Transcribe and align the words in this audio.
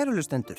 Kærulustendur, 0.00 0.56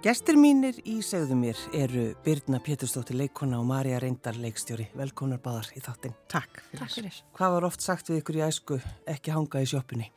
gestir 0.00 0.38
mínir 0.40 0.78
í 0.88 0.94
segðu 1.04 1.34
mér 1.36 1.58
eru 1.76 2.04
Birna 2.24 2.56
Péturstóttir 2.64 3.18
leikona 3.20 3.58
og 3.60 3.66
Marja 3.68 3.98
Reyndar 4.00 4.38
leikstjóri. 4.40 4.86
Velkonar 4.96 5.42
báðar 5.44 5.68
í 5.76 5.82
þáttinn. 5.84 6.14
Takk 6.32 6.62
fyrir. 6.70 6.80
Takk 6.80 6.94
fyrir. 6.94 7.18
Hvað 7.36 7.52
var 7.58 7.66
oft 7.68 7.84
sagt 7.84 8.08
við 8.08 8.22
ykkur 8.22 8.38
í 8.38 8.44
æsku 8.46 8.78
ekki 9.12 9.34
hanga 9.36 9.60
í 9.60 9.68
sjóppunni? 9.68 10.08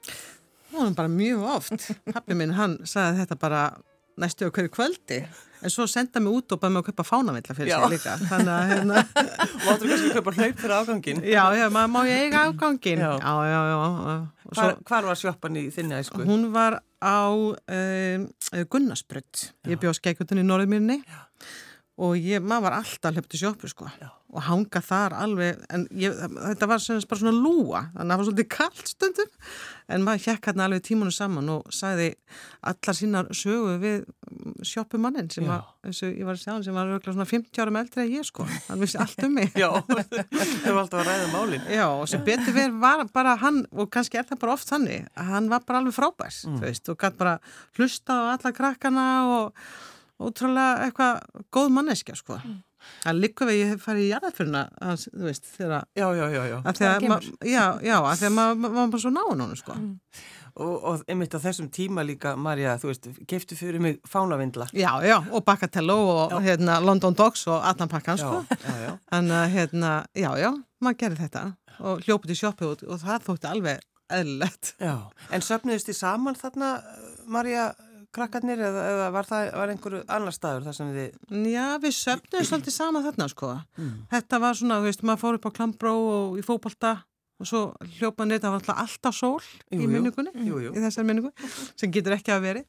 Það 0.71 0.79
var 0.85 0.95
bara 1.01 1.11
mjög 1.17 1.43
oft. 1.57 1.89
Pappi 2.15 2.39
minn, 2.39 2.55
hann 2.55 2.77
sagði 2.87 3.25
þetta 3.25 3.37
bara 3.43 3.65
næstu 4.23 4.47
hverju 4.47 4.71
kvöldi 4.71 5.17
en 5.65 5.71
svo 5.73 5.83
senda 5.91 6.21
mig 6.23 6.31
út 6.31 6.53
og 6.55 6.59
bæði 6.61 6.71
mig 6.77 6.85
að 6.85 6.89
kaupa 6.93 7.03
fánavilla 7.09 7.55
fyrir 7.57 7.73
Já. 7.73 7.79
sig 7.83 7.97
líka. 7.97 8.13
Þannig 8.29 8.51
að 8.55 8.69
hérna, 8.71 9.01
Máttu 9.65 9.89
kannski 9.89 10.11
kaupa 10.15 10.31
hlaup 10.37 10.59
fyrir 10.61 10.75
afgangin? 10.77 11.19
já, 11.27 11.43
já, 11.59 11.65
maður 11.73 11.91
má 11.91 12.01
ég 12.07 12.23
eiga 12.29 12.45
afgangin. 12.47 13.03
Já. 13.03 13.11
Já, 13.19 13.33
já, 13.51 13.61
já. 13.73 13.75
já. 13.75 14.17
Og 14.44 14.44
Hvar, 14.53 14.75
hvar 14.85 15.07
var 15.09 15.17
sjóppan 15.17 15.57
í 15.57 15.67
þinni 15.73 15.97
æsku? 15.97 16.21
hún 16.27 16.51
var 16.53 16.79
á 17.01 17.29
um, 17.33 18.27
Gunnarsbrödd. 18.69 19.47
Ég 19.69 19.81
bjóð 19.81 19.97
skeikutin 19.97 20.43
í 20.43 20.45
Norðmýrni 20.45 20.99
og 21.97 22.17
ég, 22.19 22.43
maður 22.43 22.65
var 22.67 22.73
alltaf 22.81 23.15
hlöpti 23.15 23.39
sjópu 23.39 23.69
sko 23.71 23.85
Já. 24.01 24.09
og 24.35 24.41
hanga 24.49 24.81
þar 24.83 25.13
alveg 25.15 25.61
en 25.71 25.85
ég, 25.95 26.11
þetta 26.17 26.67
var 26.67 26.81
sem 26.83 26.99
bara 27.07 27.21
svona 27.21 27.31
lúa 27.39 27.85
þannig 27.93 28.01
að 28.01 28.09
það 28.09 28.19
var 28.19 28.27
svolítið 28.27 28.49
kallt 28.51 28.89
stundum 28.91 29.29
en 29.95 30.03
maður 30.03 30.23
hjekk 30.25 30.49
hérna 30.49 30.65
alveg 30.67 30.83
tímunum 30.89 31.13
saman 31.15 31.51
og 31.53 31.69
sagði 31.71 32.09
allar 32.67 32.97
sínar 32.99 33.29
sögu 33.37 33.77
við 33.79 34.03
sjópumannin 34.67 35.29
sem 35.31 35.45
Já. 35.47 35.53
var, 35.53 35.69
eins 35.87 36.01
og 36.03 36.11
ég 36.19 36.27
var 36.27 36.35
að 36.35 36.41
sjá 36.43 36.51
hann 36.51 36.65
sem 36.67 36.75
var 36.75 36.91
örugglega 36.91 37.15
svona 37.15 37.29
50 37.31 37.63
árum 37.63 37.79
eldri 37.79 38.03
en 38.05 38.11
ég 38.17 38.27
sko 38.27 38.47
hann 38.49 38.81
vissi 38.83 38.99
allt 39.05 39.23
um 39.29 39.35
mig 39.39 39.55
Já, 39.63 39.69
þau 39.87 40.75
var 40.75 40.83
alltaf 40.83 40.99
að 40.99 41.09
ræða 41.13 41.31
málin. 41.31 41.65
Já, 41.71 41.85
og 41.95 42.05
sem 42.11 42.23
betur 42.27 42.55
verið 42.59 42.79
var 42.83 43.05
bara 43.15 43.37
hann, 43.39 43.63
og 43.71 43.87
kannski 43.93 44.19
er 44.19 44.27
það 44.29 44.41
bara 44.43 44.57
oft 44.57 44.67
þannig, 44.73 45.07
hann 45.31 45.47
var 45.53 45.63
bara 45.67 45.79
alveg 45.83 45.95
frábærs, 45.95 46.43
Mm. 46.45 46.59
þú 46.59 46.65
veist, 46.67 46.89
og 46.91 46.97
gætt 47.01 47.15
bara 47.17 47.37
hlusta 47.79 48.13
á 48.19 48.23
alla 48.35 48.51
krakkana 48.53 49.05
og 49.37 49.67
ótrúlega 50.21 50.85
eitthvað 50.87 51.43
góð 51.53 51.73
manneskja, 51.75 52.15
sko. 52.19 52.39
Mm. 52.43 52.61
Það 53.01 53.19
líka 53.23 53.45
við 53.49 53.59
ég 53.59 53.71
hef 53.73 53.83
farið 53.85 54.03
í 54.05 54.09
jarðafyrna, 54.11 54.61
þú 55.01 55.25
veist, 55.25 55.47
þegar 55.55 55.75
að, 55.79 55.85
Já, 55.97 56.05
já, 56.05 56.25
já, 56.29 56.41
já. 56.51 56.57
að 56.61 56.79
því 56.79 56.87
að, 56.87 57.05
Það 58.21 58.33
ma, 58.35 58.45
maður 58.45 58.59
ma, 58.61 58.71
var 58.77 58.91
bara 58.93 59.03
svo 59.05 59.13
náinn 59.15 59.31
honum, 59.31 59.55
sko. 59.59 59.77
Og, 60.55 60.75
og 60.87 61.01
einmitt 61.11 61.33
á 61.35 61.39
þessum 61.43 61.67
tíma 61.73 62.05
líka, 62.07 62.35
Marja, 62.39 62.77
þú 62.79 62.91
veist, 62.91 63.09
keftu 63.27 63.57
fyrir 63.59 63.81
mig 63.83 63.97
fánavindla. 64.07 64.69
Já, 64.71 64.91
já, 65.03 65.17
og 65.35 65.43
Baccatello 65.43 65.97
og 66.13 66.37
hérna, 66.45 66.77
London 66.79 67.17
Dogs 67.17 67.43
og 67.51 67.65
allan 67.65 67.91
pakkan, 67.91 68.21
sko. 68.21 68.45
Já, 68.47 68.61
já, 68.69 68.77
já. 68.85 68.93
Þannig 69.11 69.35
að, 69.41 69.49
hérna, 69.57 69.91
já, 70.15 70.29
já, 70.39 70.51
maður 70.85 71.01
gerir 71.01 71.21
þetta 71.25 71.43
og 71.83 72.05
hljópið 72.05 72.31
í 72.31 72.39
sjoppu 72.39 72.69
og, 72.71 72.85
og 72.87 73.01
það 73.01 73.25
þótti 73.27 73.49
alveg 73.51 73.83
eðlilegt. 74.15 74.71
Já, 74.79 74.95
en 75.33 75.43
söfnuðist 75.43 75.89
þið 75.89 75.97
saman 75.99 76.37
þarna, 76.39 76.69
Marja, 77.35 77.65
krakkarnir, 78.15 78.61
eða, 78.69 78.83
eða 78.91 79.07
var 79.15 79.27
það 79.29 79.49
var 79.59 79.73
einhverju 79.73 80.03
annar 80.15 80.35
staður 80.35 80.67
þar 80.69 80.77
sem 80.77 80.93
þið... 80.95 81.17
Já, 81.51 81.65
við 81.83 81.95
söfnum 81.97 82.47
svolítið 82.49 82.75
sama 82.75 83.01
þarna 83.05 83.27
sko. 83.31 83.51
Þetta 84.13 84.39
var 84.43 84.59
svona, 84.59 84.79
þú 84.81 84.89
veist, 84.89 85.03
maður 85.07 85.21
fór 85.23 85.39
upp 85.39 85.49
á 85.49 85.55
Klambró 85.59 85.93
og 86.13 86.37
í 86.39 86.45
fótbolta 86.45 86.93
og 87.35 87.49
svo 87.49 87.61
hljópa 87.97 88.27
neitt, 88.27 88.43
það 88.45 88.53
var 88.55 88.83
alltaf 88.85 89.15
sól 89.17 89.41
Jú, 89.67 89.81
í 89.83 89.89
minningunni, 89.91 90.31
Jú, 90.47 90.61
jú. 90.63 90.69
í 90.71 90.83
þessar 90.85 91.07
minningu, 91.07 91.33
sem 91.75 91.91
getur 91.91 92.15
ekki 92.15 92.31
að 92.31 92.45
veri. 92.45 92.61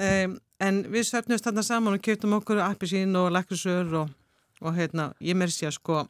Um, 0.00 0.38
en 0.62 0.80
við 0.92 1.04
söfnumst 1.10 1.44
þarna 1.44 1.64
saman 1.66 1.98
og 1.98 2.04
kjöptum 2.06 2.36
okkur 2.38 2.62
appisín 2.64 3.12
og 3.20 3.28
lakrisur 3.34 3.92
og, 4.04 4.14
og 4.62 4.76
hérna, 4.78 5.10
ég 5.20 5.36
meiri 5.36 5.52
sé 5.52 5.68
að 5.68 5.76
sko, 5.76 6.00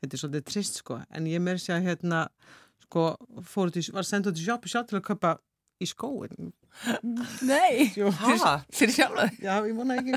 þetta 0.00 0.16
er 0.16 0.22
svolítið 0.22 0.46
trist 0.48 0.80
sko, 0.80 1.00
en 1.12 1.28
ég 1.28 1.44
meiri 1.44 1.60
sé 1.60 1.74
að 1.76 1.90
hérna, 1.90 2.22
sko, 2.86 3.04
í, 3.44 3.84
var 3.92 4.08
sendt 4.08 4.30
út 4.30 4.40
í 4.40 4.46
sjópi 4.46 4.72
sjálf 4.72 4.88
til 4.88 5.00
að 5.00 5.06
köpa 5.10 5.34
í 5.80 5.88
skóin. 5.90 6.52
Nei, 7.44 7.90
fyrir 7.92 8.92
sjálfa. 8.94 9.26
Já, 9.44 9.54
ég 9.68 9.74
vona 9.76 9.96
ekki 10.00 10.16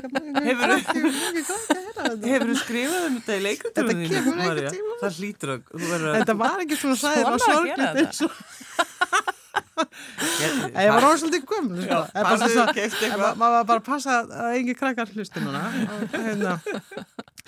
Hefur 2.24 2.48
þú 2.48 2.56
skrifað 2.62 3.04
um 3.10 3.18
þetta 3.20 3.36
í 3.36 3.42
leikundum 3.44 3.90
Þetta 3.90 3.94
kemur 4.14 4.34
einhvern 4.40 4.72
tímann. 4.74 4.98
Það 5.02 5.18
hlýtur 5.20 5.48
að... 5.54 5.60
Þetta 6.18 6.34
var 6.40 6.58
ekki 6.64 6.78
svona 6.80 6.98
sæðir 7.02 7.26
og 7.30 7.40
sorglegt 7.44 8.00
eins 8.04 8.20
og 8.24 8.32
ég 10.84 10.90
var 10.90 11.04
eitthvað. 13.04 13.20
ma- 13.20 13.34
maður 13.38 13.54
var 13.58 13.64
bara 13.68 13.80
að 13.80 13.86
passa 13.86 14.16
að 14.22 14.56
engi 14.58 14.74
krakkar 14.78 15.08
Og 15.14 16.14
hérna, 16.14 16.52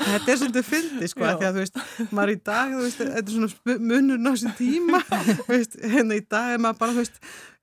þetta 0.02 0.32
er 0.34 0.40
svolítið 0.42 0.64
fyndi 0.70 1.06
sko, 1.10 1.22
því 1.26 1.46
að 1.48 1.56
þú 1.58 1.60
veist, 1.64 1.76
maður 2.14 2.32
í 2.34 2.38
dag 2.50 2.66
þetta 2.84 3.08
er 3.22 3.32
svona 3.34 3.50
sp- 3.52 3.78
munur 3.90 4.18
ná 4.22 4.32
sér 4.42 4.54
tíma. 4.58 5.00
Hérna 5.96 6.18
í 6.18 6.24
dag 6.26 6.46
er 6.56 6.62
maður 6.66 6.80
bara 6.82 6.96
þú 6.96 7.00
veist, 7.04 7.16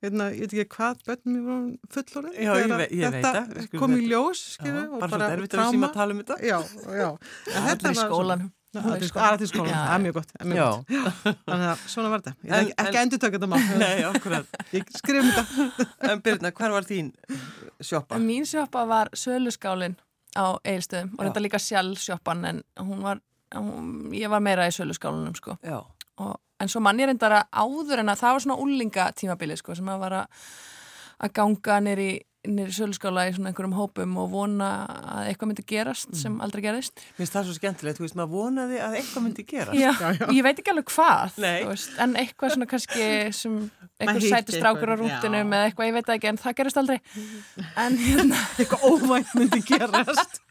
hérna, 0.03 0.25
ég 0.33 0.39
veit 0.43 0.53
ekki 0.53 0.75
hvað 0.77 1.03
börnum 1.07 1.37
ég 1.39 1.45
var 1.49 1.61
fullorinn 1.95 2.33
Já, 2.37 2.51
ég 2.59 2.73
ve- 2.77 2.89
ég 2.91 3.13
veit 3.13 3.23
það, 3.25 3.37
við 3.37 3.53
þetta 3.53 3.67
skulum 3.67 3.81
kom 3.83 3.93
í 3.97 4.01
ljós 4.09 4.41
Já, 4.43 4.51
skilur, 4.57 4.83
og 4.89 4.99
bara 4.99 5.11
svolítið 5.13 5.37
erfitt 5.37 5.55
að 5.57 5.71
síma 5.73 5.87
að 5.89 5.95
tala 5.97 6.13
um 6.13 6.19
þetta. 6.23 6.37
já, 6.43 6.57
já, 6.99 7.09
Allir 7.63 7.93
í 7.93 8.01
skólanum. 8.03 8.51
Það 8.73 8.93
er 8.95 9.03
skólan, 9.05 9.37
það 9.37 9.41
er 9.45 9.49
skólan, 9.51 9.69
Já, 9.69 9.81
það 9.85 9.93
er 9.93 10.01
mjög 10.03 10.15
gott, 10.17 10.31
Já. 10.33 10.67
gott. 10.73 11.17
Þannig 11.47 11.67
að 11.73 11.81
svona 11.93 12.09
var 12.13 12.21
þetta. 12.25 12.33
Ég 12.43 12.53
En- 12.53 12.63
ekki, 12.63 12.73
ekki 12.83 12.97
en- 12.97 13.03
endur 13.03 13.19
tökja 13.21 13.37
þetta 13.37 13.49
mál. 13.51 13.65
Nei, 13.83 13.99
akkurat. 14.07 14.55
Ég 14.73 14.87
skrifum 14.97 15.29
þetta. 15.29 15.85
En 16.09 16.23
Birna, 16.25 16.51
hver 16.57 16.73
var 16.73 16.87
þín 16.89 17.11
sjoppa? 17.85 18.17
Mín 18.23 18.47
sjoppa 18.49 18.85
var 18.89 19.11
söluskálin 19.13 19.93
á 20.33 20.57
Eilstöðum 20.65 21.11
og 21.13 21.21
Já. 21.21 21.27
þetta 21.29 21.43
líka 21.45 21.59
sjálfsjoppan 21.61 22.45
en 22.49 22.63
hún 22.81 23.03
var, 23.05 23.21
hún, 23.53 24.09
ég 24.17 24.33
var 24.33 24.41
meira 24.41 24.65
í 24.65 24.73
söluskálinum 24.73 25.35
sko. 25.37 25.59
Já, 25.61 25.83
Og, 26.21 26.33
en 26.63 26.71
svo 26.71 26.81
mann 26.83 26.99
ég 27.03 27.09
reyndar 27.11 27.37
að 27.41 27.63
áður 27.63 28.03
en 28.03 28.13
að 28.13 28.21
það 28.23 28.35
var 28.37 28.45
svona 28.47 28.61
úlinga 28.65 29.09
tímabili 29.19 29.57
sko 29.59 29.75
sem 29.77 29.89
að 29.93 30.03
var 30.05 30.17
að, 30.23 30.45
að 31.23 31.35
ganga 31.41 31.81
nýri 31.87 32.11
nýri 32.43 32.73
söluskála 32.75 33.23
í 33.29 33.33
svona 33.37 33.51
einhverjum 33.53 33.75
hópum 33.77 34.15
og 34.19 34.31
vona 34.33 34.69
að 35.15 35.29
eitthvað 35.29 35.49
myndi 35.49 35.63
gerast 35.69 36.11
sem 36.19 36.33
aldrei 36.43 36.59
gerist. 36.65 36.99
finnst 37.15 37.37
það 37.37 37.45
svo 37.47 37.55
skemmtilegt, 37.55 37.99
þú 37.99 38.03
veist, 38.03 38.17
maður 38.19 38.33
vonaði 38.33 38.81
að 38.83 38.97
eitthvað 38.99 39.23
myndi 39.23 39.45
gerast. 39.47 39.79
Já, 39.79 39.91
Já, 39.95 40.09
já. 40.19 40.25
ég 40.35 40.43
veit 40.43 40.59
ekki 40.59 40.73
alveg 40.73 40.91
hvað, 40.91 41.37
veist, 41.69 41.93
en 42.03 42.17
eitthvað 42.19 42.55
svona 42.57 42.67
kannski 42.73 43.07
sem 43.39 43.55
einhver 43.95 44.19
hitti 44.19 44.33
sæti 44.33 44.57
strákur 44.59 44.91
á 44.91 44.95
já. 44.99 45.21
eða 45.23 45.61
eitthvað, 45.69 45.87
ég 45.87 45.95
veit 45.95 46.11
ekki, 46.17 46.31
en 46.33 46.41
það 46.43 46.57
gerist 46.59 46.81
aldrei. 46.83 46.99
En 47.85 47.95
hérna, 48.03 48.43
Eitthvað 48.59 48.87
óvænt 48.91 49.31
myndi 49.39 49.63
gerast. 49.71 50.42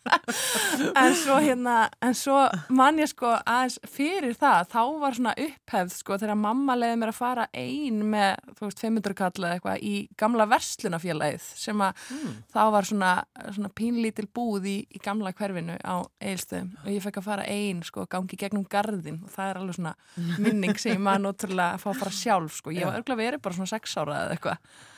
En 0.99 1.15
svo 1.15 1.37
hérna, 1.43 1.77
en 2.03 2.15
svo 2.17 2.39
man 2.75 2.99
ég 2.99 3.11
sko 3.11 3.31
aðeins 3.39 3.79
fyrir 3.89 4.35
það, 4.39 4.69
þá 4.73 4.81
var 5.03 5.17
svona 5.17 5.35
upphefð 5.45 5.95
sko 5.95 6.19
þegar 6.19 6.39
mamma 6.41 6.77
leiði 6.79 6.99
mér 7.01 7.13
að 7.13 7.19
fara 7.19 7.47
ein 7.55 8.01
með, 8.13 8.53
þú 8.59 8.67
veist, 8.67 8.83
500 8.83 9.19
kall 9.19 9.33
eða 9.45 9.53
eitthvað 9.57 9.87
í 9.87 9.95
gamla 10.19 10.47
verslunafélagið 10.51 11.49
sem 11.63 11.85
að 11.87 12.07
þá 12.55 12.61
var 12.75 12.89
svona, 12.89 13.13
svona 13.49 13.73
pínlítil 13.79 14.29
búð 14.35 14.69
í, 14.73 14.77
í 14.91 15.03
gamla 15.03 15.35
hverfinu 15.39 15.79
á 15.83 16.03
eilstöðum 16.19 16.73
og 16.83 16.89
ég 16.93 17.05
fekk 17.07 17.21
að 17.23 17.29
fara 17.31 17.49
ein 17.51 17.83
sko, 17.87 18.07
gangi 18.11 18.39
gegnum 18.41 18.67
garðin 18.71 19.23
og 19.23 19.35
það 19.35 19.53
er 19.53 19.63
alveg 19.63 19.79
svona 19.79 19.95
minning 20.43 20.79
sem 20.83 20.97
ég 20.97 21.03
maður 21.03 21.29
náttúrulega 21.29 21.77
að 21.77 21.85
fá 21.85 21.93
að 21.95 22.01
fara 22.03 22.17
sjálf 22.23 22.59
sko, 22.59 22.75
ég 22.75 22.89
var 22.89 22.99
örgulega 22.99 23.23
verið 23.23 23.45
bara 23.45 23.59
svona 23.61 23.71
sex 23.71 23.97
ára 24.03 24.25
eða 24.25 24.37
eitthvað 24.37 24.89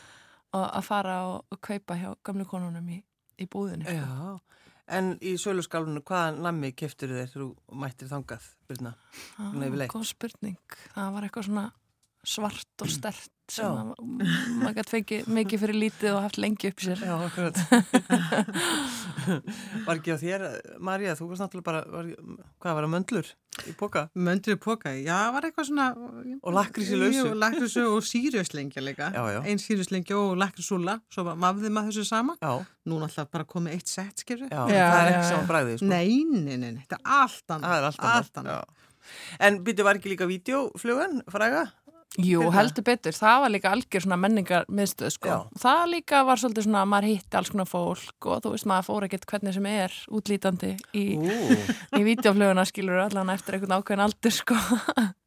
og 0.55 0.65
að 0.79 0.85
fara 0.87 1.17
og, 1.29 1.39
og 1.51 1.61
kaupa 1.65 1.97
hjá 1.99 2.11
gamlu 2.27 2.47
konunum 2.49 2.91
í, 2.95 3.01
í 3.43 3.47
búðinu 3.51 3.87
sko. 3.89 3.97
Já, 3.99 4.64
en 4.89 5.15
í 5.25 5.37
söluskálunum, 5.41 6.05
hvaða 6.07 6.35
nammi 6.45 6.73
keftur 6.77 7.15
þér 7.15 7.31
þegar 7.31 7.45
þú 7.45 7.79
mættir 7.85 8.11
þangað? 8.11 8.51
Svona 8.69 8.95
yfirleitt. 9.69 9.93
Góð 9.95 10.07
spurning. 10.11 10.79
Það 10.95 11.17
var 11.17 11.29
eitthvað 11.29 11.49
svona 11.49 11.65
svart 12.29 12.85
og 12.85 12.91
stert 12.93 13.31
sem 13.53 13.69
maður 13.69 14.77
gæti 14.79 14.93
fengið 14.95 15.27
mikið 15.37 15.61
fyrir 15.61 15.77
lítið 15.77 16.15
og 16.15 16.23
haft 16.25 16.39
lengi 16.41 16.71
upp 16.71 16.81
í 16.81 16.87
sér. 16.87 17.03
Já, 17.05 17.13
akkurat. 17.27 17.59
var 19.87 19.99
ekki 19.99 20.15
á 20.15 20.19
þér, 20.21 20.45
Marja, 20.85 21.13
þú 21.19 21.29
varst 21.31 21.45
náttúrulega 21.45 21.67
bara, 21.67 21.83
var, 21.93 22.09
hvað 22.65 22.79
var 22.79 22.87
það, 22.87 22.93
möndlur 22.95 23.29
í 23.69 23.75
póka? 23.79 24.05
Möndri 24.17 24.57
póka, 24.61 24.95
já, 24.97 25.19
var 25.35 25.47
eitthvað 25.49 25.69
svona... 25.69 25.89
Og 26.41 26.57
lakrís 26.57 26.93
í 26.95 26.99
lausu. 26.99 27.21
Jú, 27.21 27.35
Lakrís 27.39 27.77
og 27.85 28.09
sírjuslengja 28.09 28.85
líka. 28.85 29.11
Einn 29.45 29.61
sírjuslengja 29.63 30.17
og 30.19 30.35
lakrísúla, 30.41 30.97
svo 31.13 31.27
vafði 31.29 31.73
maður 31.75 31.93
þessu 31.93 32.09
sama. 32.15 32.39
Já, 32.41 32.55
Nú 32.89 32.99
náttúrulega 33.01 33.33
bara 33.37 33.49
komið 33.49 33.77
eitt 33.79 33.93
sett, 33.93 34.25
skilur. 34.25 34.49
já, 34.49 34.65
Já, 34.73 34.89
það 34.89 35.05
er 35.05 35.13
ekki 35.13 35.31
saman 35.31 35.53
bræðið, 35.53 35.79
sko. 35.83 35.93
Nei, 35.93 36.09
nei, 36.33 36.57
nei, 36.57 36.73
nei, 36.73 36.83
þetta 36.83 37.01
er 37.01 37.15
allt 37.21 37.55
annað. 37.59 37.69
Það 37.71 37.79
er 37.79 37.89
allt 37.93 38.03
annað. 38.03 38.19
Allt 38.25 38.43
annað. 38.43 38.59
Já. 38.65 38.81
En 39.45 39.57
byrju, 39.65 39.85
var 39.85 39.99
ekki 40.01 40.13
líka 40.15 40.29
vídeoflugan, 40.29 41.19
fræga? 41.33 41.65
Jú, 42.23 42.45
heldur 42.55 42.85
betur. 42.87 43.17
Það 43.17 43.41
var 43.43 43.51
líka 43.51 43.71
algjör 43.75 44.05
svona 44.05 44.19
menningar 44.23 44.69
miðstöð, 44.71 45.11
sko. 45.17 45.31
Já. 45.33 45.39
Það 45.65 45.81
líka 45.91 46.21
var 46.29 46.39
svolítið 46.39 46.67
svona 46.69 46.83
að 46.85 46.91
maður 46.93 47.09
hitti 47.11 47.39
alls 47.41 47.51
konar 47.51 47.67
fólk 47.71 48.29
og 48.31 48.45
þú 48.45 48.53
veist 48.55 48.69
maður 48.71 48.87
fór 48.87 49.07
ekkert 49.09 49.27
hvernig 49.33 49.57
sem 49.57 49.67
er 49.73 49.97
útlítandi 50.15 50.71
í, 50.95 51.05
í 51.99 52.05
vídeofluguna 52.07 52.65
skilur 52.71 53.03
allan 53.03 53.35
eftir 53.35 53.59
einhvern 53.59 53.75
ákveðin 53.81 54.05
aldur, 54.07 54.37
sko. 54.37 54.61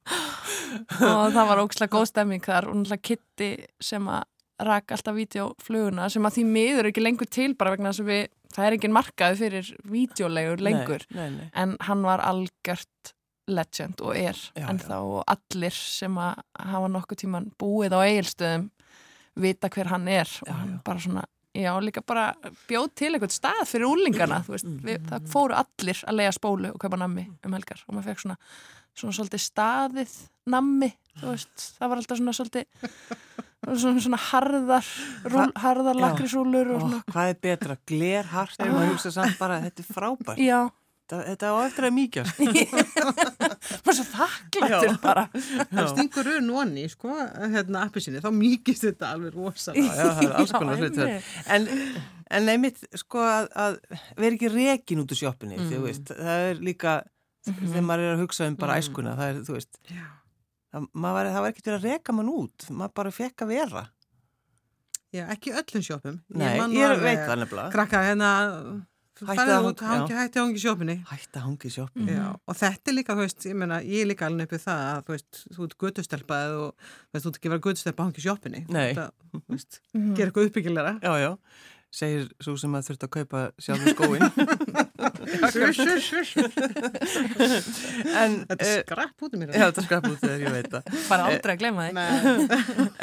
og 1.11 1.35
það 1.35 1.43
var 1.51 1.61
ókslega 1.65 1.93
góð 1.97 2.07
stemming 2.13 2.47
þar 2.47 2.69
og 2.71 2.79
náttúrulega 2.79 3.07
Kitty 3.09 3.51
sem 3.83 4.07
að 4.11 4.23
rak 4.67 4.95
alltaf 4.95 5.13
vídeofluguna 5.17 6.07
sem 6.09 6.25
að 6.25 6.39
því 6.39 6.47
miður 6.55 6.89
ekki 6.89 7.03
lengur 7.03 7.29
til 7.29 7.51
bara 7.57 7.75
vegna 7.75 7.91
þess 7.91 8.01
að 8.05 8.09
við, 8.13 8.23
það 8.55 8.65
er 8.69 8.77
engin 8.77 8.95
markaði 8.95 9.37
fyrir 9.43 9.69
vídeolegur 9.91 10.63
lengur 10.65 11.05
Nei, 11.11 11.19
nei, 11.19 11.35
nei. 11.35 11.51
en 11.53 11.75
hann 11.85 12.01
var 12.07 12.23
algjört 12.25 13.13
legend 13.47 14.01
og 14.03 14.13
er 14.17 14.35
Já, 14.57 14.65
ennþá 14.71 14.97
og 15.07 15.23
allir 15.31 15.75
sem 15.77 16.17
að 16.19 16.41
hafa 16.73 16.91
nokkuð 16.91 17.21
tíman 17.23 17.49
búið 17.59 17.95
á 17.95 17.99
eigilstöðum 18.03 18.69
vita 19.38 19.69
hver 19.69 19.91
hann 19.94 20.07
er 20.11 20.27
og 20.44 20.47
Já, 20.49 20.53
hann 20.61 20.77
já. 20.77 20.83
bara 20.88 21.03
svona 21.03 21.25
Já, 21.57 21.71
líka 21.81 22.03
bara 22.05 22.35
bjóð 22.69 22.89
til 22.99 23.07
eitthvað 23.15 23.31
stað 23.33 23.63
fyrir 23.65 23.88
úlingana, 23.89 24.44
veist, 24.45 24.67
við, 24.85 24.99
það 25.09 25.23
fóru 25.31 25.55
allir 25.57 26.01
að 26.05 26.17
leiða 26.19 26.33
spólu 26.35 26.69
og 26.69 26.77
kaupa 26.83 26.99
nammi 27.01 27.23
um 27.47 27.55
helgar 27.55 27.79
og 27.88 27.95
maður 27.95 28.11
fekk 28.11 28.21
svona, 28.21 28.35
svona 28.94 29.15
svolítið 29.17 29.41
staðið 29.41 30.13
nammi, 30.53 30.91
þú 31.17 31.31
veist, 31.31 31.63
það 31.79 31.89
var 31.89 32.01
alltaf 32.03 32.19
svona 32.21 32.35
svolítið, 32.38 32.67
svona, 33.71 34.03
svona 34.05 34.19
harðar, 34.27 34.91
rúl, 35.33 35.47
harðar 35.63 36.01
lakrisúlur 36.03 36.69
og 36.75 36.77
Ó, 36.77 36.83
svona. 36.85 37.01
hvað 37.15 37.31
er 37.33 37.41
betra, 37.47 37.77
glerhart? 37.89 38.61
Og 38.61 38.73
maður 38.77 38.94
hugsa 38.94 39.15
samt 39.17 39.41
bara, 39.41 39.57
þetta 39.65 39.81
er 39.88 39.89
frábært. 39.97 40.44
Já, 40.45 40.59
þetta, 41.07 41.19
þetta 41.31 41.50
á 41.50 41.56
eftir 41.63 41.88
að 41.88 41.94
mýkjast 41.95 42.42
maður 43.88 43.95
svo 43.98 44.06
þakklættur 44.12 44.98
bara. 45.04 45.24
Það 45.71 45.89
stingur 45.94 46.27
raun 46.27 46.50
onni, 46.62 46.83
sko, 46.92 47.13
hérna 47.56 47.83
appisinni, 47.88 48.19
þá 48.24 48.30
mýkist 48.36 48.83
þetta 48.89 49.12
alveg 49.15 49.36
rosalega. 49.38 49.95
Er 50.27 51.24
en, 51.56 51.68
en 52.38 52.51
einmitt, 52.54 52.83
sko, 53.00 53.24
að, 53.24 53.48
að 53.56 53.77
vera 54.19 54.36
ekki 54.38 54.51
rekin 54.54 55.04
út 55.04 55.13
úr 55.15 55.21
sjoppinni, 55.24 55.57
Mm. 55.57 55.69
þú 55.71 55.81
veist 55.88 56.12
það 56.13 56.45
er 56.51 56.62
líka, 56.68 56.95
þegar 57.48 57.86
maður 57.88 58.06
er 58.09 58.15
að 58.18 58.24
hugsa 58.25 58.48
um 58.51 58.56
bara 58.59 58.75
Mm. 58.77 58.83
æskuna, 58.83 59.15
það 59.18 59.30
er, 59.31 59.39
þú 59.48 59.56
veist 59.57 59.80
Já. 59.88 60.04
það, 60.75 60.88
var, 61.07 61.30
það 61.31 61.42
var 61.45 61.54
ekkert 61.54 61.69
verið 61.71 61.80
að 61.80 61.88
reka 61.94 62.18
mann 62.18 62.33
út 62.33 62.68
maður 62.69 62.94
bara 63.00 63.12
fekk 63.15 63.45
að 63.48 63.54
vera 63.56 63.86
Já, 65.15 65.24
ekki 65.31 65.54
öllum 65.56 65.83
man 66.59 66.74
ég, 66.75 66.83
alveg- 66.83 67.06
veit 67.07 67.21
það 67.24 67.39
nefnilega 67.45 67.71
Krakka, 67.71 68.01
hérna, 68.04 68.31
Hætti 69.17 69.43
að 69.43 69.53
hangi, 69.81 70.11
já. 70.11 70.17
hætti 70.21 70.37
að 70.37 70.43
hangi 70.43 70.59
í 70.59 70.63
sjoppunni. 70.63 70.95
hætt 71.09 71.37
að 71.39 71.45
hangi 71.47 71.69
í 71.69 71.73
sjoppinni 71.73 72.17
Já, 72.17 72.25
og 72.37 72.57
þetta 72.59 72.91
er 72.91 72.97
líka, 72.97 73.15
þú 73.17 73.23
veist, 73.25 73.47
ég 73.49 73.55
meina, 73.57 73.79
ég 73.81 74.03
er 74.03 74.09
líka 74.11 74.27
alveg 74.29 74.45
uppið 74.51 74.61
það 74.67 74.83
að, 74.91 74.99
þú 75.07 75.15
veist, 75.15 75.39
þú 75.55 75.65
ert 75.67 75.77
götustelpað 75.85 76.57
og, 76.61 76.91
þú 77.07 77.17
veist, 77.17 77.23
þú 77.25 77.31
ert 77.31 77.39
ekki 77.41 77.51
verið 77.53 77.65
götustelpað 77.67 78.03
að 78.03 78.11
hangi 78.11 78.21
í 78.21 78.27
sjoppunni. 78.27 78.61
Nei. 78.69 78.85
Þetta, 78.93 79.07
þú 79.33 79.41
veist, 79.55 79.81
gera 79.95 80.29
eitthvað 80.29 80.51
uppbyggilega. 80.51 80.93
já, 81.01 81.13
já, 81.23 81.31
segir 81.97 82.27
svo 82.43 82.53
sem 82.59 82.73
að 82.77 82.89
þurft 82.91 83.05
að 83.07 83.11
kaupa 83.15 83.41
sjálfur 83.63 83.95
skóin 83.95 84.25
en 88.17 88.38
Þetta 88.47 88.57
eh, 88.57 88.73
er 88.77 88.83
skrapp 88.85 89.25
út 89.25 89.33
um 89.35 89.39
mér. 89.44 89.51
já, 89.53 89.65
þetta 89.69 89.83
skrap 89.85 90.07
út 90.09 90.21
þegar 90.23 90.39
ég 90.45 90.55
veit 90.57 90.69
það 90.73 90.83
Bara 91.09 91.27
aldrei 91.31 91.53
að 91.55 91.61
gleyma 91.63 91.81
því. 91.88 91.91
Nei, 91.97 92.07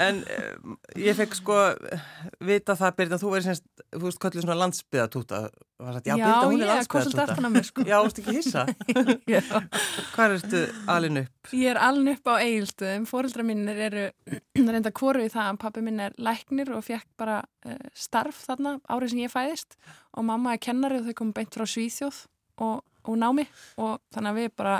En 0.05 0.17
um, 0.38 0.76
ég 1.00 1.14
fekk 1.19 1.35
sko 1.38 1.58
vita 2.44 2.76
það, 2.79 2.96
Birna, 2.99 3.20
þú 3.20 3.29
verið 3.35 3.46
semst, 3.50 3.64
þú 3.94 4.05
veist, 4.08 4.20
kallið 4.23 4.44
svona 4.44 4.58
landsbyðatúta. 4.62 5.38
Var 5.85 5.96
sagt, 5.99 6.06
já, 6.08 6.14
Já, 6.14 6.25
Birna, 6.25 6.49
hún 6.50 6.62
er 6.62 6.69
ég 6.70 6.88
kom 6.91 7.02
svolítið 7.02 7.19
landsbyðatúta. 7.19 7.23
aftan 7.35 7.49
að 7.49 7.55
mér, 7.55 7.64
sko. 7.69 7.79
Já, 7.88 7.99
ekki 8.08 8.23
hissa? 8.38 8.62
Já. 9.35 9.43
Hvað 10.14 10.37
ertu 10.38 10.61
alin 10.94 11.20
upp? 11.25 11.32
Ég 11.55 11.69
er 11.75 11.81
alveg 11.82 12.19
upp 12.19 12.26
á 12.31 12.35
eigilstöðum, 12.41 13.05
fóreldra 13.11 13.43
mínir 13.46 13.81
eru 13.88 14.05
reynda 14.75 14.93
kóru 14.94 15.25
í 15.26 15.32
það 15.32 15.50
að 15.50 15.61
pappi 15.64 15.85
minn 15.85 16.00
er 16.05 16.14
læknir 16.19 16.70
og 16.76 16.85
fekk 16.87 17.08
bara 17.20 17.41
uh, 17.69 17.76
starf 17.96 18.43
þarna 18.46 18.79
árið 18.91 19.14
sem 19.14 19.25
ég 19.25 19.32
fæðist 19.35 19.76
og 20.14 20.25
mamma 20.29 20.55
er 20.55 20.62
kennari 20.62 21.00
og 21.00 21.08
þau 21.11 21.17
komum 21.20 21.35
beint 21.37 21.55
frá 21.56 21.67
Svíþjóð 21.84 22.20
og, 22.64 22.82
og 23.04 23.19
námi 23.20 23.44
og 23.81 24.00
þannig 24.14 24.31
að 24.31 24.40
við 24.40 24.50
bara 24.56 24.76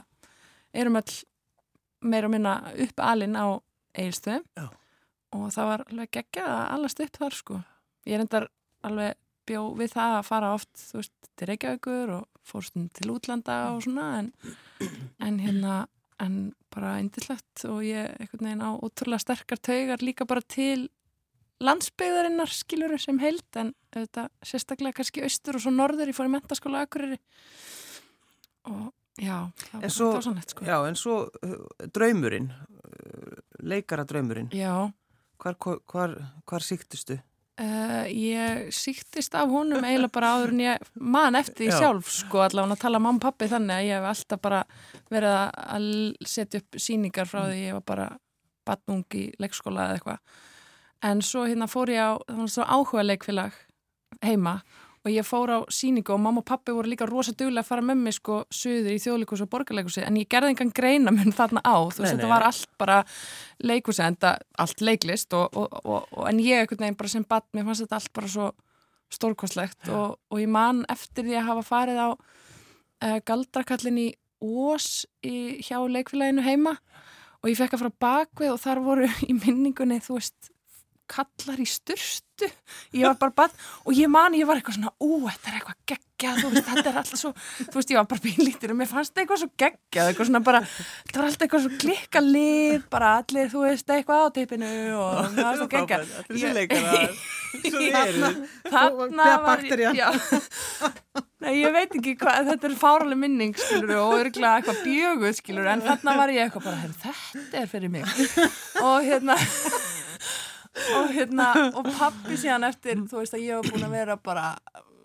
erum 0.75 0.99
öll 1.01 1.17
meira 2.05 2.29
og 2.29 2.35
minna 2.35 2.55
upp 2.85 3.03
alinn 3.05 3.37
á 3.37 3.47
eigilstöðum 3.95 4.45
Já. 4.57 4.67
og 5.37 5.47
það 5.55 5.71
var 5.71 5.85
alveg 5.89 6.13
geggjað 6.19 6.53
að 6.55 6.65
allast 6.77 7.03
upp 7.05 7.21
þar 7.21 7.39
sko. 7.39 7.61
Ég 8.09 8.21
reyndar 8.21 8.49
alveg 8.85 9.21
bjó 9.45 9.63
við 9.77 9.95
það 9.95 10.19
að 10.19 10.29
fara 10.29 10.53
oft, 10.57 10.73
þú 10.81 11.01
veist, 11.01 11.15
til 11.35 11.49
Reykjavíkur 11.51 12.15
og 12.19 12.43
fórstum 12.45 12.89
til 12.97 13.11
útlanda 13.13 13.59
og 13.75 13.83
svona 13.85 14.09
en, 14.21 14.31
en 15.25 15.41
hérna 15.41 15.85
en 16.23 16.37
bara 16.73 16.97
eindillegt 17.01 17.65
og 17.69 17.83
ég 17.87 18.13
einhvern 18.21 18.49
veginn 18.49 18.65
á 18.65 18.71
ótrúlega 18.77 19.25
sterkar 19.25 19.61
taugar 19.61 20.05
líka 20.05 20.27
bara 20.29 20.45
til 20.45 20.89
landsbyggðarinnar 21.65 22.51
skiluru 22.53 22.99
sem 23.01 23.19
held 23.23 23.59
en 23.61 23.73
þetta 23.95 24.29
sérstaklega 24.45 24.99
kannski 25.01 25.23
austur 25.27 25.59
og 25.59 25.65
svo 25.65 25.73
norður 25.75 26.11
ég 26.13 26.17
fór 26.17 26.29
í 26.29 26.33
mentaskóla 26.35 26.85
Akureyri. 26.87 27.19
Og 28.71 28.93
já, 29.21 29.39
það 29.71 29.75
En 29.75 29.85
var 29.85 29.95
svo- 29.99 30.23
sannett 30.25 30.51
sko. 30.55 30.65
Já, 30.67 30.79
en 30.89 30.97
svo 30.99 31.17
uh, 31.29 31.87
draumurinn, 31.95 32.51
uh, 32.51 33.37
leikara 33.63 34.05
draumurinn, 34.09 34.51
Já, 34.57 34.91
hvar, 35.39 35.57
hvar, 35.61 36.17
hvar, 36.49 36.61
síktustu? 36.65 37.19
Uh, 37.55 38.03
ég 38.11 38.73
síktist 38.75 39.35
af 39.39 39.47
honum 39.53 39.85
eiginlega 39.87 40.11
bara 40.17 40.33
áður 40.35 40.51
en 40.57 40.63
ég 40.65 40.89
man 40.99 41.37
eftir 41.39 41.69
því 41.69 41.71
Já. 41.71 41.77
sjálf 41.85 42.09
sko 42.11 42.41
allavega 42.43 42.75
að 42.75 42.81
tala 42.83 42.99
mamma 42.99 43.21
og 43.21 43.23
pappi 43.29 43.47
þannig 43.53 43.77
að 43.77 43.85
ég 43.87 44.01
hef 44.01 44.09
alltaf 44.11 44.41
bara 44.43 44.63
verið 45.13 45.35
að- 45.39 45.53
að 45.77 45.87
setja 46.27 46.59
upp 46.65 46.81
síningar 46.83 47.31
frá 47.31 47.45
því 47.47 47.61
ég 47.69 47.77
var 47.79 47.85
bara 47.87 48.09
batnung 48.67 49.05
í 49.15 49.29
leikskóla 49.39 49.87
eða 49.87 50.01
eitthvað 50.01 50.19
en 51.05 51.23
svo 51.23 51.45
hérna 51.49 51.69
fór 51.71 51.93
ég 51.93 52.01
á 52.01 52.13
áhuga 52.65 53.05
leikfélag 53.05 53.55
heima 54.25 54.61
og 55.05 55.13
ég 55.13 55.27
fór 55.27 55.51
á 55.53 55.59
síningu 55.69 56.15
og 56.15 56.21
mamma 56.21 56.41
og 56.41 56.47
pappi 56.49 56.73
voru 56.73 56.89
líka 56.89 57.07
rosa 57.07 57.35
duglega 57.37 57.61
að 57.61 57.69
fara 57.69 57.85
með 57.85 57.99
mig 58.07 58.17
sko 58.17 58.39
suður 58.49 58.95
í 58.95 59.01
þjóðleikus 59.03 59.43
og 59.45 59.51
borgarleikusi 59.53 60.05
en 60.05 60.17
ég 60.17 60.29
gerði 60.33 60.55
engan 60.55 60.73
greina 60.73 61.13
mun 61.13 61.35
þarna 61.39 61.61
á 61.61 61.77
þú 61.93 62.05
veist 62.05 62.15
þetta 62.15 62.31
var 62.31 62.47
allt 62.49 62.71
bara 62.81 63.01
leikusi 63.61 64.05
en 64.05 64.17
þetta 64.17 64.33
allt 64.65 64.85
leiklist 64.89 65.37
og, 65.37 65.59
og, 65.61 65.77
og, 65.85 66.23
en 66.31 66.41
ég 66.41 66.63
einhvern 66.63 66.87
veginn 66.87 67.01
bara 67.03 67.13
sem 67.13 67.27
badd 67.29 67.51
mér 67.53 67.69
fannst 67.69 67.85
þetta 67.85 68.01
allt 68.01 68.15
bara 68.17 68.33
svo 68.37 68.51
stórkostlegt 69.13 69.93
og, 69.93 70.17
og 70.33 70.41
ég 70.41 70.49
man 70.51 70.83
eftir 70.93 71.29
því 71.29 71.37
að 71.39 71.49
hafa 71.51 71.67
farið 71.69 72.01
á 72.01 72.09
uh, 72.15 73.19
galdrakallin 73.29 74.07
í 74.09 74.11
Ós 74.45 75.07
í, 75.25 75.61
hjá 75.65 75.79
leikfélaginu 75.89 76.43
heima 76.45 76.75
og 77.41 77.47
ég 77.49 77.57
fekk 77.57 77.77
að 77.77 77.85
fara 77.85 78.01
bakvið 78.05 78.51
og 78.53 78.59
þar 78.61 78.81
voru 78.85 79.09
í 79.29 79.37
minningunni 79.37 80.01
þú 80.05 80.19
veist 80.19 80.51
kallar 81.11 81.61
í 81.61 81.67
styrstu 81.69 82.49
ég 82.97 83.05
var 83.07 83.15
bara 83.21 83.35
bann 83.45 83.53
og 83.85 83.93
ég 83.95 84.09
man 84.11 84.35
ég 84.35 84.47
var 84.49 84.59
eitthvað 84.59 84.79
svona 84.79 84.93
ú, 85.05 85.21
þetta 85.29 85.51
er 85.53 85.59
eitthvað 85.61 85.77
geggjað 85.93 86.41
þú 86.41 86.49
veist, 86.55 86.67
þetta 86.71 86.91
er 86.91 86.97
alltaf 87.01 87.21
svo, 87.21 87.31
þú 87.69 87.77
veist, 87.79 87.93
ég 87.93 87.99
var 88.01 88.09
bara 88.11 88.25
bínlítir 88.25 88.73
og 88.75 88.79
mér 88.81 88.91
fannst 88.91 89.21
eitthvað 89.21 89.43
svo 89.45 89.51
geggjað 89.63 90.11
eitthvað 90.11 90.29
svona 90.31 90.43
bara, 90.49 90.63
þetta 90.65 91.21
var 91.21 91.29
alltaf 91.29 91.47
eitthvað 91.47 91.65
svo 91.67 91.79
klikka 91.85 92.23
lið 92.25 92.89
bara 92.91 93.13
allir, 93.21 93.51
þú 93.53 93.63
veist, 93.69 93.93
eitthvað 93.95 94.25
á 94.25 94.29
tippinu 94.39 94.73
og 94.99 95.21
það 95.37 95.41
var 95.45 95.61
svo 95.61 95.69
geggjað. 95.77 96.05
Er 96.05 96.29
þessi 96.33 96.53
leikarar, 96.59 97.15
svo 97.55 97.79
þið 97.79 97.99
eru. 98.03 98.33
þarna 98.75 99.29
var. 99.45 99.65
Nei, 101.45 101.59
ég 101.61 101.75
veit 101.75 101.93
ekki 101.99 102.15
hvað, 102.17 102.47
þetta 102.49 102.69
er 102.71 102.77
fáraleg 102.81 103.19
minning 103.21 103.55
skilur 103.59 103.99
og 104.01 104.15
örgulega 104.23 104.63
eitthvað 104.63 104.79
bjöguð 104.87 105.35
skilur 105.39 105.67
en 105.75 105.83
þarna 105.85 106.15
var 106.17 106.33
ég 106.33 106.47
eitthvað 106.49 106.65
bara, 106.71 106.79
"Heyrðu, 106.81 107.13
þetta 107.35 107.61
er 107.61 107.69
fyrir 107.69 107.93
mig. 107.93 108.07
Og 108.87 109.05
hérna 109.05 109.37
og 110.75 111.11
hérna 111.15 111.51
og 111.79 111.89
pappi 111.95 112.39
síðan 112.41 112.69
eftir, 112.69 113.03
þú 113.11 113.23
veist 113.23 113.37
að 113.37 113.47
ég 113.47 113.61
var 113.61 113.73
búin 113.73 113.89
að 113.89 113.97
vera 113.99 114.17
bara 114.21 114.47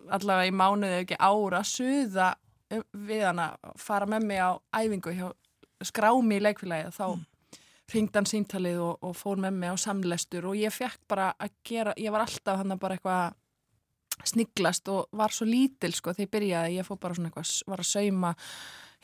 allavega 0.09 0.49
í 0.49 0.55
mánuði 0.55 1.01
ekki 1.03 1.19
ára 1.19 1.61
að 1.61 1.69
suða 1.69 2.29
við 2.93 3.25
hann 3.25 3.41
að 3.41 3.73
fara 3.81 4.07
með 4.09 4.25
mig 4.29 4.41
á 4.41 4.51
æfingu 4.77 5.13
hjá 5.17 5.27
skrámi 5.85 6.37
í 6.37 6.43
leikfélagi 6.43 6.93
þá 6.93 7.05
ringd 7.89 8.17
hann 8.17 8.27
síntalið 8.29 8.81
og, 8.85 8.97
og 9.05 9.15
fór 9.17 9.39
með 9.41 9.55
mig 9.61 9.73
á 9.73 9.77
samlestur 9.81 10.49
og 10.51 10.57
ég 10.59 10.73
fekk 10.73 10.99
bara 11.09 11.31
að 11.41 11.55
gera, 11.65 11.95
ég 11.97 12.13
var 12.13 12.25
alltaf 12.25 12.59
hann 12.61 12.77
bara 12.81 12.97
eitthvað 12.97 13.37
sniglast 14.29 14.89
og 14.91 15.07
var 15.15 15.33
svo 15.33 15.47
lítil 15.47 15.93
sko 15.95 16.13
þegar 16.13 16.25
ég 16.25 16.33
byrjaði, 16.35 16.77
ég 16.77 16.87
fór 16.87 16.99
bara 17.01 17.17
svona 17.17 17.31
eitthvað, 17.31 17.53
var 17.71 17.83
að 17.83 17.89
sauma 17.89 18.33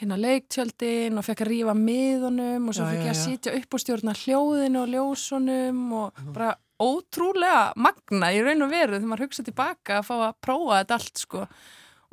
hérna 0.01 0.17
leiktjöldin 0.19 1.15
og 1.15 1.25
fekk 1.25 1.45
að 1.45 1.51
rífa 1.53 1.75
miðunum 1.79 2.67
og 2.67 2.75
svo 2.75 2.87
fekk 2.89 3.05
ég 3.05 3.13
að 3.13 3.21
sitja 3.21 3.55
upp 3.55 3.77
og 3.77 3.83
stjórna 3.83 4.15
hljóðinu 4.19 4.81
og 4.81 4.91
ljósunum 4.91 5.81
og 6.01 6.21
bara 6.35 6.51
ótrúlega 6.83 7.71
magna 7.79 8.33
í 8.35 8.41
raun 8.43 8.65
og 8.65 8.73
veru 8.73 8.97
þegar 8.97 9.09
maður 9.11 9.27
hugsa 9.29 9.45
tilbaka 9.47 9.99
að 10.01 10.07
fá 10.09 10.15
að 10.17 10.37
prófa 10.43 10.81
þetta 10.81 10.97
allt 10.99 11.21
sko 11.23 11.45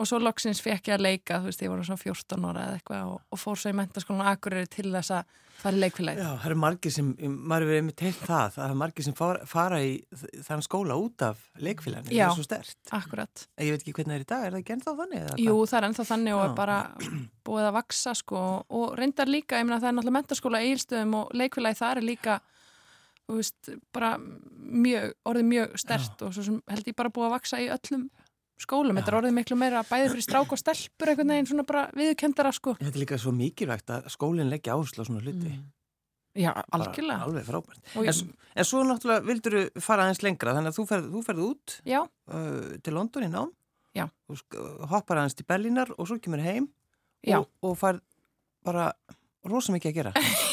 og 0.03 0.09
svo 0.11 0.19
loksins 0.23 0.63
fekk 0.65 0.85
ég 0.91 0.97
að 0.97 1.05
leika, 1.07 1.39
þú 1.43 1.47
veist, 1.51 1.63
ég 1.63 1.71
var 1.71 1.79
svona 1.87 2.03
14 2.03 2.49
ára 2.49 2.63
eða 2.67 2.77
eitthvað 2.81 3.03
og, 3.13 3.19
og 3.31 3.39
fór 3.41 3.57
svo 3.61 3.69
í 3.71 3.79
mentaskólan 3.79 4.31
Akureyri 4.33 4.69
til 4.73 4.89
þess 4.91 5.11
að 5.15 5.23
fara 5.63 5.77
í 5.79 5.81
leikfélagi. 5.83 6.19
Já, 6.19 6.31
það 6.43 6.49
eru 6.49 6.57
margir 6.59 6.93
sem, 6.95 7.07
maður 7.23 7.65
hefur 7.69 7.79
einmitt 7.79 8.03
heilt 8.03 8.23
það, 8.27 8.47
það 8.57 8.65
eru 8.67 8.77
margir 8.83 9.05
sem 9.07 9.17
fara, 9.19 9.39
fara 9.47 9.79
í 9.87 9.91
þann 10.49 10.65
skóla 10.67 10.95
út 10.99 11.19
af 11.29 11.37
leikfélaginu, 11.63 12.11
það 12.11 12.19
Já. 12.19 12.27
er 12.27 12.31
svo 12.39 12.47
stert. 12.49 12.79
Akkurat. 12.99 13.35
Ég 13.63 13.71
veit 13.77 13.85
ekki 13.85 13.97
hvernig 13.99 14.13
það 14.13 14.19
er 14.19 14.25
í 14.25 14.31
dag, 14.33 14.43
er 14.47 14.53
það 14.57 14.63
ekki 14.63 14.75
ennþá 14.77 14.93
þannig? 15.03 15.21
Jú, 15.45 15.55
það 15.71 15.79
er 15.79 15.87
ennþá 15.89 16.05
þannig 16.11 16.33
og 16.35 16.43
Já. 16.43 16.47
er 16.49 16.53
bara 16.59 16.79
búið 17.47 17.65
að 17.69 17.77
vaksa 17.79 18.13
sko 18.19 18.41
og 18.67 18.87
reyndar 18.99 19.29
líka, 19.31 19.61
ég 19.61 19.67
meina 19.69 19.83
það 19.83 19.91
er 19.93 19.97
náttúrulega 20.01 22.39
og 23.31 23.39
er 23.39 23.39
veist, 23.39 23.71
bara 23.95 24.17
mjög, 24.19 25.15
orðið 25.29 25.49
mjög 25.49 25.77
stert 25.81 26.25
og 26.27 26.35
svo 26.35 26.45
sem 26.47 26.59
held 26.71 26.91
ég 26.91 26.99
bara 26.99 27.13
búið 27.13 27.29
að 27.29 27.35
vaksa 27.37 27.61
í 27.63 27.69
öllum 27.73 28.09
skólum, 28.63 28.97
þetta 28.99 29.13
er 29.13 29.19
orðið 29.21 29.35
miklu 29.37 29.57
meira 29.61 29.83
bæði 29.89 30.09
fyrir 30.15 30.25
strák 30.27 30.53
og 30.55 30.61
stelpur 30.61 31.11
einhvern 31.13 31.33
veginn 31.35 31.49
svona 31.51 31.65
bara 31.69 31.85
viðkendara 31.99 32.53
sko. 32.57 32.75
Þetta 32.81 32.95
er 32.97 33.03
líka 33.05 33.19
svo 33.21 33.33
mikilvægt 33.37 33.93
að 33.95 34.09
skólinn 34.15 34.51
leggja 34.53 34.77
áherslu 34.79 35.03
á 35.03 35.09
svona 35.09 35.23
hluti. 35.25 35.55
Já, 36.33 36.49
Bara 36.55 36.65
algjörlega. 36.79 37.27
Alveg 37.27 37.45
frábært. 37.45 37.81
En, 37.93 38.07
ég, 38.07 38.15
s- 38.15 38.25
en 38.57 38.65
svo 38.65 38.81
náttúrulega 38.89 39.27
vildur 39.29 39.57
þú 39.75 39.83
fara 39.85 40.07
aðeins 40.07 40.23
lengra, 40.25 40.55
þannig 40.57 40.73
að 40.73 40.79
þú 40.79 40.87
ferð, 40.89 41.11
þú 41.13 41.21
ferð 41.27 41.43
út 41.51 41.75
uh, 42.33 42.79
til 42.83 42.95
London 42.97 43.27
í 43.27 43.33
nám. 43.35 43.51
Hoppar 44.89 45.19
aðeins 45.21 45.37
til 45.37 45.45
Berlínar 45.49 45.91
og 45.99 46.09
svo 46.09 46.17
kemur 46.23 46.41
heim 46.41 46.71
Já. 47.27 47.37
og, 47.43 47.51
og 47.63 47.77
fær 47.77 47.99
bara 48.65 48.87
rosa 49.45 49.75
mikið 49.75 49.91
að 49.93 49.99
gera. 50.01 50.13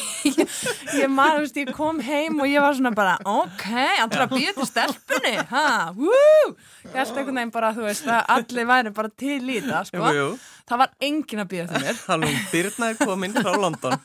ég 0.98 1.10
man, 1.12 1.34
þú 1.36 1.42
veist, 1.44 1.58
ég 1.60 1.72
kom 1.76 2.00
heim 2.04 2.40
og 2.42 2.48
ég 2.50 2.62
var 2.64 2.76
svona 2.78 2.92
bara, 2.96 3.16
ok, 3.24 3.66
allra 4.04 4.26
býða 4.30 4.54
til 4.58 4.68
stelpunni, 4.68 5.34
ha, 5.50 5.64
wú 5.96 6.12
ég 6.12 6.96
held 6.96 7.12
einhvern 7.16 7.40
veginn 7.40 7.52
bara, 7.54 7.72
þú 7.76 7.86
veist, 7.86 8.08
að 8.10 8.32
allir 8.36 8.70
væri 8.70 8.94
bara 8.96 9.12
til 9.24 9.38
í 9.42 9.58
það, 9.66 9.90
sko 9.90 10.00
Jú, 10.04 10.14
jú. 10.20 10.30
það 10.70 10.82
var 10.84 10.96
engin 11.10 11.44
að 11.44 11.50
býða 11.54 11.68
til 11.74 11.84
mér 11.84 12.00
Halló, 12.08 12.32
Birna 12.54 12.90
er 12.92 12.98
komin 13.00 13.36
frá 13.36 13.52
London. 13.56 13.96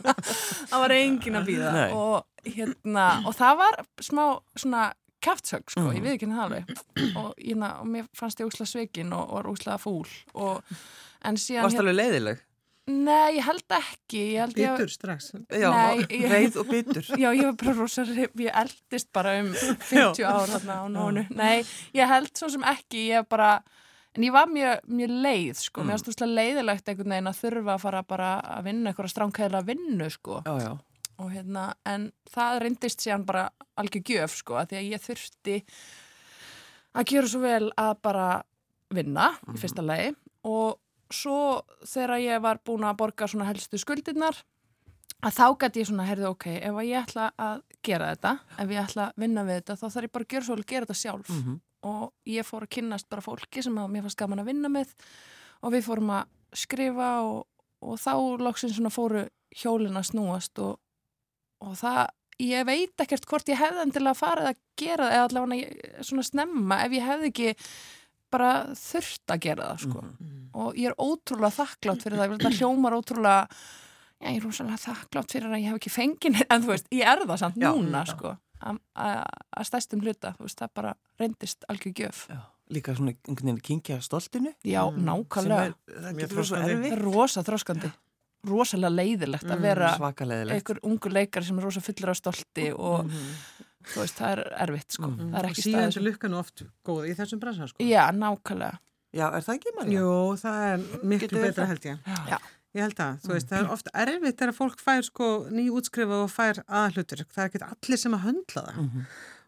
það 0.71 0.77
var 0.85 0.95
engin 0.99 1.39
að 1.41 1.49
býða 1.51 1.73
og 1.95 2.51
hérna, 2.55 3.07
og 3.25 3.33
það 3.39 3.57
var 3.63 3.81
smá 4.05 4.23
svona 4.55 4.85
kæftsögg, 5.25 5.71
sko, 5.73 5.87
ég 5.95 6.03
við 6.05 6.15
ekki 6.19 6.27
það 6.29 6.43
alveg 6.43 6.75
og, 7.17 7.31
hérna, 7.41 7.71
og 7.81 7.87
mér 7.89 8.05
fannst 8.13 8.43
ég 8.43 8.49
úslega 8.51 8.69
svekin 8.69 9.13
og, 9.15 9.23
og 9.31 9.39
var 9.39 9.47
úslega 9.55 9.79
fúl 9.81 10.05
og, 10.37 10.75
en 11.25 11.39
síðan, 11.41 11.65
Varst 11.65 11.81
alveg 11.81 11.97
leiðileg? 11.97 12.44
Nei, 12.87 13.37
ég 13.37 13.43
held 13.47 13.73
ekki 13.79 14.19
ég 14.35 14.39
held 14.43 14.57
ég, 14.59 14.73
Býtur 14.75 14.91
strax. 14.93 15.31
Já, 15.49 15.69
Nei, 15.73 16.03
ég- 16.09 16.27
reið 16.31 16.57
og 16.61 16.67
bitur. 16.69 17.07
Já, 17.17 17.29
ég 17.33 17.43
var 17.49 17.55
bara 17.61 17.73
rosa, 17.79 18.03
hrif- 18.05 18.35
ég 18.37 18.51
eldist 18.61 19.09
bara 19.13 19.39
um 19.41 19.49
50 19.53 20.23
ár 20.25 20.47
þarna 20.53 20.75
á 20.81 20.85
nónu. 20.93 21.25
Nei, 21.35 21.63
ég 21.97 22.07
held 22.07 22.29
svo 22.37 22.49
sem 22.53 22.61
ekki, 22.63 23.07
ég 23.09 23.27
bara, 23.29 23.63
en 24.15 24.23
ég 24.23 24.31
var 24.31 24.45
mjög, 24.47 24.85
mjög 24.87 25.15
leið, 25.25 25.55
sko. 25.65 25.83
Mér 25.83 25.97
finnst 26.03 26.21
þú 26.21 26.29
leiðilegt 26.33 26.87
einhvern 26.93 27.15
veginn 27.15 27.31
að 27.33 27.39
þurfa 27.41 27.73
að 27.75 27.81
fara 27.87 28.03
bara 28.03 28.29
að 28.57 28.63
vinna 28.69 28.91
eitthvað 28.93 29.13
stránkæðilega 29.15 29.65
vinnu, 29.73 30.09
sko. 30.13 30.41
Já, 30.45 30.55
já. 30.61 30.73
Og 31.17 31.29
hérna, 31.31 31.73
en 31.87 32.09
það 32.29 32.61
reyndist 32.61 32.99
síðan 33.01 33.25
bara 33.25 33.49
algjör 33.79 34.03
gjöf, 34.03 34.33
sko, 34.43 34.57
að 34.59 34.69
því 34.73 34.77
að 34.81 34.89
ég 34.91 35.05
þurfti 35.09 35.57
að 36.95 37.05
gera 37.11 37.27
svo 37.31 37.39
vel 37.43 37.71
að 37.77 37.93
bara 38.05 38.25
vinna 38.95 39.31
í 39.53 39.57
fyrsta 39.59 39.83
lagi 39.83 40.11
og 40.47 40.77
svo 41.15 41.37
þegar 41.87 42.19
ég 42.23 42.41
var 42.43 42.59
búin 42.65 42.85
að 42.87 42.97
borga 43.01 43.27
svona 43.31 43.47
helstu 43.49 43.79
skuldirnar 43.81 44.37
að 45.25 45.33
þá 45.39 45.45
gæti 45.63 45.81
ég 45.81 45.87
svona, 45.89 46.05
heyrðu, 46.09 46.27
ok, 46.35 46.45
ef 46.59 46.79
ég 46.85 46.99
ætla 47.01 47.29
að 47.41 47.61
gera 47.87 48.09
þetta, 48.13 48.33
ef 48.61 48.73
ég 48.75 48.81
ætla 48.83 49.05
að 49.09 49.23
vinna 49.23 49.43
við 49.47 49.59
þetta, 49.61 49.77
þá 49.79 49.85
þarf 49.95 50.05
ég 50.07 50.13
bara 50.17 50.25
að 50.27 50.33
gera 50.35 50.45
svo 50.45 50.55
vel 50.57 50.63
að 50.65 50.71
gera 50.73 50.85
þetta 50.85 50.99
sjálf 51.01 51.29
Mhm. 51.35 51.55
og 51.85 52.03
ég 52.27 52.45
fór 52.45 52.65
að 52.65 52.73
kynnast 52.75 53.09
bara 53.09 53.21
fólki 53.21 53.63
sem 53.63 53.75
að 53.77 53.89
mér 53.93 54.01
fannst 54.05 54.17
gaman 54.17 54.39
að 54.43 54.49
vinna 54.51 54.69
með 54.73 54.93
og 55.63 55.71
við 55.73 55.83
fórum 55.87 56.09
að 56.09 56.25
skrifa 56.53 57.09
og, 57.25 57.47
og 57.81 57.97
þá 58.01 58.13
loksins 58.41 58.75
svona 58.77 58.89
fóru 58.93 59.25
hjólin 59.55 59.97
að 59.97 60.07
snúast 60.11 60.59
og, 60.59 60.79
og 61.61 61.73
það, 61.79 62.07
ég 62.41 62.65
veit 62.67 63.01
ekkert 63.05 63.25
hvort 63.29 63.47
ég 63.49 63.57
hefði 63.61 63.85
endilega 63.85 64.17
farið 64.19 64.49
að 64.51 64.57
gera 64.81 65.05
það 65.09 65.15
eða 65.15 65.27
allavega 65.29 66.03
svona 66.09 66.25
snemma 66.27 66.79
ef 66.85 66.91
ég 66.97 67.05
hefði 67.07 67.29
ekki 67.31 67.53
bara 68.35 68.51
þurft 68.75 69.33
að 69.35 69.41
gera 69.47 69.69
það, 69.71 69.79
sko 69.87 70.03
Mhm. 70.05 70.45
og 70.53 70.75
ég 70.79 70.91
er 70.91 70.95
ótrúlega 70.99 71.55
þakklátt 71.59 72.05
fyrir 72.05 72.19
það, 72.21 72.37
þetta 72.37 72.53
hljómar 72.59 72.97
ótrúlega 72.99 73.47
já, 74.21 74.27
ég 74.31 74.37
er 74.37 74.45
rosalega 74.45 74.81
þakklátt 74.85 75.31
fyrir 75.35 75.49
að 75.51 75.61
ég 75.61 75.69
hef 75.71 75.79
ekki 75.79 75.93
fengið 75.99 76.31
neitt, 76.37 76.47
en 76.51 76.61
þú 76.63 76.73
veist, 76.73 76.87
ég 76.91 77.05
er 77.13 77.25
það 77.25 77.37
samt 77.39 77.55
Já. 77.57 77.71
núna, 77.73 78.03
Já. 78.05 78.11
sko 78.15 78.37
að- 78.65 79.67
stæstum 79.67 80.01
hluta, 80.01 80.35
þú 80.37 80.45
veist, 80.47 80.59
það 80.61 80.69
bara 80.73 80.93
reyndist 81.19 81.65
algjör 81.69 81.93
gjöf. 81.93 82.27
Já. 82.29 82.39
Líka 82.71 82.95
svona 82.97 83.11
einhvern 83.27 83.45
veginn 83.45 83.61
kynkja 83.61 83.99
stoltinu. 84.01 84.53
Já, 84.65 84.81
Mm, 84.89 85.03
nákvæmlega. 85.05 85.75
það 85.85 86.13
Mjög 86.15 86.19
getur 86.19 86.37
verið 86.37 86.49
svo 86.49 86.57
erfið. 86.65 87.01
rosa 87.03 87.43
þróskandi, 87.43 87.91
rosalega 88.47 88.95
leiðilegt 88.95 89.43
að 89.53 89.61
vera 89.61 89.89
Svaka 89.97 90.25
leiðilegt. 90.25 90.55
einhver 90.63 90.79
ungu 90.83 91.09
leikari 91.13 91.45
sem 91.45 91.59
er 91.59 91.63
rosa 91.63 91.79
fullur 91.81 92.09
af 92.09 92.17
stolti 92.17 92.71
og 92.73 93.05
Mhm. 93.05 93.35
Þú 93.93 94.01
veist, 94.01 94.17
það 94.19 94.31
er 94.31 94.41
erfitt, 94.65 94.91
sko 94.97 95.07
Mm. 95.11 95.31
það 95.31 95.39
er 95.39 95.45
Og 95.45 95.51
ekki 95.51 95.63
síðan 95.65 95.79
staðið 95.85 95.93
til 95.93 96.03
lukkan 96.09 96.33
oft 96.39 96.63
góð 96.85 97.07
í 97.09 97.15
þessum 97.15 97.39
bransa, 97.39 97.67
sko. 97.67 97.83
Já, 97.83 98.03
nákvæmlega 98.11 98.77
Já, 99.15 99.25
er 99.31 99.41
það 99.45 99.55
ekki 99.55 99.71
Marja? 99.77 99.99
Jú, 99.99 100.11
það 100.41 100.57
er 100.73 100.77
miklu 101.07 101.27
Getur 101.29 101.41
betra 101.45 101.65
held 101.69 101.85
ég. 101.87 101.99
Já. 102.27 102.37
Ég 102.75 102.81
held 102.83 102.95
að, 102.99 103.21
þú 103.23 103.29
veist, 103.31 103.47
það 103.47 103.61
er 103.63 103.69
ofta 103.71 103.91
erfitt 103.95 104.37
þegar 104.41 104.51
fólk 104.57 104.81
fær 104.83 105.01
sko 105.07 105.27
nýjútskrifa 105.55 106.17
og 106.25 106.29
fær 106.33 106.59
aðhlutur. 106.67 107.21
Það 107.31 107.43
er 107.45 107.47
ekki 107.49 107.61
allir 107.63 107.97
sem 108.01 108.11
að 108.17 108.23
höndla 108.25 108.63
það. 108.67 108.75
Mhm. 108.83 109.05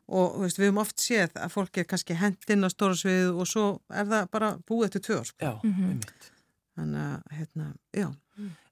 Og 0.08 0.36
þú 0.38 0.40
veist, 0.46 0.58
við 0.62 0.70
höfum 0.70 0.80
oft 0.80 0.96
séð 1.04 1.34
að 1.36 1.52
fólk 1.52 1.78
er 1.78 1.84
kannski 1.84 2.16
hent 2.16 2.50
inn 2.50 2.64
á 2.64 2.70
stóra 2.72 2.96
sviðu 2.96 3.36
og 3.42 3.46
svo 3.52 3.66
er 3.92 4.06
það 4.06 4.32
bara 4.32 4.54
búið 4.64 4.86
eftir 4.88 5.02
tvö 5.04 5.20
ár. 5.20 5.26
Sko. 5.26 5.38
Já, 5.44 5.60
Mhm. 5.64 5.90
einmitt. 5.92 6.32
Þannig 6.78 7.04
að, 7.04 7.24
hérna, 7.36 7.74
já. 7.94 8.16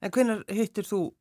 En 0.00 0.10
hvenær 0.10 0.44
hittir 0.48 0.84
þú 0.88 1.12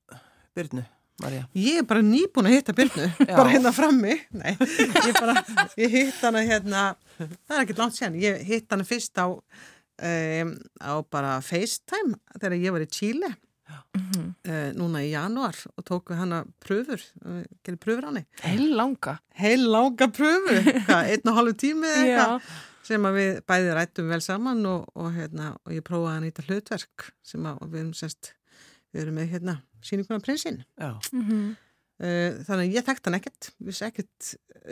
Birnu, 0.55 0.85
Marja? 1.23 1.45
Ég 1.55 1.79
er 1.79 1.87
bara 1.87 2.03
nýbúin 2.03 2.49
að 2.49 2.57
hitta 2.57 2.75
Byrnu, 2.75 3.07
bara 3.29 3.47
hérna 3.53 3.71
frammi. 3.75 4.17
Nei, 4.35 4.51
ég 4.59 5.15
bara, 5.15 5.37
ég 5.79 5.93
hitt 5.93 6.19
hana 6.25 6.43
hérna, 6.43 6.83
það 7.15 7.55
er 7.55 7.63
ekkert 7.63 7.81
langt 7.83 7.95
sér, 7.95 8.19
ég 8.19 8.43
hitt 8.49 8.67
hana 8.73 8.87
fyrst 8.87 9.15
á, 9.15 9.31
um, 9.31 10.53
á 10.83 10.93
bara 11.07 11.37
FaceTime 11.45 12.19
þegar 12.35 12.57
ég 12.59 12.75
var 12.75 12.85
í 12.85 12.91
Chile. 12.91 13.31
Mhm. 13.95 14.25
uh, 14.45 14.69
núna 14.77 14.99
í 15.01 15.07
januar 15.09 15.57
og 15.73 15.85
tók 15.87 16.11
við 16.11 16.19
hana 16.19 16.43
pröfur, 16.61 17.01
uh, 17.25 17.41
gerir 17.65 17.79
pröfur 17.81 18.05
hann 18.05 18.19
Heil 18.43 18.75
langa 18.77 19.15
heil 19.39 19.63
langa 19.71 20.05
pröfu, 20.13 20.59
hvað, 20.85 21.07
einn 21.15 21.31
og 21.31 21.39
hálfu 21.39 21.55
tími 21.63 21.87
eða 21.89 22.03
Já, 22.05 22.11
eitthvað, 22.11 22.51
sem 22.85 23.07
að 23.09 23.17
við 23.17 23.31
bæði 23.49 23.73
rættum 23.79 24.11
vel 24.13 24.21
saman 24.21 24.61
og, 24.69 24.85
og, 24.93 25.09
hérna, 25.15 25.55
og 25.65 25.73
ég 25.73 25.85
prófaði 25.87 26.29
í 26.29 26.33
þetta 26.35 26.45
hlutverk 26.49 27.07
sem 27.25 27.47
að 27.49 27.63
við 27.65 27.81
erum 27.81 27.95
semst 27.97 28.35
við 28.95 29.03
erum 29.05 29.19
með 29.19 29.29
hérna 29.35 29.59
síninguna 29.85 30.23
prinsinn. 30.23 30.63
Já. 30.79 30.93
mhm. 31.11 31.53
Uh, 31.95 32.41
þannig 32.43 32.65
að 32.65 32.73
ég 32.75 32.83
þekkt 32.83 33.05
hann 33.07 33.15
ekkert 33.15 33.45
vissi 33.63 33.85
ekkert 33.85 34.25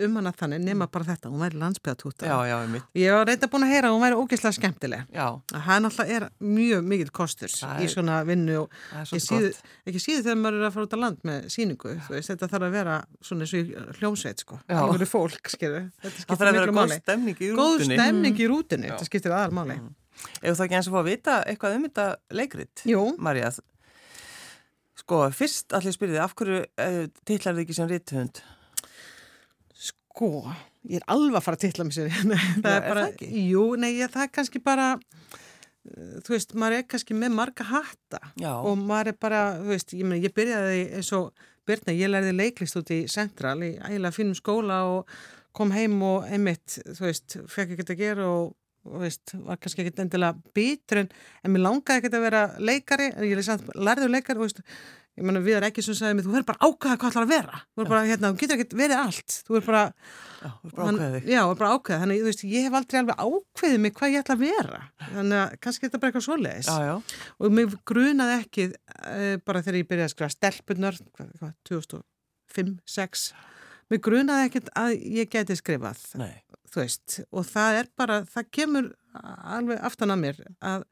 um 0.04 0.18
hana 0.20 0.34
þannig 0.36 0.60
nema 0.66 0.90
bara 0.92 1.06
þetta, 1.08 1.30
hún 1.32 1.40
væri 1.40 1.56
landsbyðatúta 1.62 2.28
Já, 2.28 2.34
já, 2.50 2.56
einmitt. 2.66 2.90
ég 3.00 3.16
var 3.16 3.30
reynda 3.30 3.48
búin 3.54 3.64
að 3.64 3.72
heyra 3.72 3.88
að 3.88 3.96
hún 3.96 4.04
væri 4.04 4.18
ógeðslega 4.20 4.58
skemmtileg. 4.58 5.06
Já, 5.16 5.28
að 5.56 5.64
hann 5.70 5.88
alltaf 5.88 6.12
er 6.18 6.26
mjög 6.44 6.84
mikill 6.92 7.14
kostur 7.16 7.56
í 7.80 7.88
svona 7.94 8.20
vinnu 8.28 8.66
síðu, 9.08 9.54
ekki 9.88 10.04
síðu 10.04 10.26
þegar 10.26 10.42
maður 10.44 10.60
er 10.60 10.68
að 10.68 10.76
fara 10.76 10.90
út 10.90 11.00
á 11.00 11.04
land 11.06 11.26
með 11.32 11.50
síningu, 11.56 11.96
þú 12.04 12.18
veist, 12.18 12.34
þetta 12.34 12.52
þarf 12.58 12.68
að 12.68 12.76
vera 12.82 13.00
svona 13.24 13.48
eins 13.48 13.56
og 13.56 13.60
í 13.64 13.98
hljómsveit, 14.02 14.44
sko, 14.44 14.60
fólk, 15.16 15.52
Það 15.56 16.20
skiptir 16.20 16.36
þarf 16.36 16.48
að 16.52 16.58
vera 16.60 16.76
góð 16.76 16.98
stemning 17.00 17.38
í 17.40 17.54
Góð 17.56 17.78
rútunni. 17.78 18.02
stemning 18.04 18.36
í 18.36 18.52
rútunni, 18.52 18.92
Já. 18.92 18.98
þetta 18.98 19.08
skiptir 19.14 19.32
aðal 19.40 19.56
máli. 19.56 19.80
Mm. 19.80 19.94
Ef 20.44 20.58
það 20.60 20.66
ekki 20.68 20.76
eins 20.82 20.88
og 20.92 20.94
fá 20.98 21.00
að 21.00 21.08
vita 21.14 21.38
eitthvað 21.48 21.78
um 21.78 21.86
þetta 21.88 22.06
leikrit, 22.36 22.84
Jú, 22.90 23.06
Marja, 23.18 23.54
sko, 25.04 25.22
fyrst 25.36 25.76
allir 25.78 25.96
spyrði, 25.96 26.20
af 26.24 26.34
hverju 26.40 26.60
uh, 26.64 27.00
titlar 27.28 27.58
þið 27.58 27.66
ekki 27.66 27.78
sem 27.80 27.90
rithöfund? 27.92 28.44
sko, 29.84 30.30
ég 30.90 31.00
er 31.02 31.06
alveg 31.12 31.40
að 31.40 31.46
fara 31.48 31.58
að 31.58 31.64
titla 31.66 31.86
mig 31.88 31.96
sér, 31.96 32.12
það 32.14 32.34
Já, 32.34 32.76
er 32.76 32.76
er 32.78 32.90
bara, 32.90 33.06
það 33.08 33.16
ekki? 33.16 33.46
jú, 33.50 33.64
nei, 33.82 33.90
ég, 33.98 34.12
það 34.14 34.26
er 34.28 34.34
kannski 34.38 34.62
bara, 34.64 34.90
uh, 34.98 36.18
þú 36.26 36.36
veist, 36.36 36.54
maður 36.60 36.78
er 36.80 36.86
kannski 36.94 37.18
með 37.18 37.34
marga 37.40 37.68
hatta 37.72 38.22
Já, 38.40 38.52
og 38.60 38.78
maður 38.82 39.14
er 39.14 39.18
bara, 39.28 39.42
þú 39.62 39.72
veist, 39.74 39.96
ég, 39.98 40.06
meni, 40.08 40.24
ég 40.28 40.36
byrjaði 40.38 40.84
eins 41.00 41.14
og 41.18 41.50
Birna, 41.64 41.94
ég 41.96 42.10
lærði 42.12 42.34
leiklist 42.36 42.76
út 42.76 42.90
í 42.92 43.06
Central 43.08 43.56
í 43.64 43.70
ægilega 43.80 44.12
fínum 44.12 44.36
skóla 44.36 44.82
og 44.98 45.14
kom 45.56 45.70
heim 45.72 45.94
og 46.04 46.26
einmitt, 46.28 46.74
þú 46.98 47.06
veist, 47.06 47.38
fekk 47.48 47.78
ekkert 47.78 47.94
að 47.94 48.02
gera 48.02 48.26
og 48.28 48.50
veist, 48.84 49.36
var 49.46 49.60
kannski 49.62 49.84
ekkert 49.84 50.04
endilega 50.04 50.52
bitur 50.56 51.04
en, 51.04 51.14
en 51.44 51.54
mér 51.54 51.64
langaði 51.68 52.02
ekkert 52.02 52.18
að 52.20 52.28
vera 52.28 52.44
leikari, 52.60 53.14
en 53.14 53.30
ég 53.30 53.72
lærði 53.80 54.10
leikari, 54.12 54.40
þú 54.40 54.48
veist, 54.48 54.62
ég 55.14 55.28
menna 55.28 55.42
við 55.46 55.60
erum 55.60 55.70
ekki 55.70 55.84
sem 55.86 55.96
sagði 55.98 56.18
mig, 56.18 56.26
þú 56.26 56.34
verður 56.34 56.48
bara 56.50 56.68
ákvæða 56.68 56.98
hvað 56.98 57.12
ætlar 57.12 57.26
að 57.28 57.34
vera, 57.34 57.60
þú 57.78 57.86
bara, 57.92 58.02
hérna, 58.10 58.32
þú 58.32 58.42
getur 58.42 58.58
ekkert 58.58 58.76
verið 58.80 58.98
allt, 58.98 59.36
þú 59.46 59.56
verður 59.56 59.68
bara, 59.70 59.84
er 61.46 61.62
bara 61.62 61.72
ákveða, 61.78 62.00
þannig, 62.04 62.22
þú 62.24 62.30
veist, 62.30 62.44
ég 62.50 62.68
hef 62.68 62.78
aldrei 62.80 63.00
alveg 63.02 63.24
ákveðið 63.28 63.84
mig 63.84 63.96
hvað 64.00 64.14
ég 64.16 64.24
ætla 64.24 64.38
að 64.38 64.44
vera, 64.48 64.82
þannig 65.12 65.40
að 65.44 65.56
kannski 65.64 65.86
er 65.86 65.92
þetta 65.92 66.02
bara 66.02 66.12
eitthvað 66.12 66.28
svoleiðis. 66.28 66.72
Já, 66.72 66.90
já, 66.90 67.24
og 67.38 67.56
mig 67.60 67.78
grunaði 67.94 68.38
ekki 68.40 68.68
uh, 68.74 69.36
bara 69.46 69.64
þegar 69.64 69.80
ég 69.80 69.90
byrjaði 69.94 70.10
að 70.10 70.16
skrifa 70.16 70.34
stelpunar 70.34 71.00
hvað, 71.14 71.34
hvað, 71.44 71.56
2005-06 71.70 73.28
mig 73.94 74.02
grunaði 74.04 74.50
ekkit 74.50 74.74
að 74.80 74.96
ég 75.20 75.30
geti 75.30 75.58
skrifað. 75.60 76.02
Nei, 76.18 76.34
þú 76.74 76.82
veist, 76.82 77.20
og 77.32 77.46
það 77.46 77.80
er 77.82 77.90
bara 78.00 78.22
það 78.26 78.48
kemur 78.58 78.88
alveg 79.54 79.84
aftan 79.86 80.14
að 80.16 80.22
mér 80.24 80.40
að, 80.66 80.86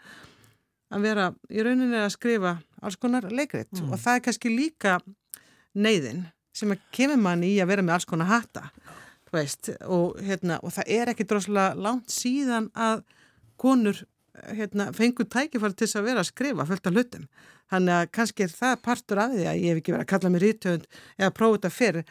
að 0.94 1.06
vera 1.08 1.30
í 1.50 1.64
rauninni 1.66 1.98
að 2.04 2.12
skrifa 2.16 2.56
alls 2.82 2.98
konar 3.02 3.28
leikrit 3.32 3.72
Mm. 3.74 3.92
og 3.94 4.00
það 4.02 4.16
er 4.20 4.24
kannski 4.28 4.52
líka 4.54 5.00
neyðin 5.74 6.26
sem 6.54 6.72
að 6.74 6.82
kemur 6.94 7.18
mann 7.22 7.44
í 7.48 7.54
að 7.64 7.72
vera 7.72 7.86
með 7.86 7.96
alls 7.98 8.06
konar 8.10 8.28
hatta 8.32 8.68
þú 9.30 9.38
veist, 9.38 9.70
og, 9.88 10.18
hérna, 10.28 10.60
og 10.62 10.74
það 10.76 10.90
er 11.00 11.12
ekki 11.14 11.26
droslega 11.30 11.76
langt 11.80 12.12
síðan 12.12 12.68
að 12.76 13.04
konur 13.62 14.02
hérna, 14.58 14.90
fengur 14.96 15.28
tækifæri 15.32 15.76
til 15.78 15.88
þess 15.88 16.00
að 16.00 16.08
vera 16.10 16.24
að 16.24 16.30
skrifa 16.32 16.66
fullt 16.68 16.88
af 16.90 16.94
hlutum. 16.96 17.26
Þannig 17.72 17.94
að 17.96 18.10
kannski 18.18 18.44
er 18.44 18.52
það 18.56 18.76
partur 18.84 19.20
af 19.24 19.32
því 19.36 19.46
að 19.48 19.60
ég 19.62 19.70
hef 19.72 19.80
ekki 19.82 19.94
verið 19.94 20.04
að 20.04 20.10
kalla 20.12 20.32
mig 20.34 20.42
rítöfund 20.44 20.86
eða 21.20 21.34
prófa 21.38 21.58
þetta 21.58 21.72
fyrir 21.76 22.06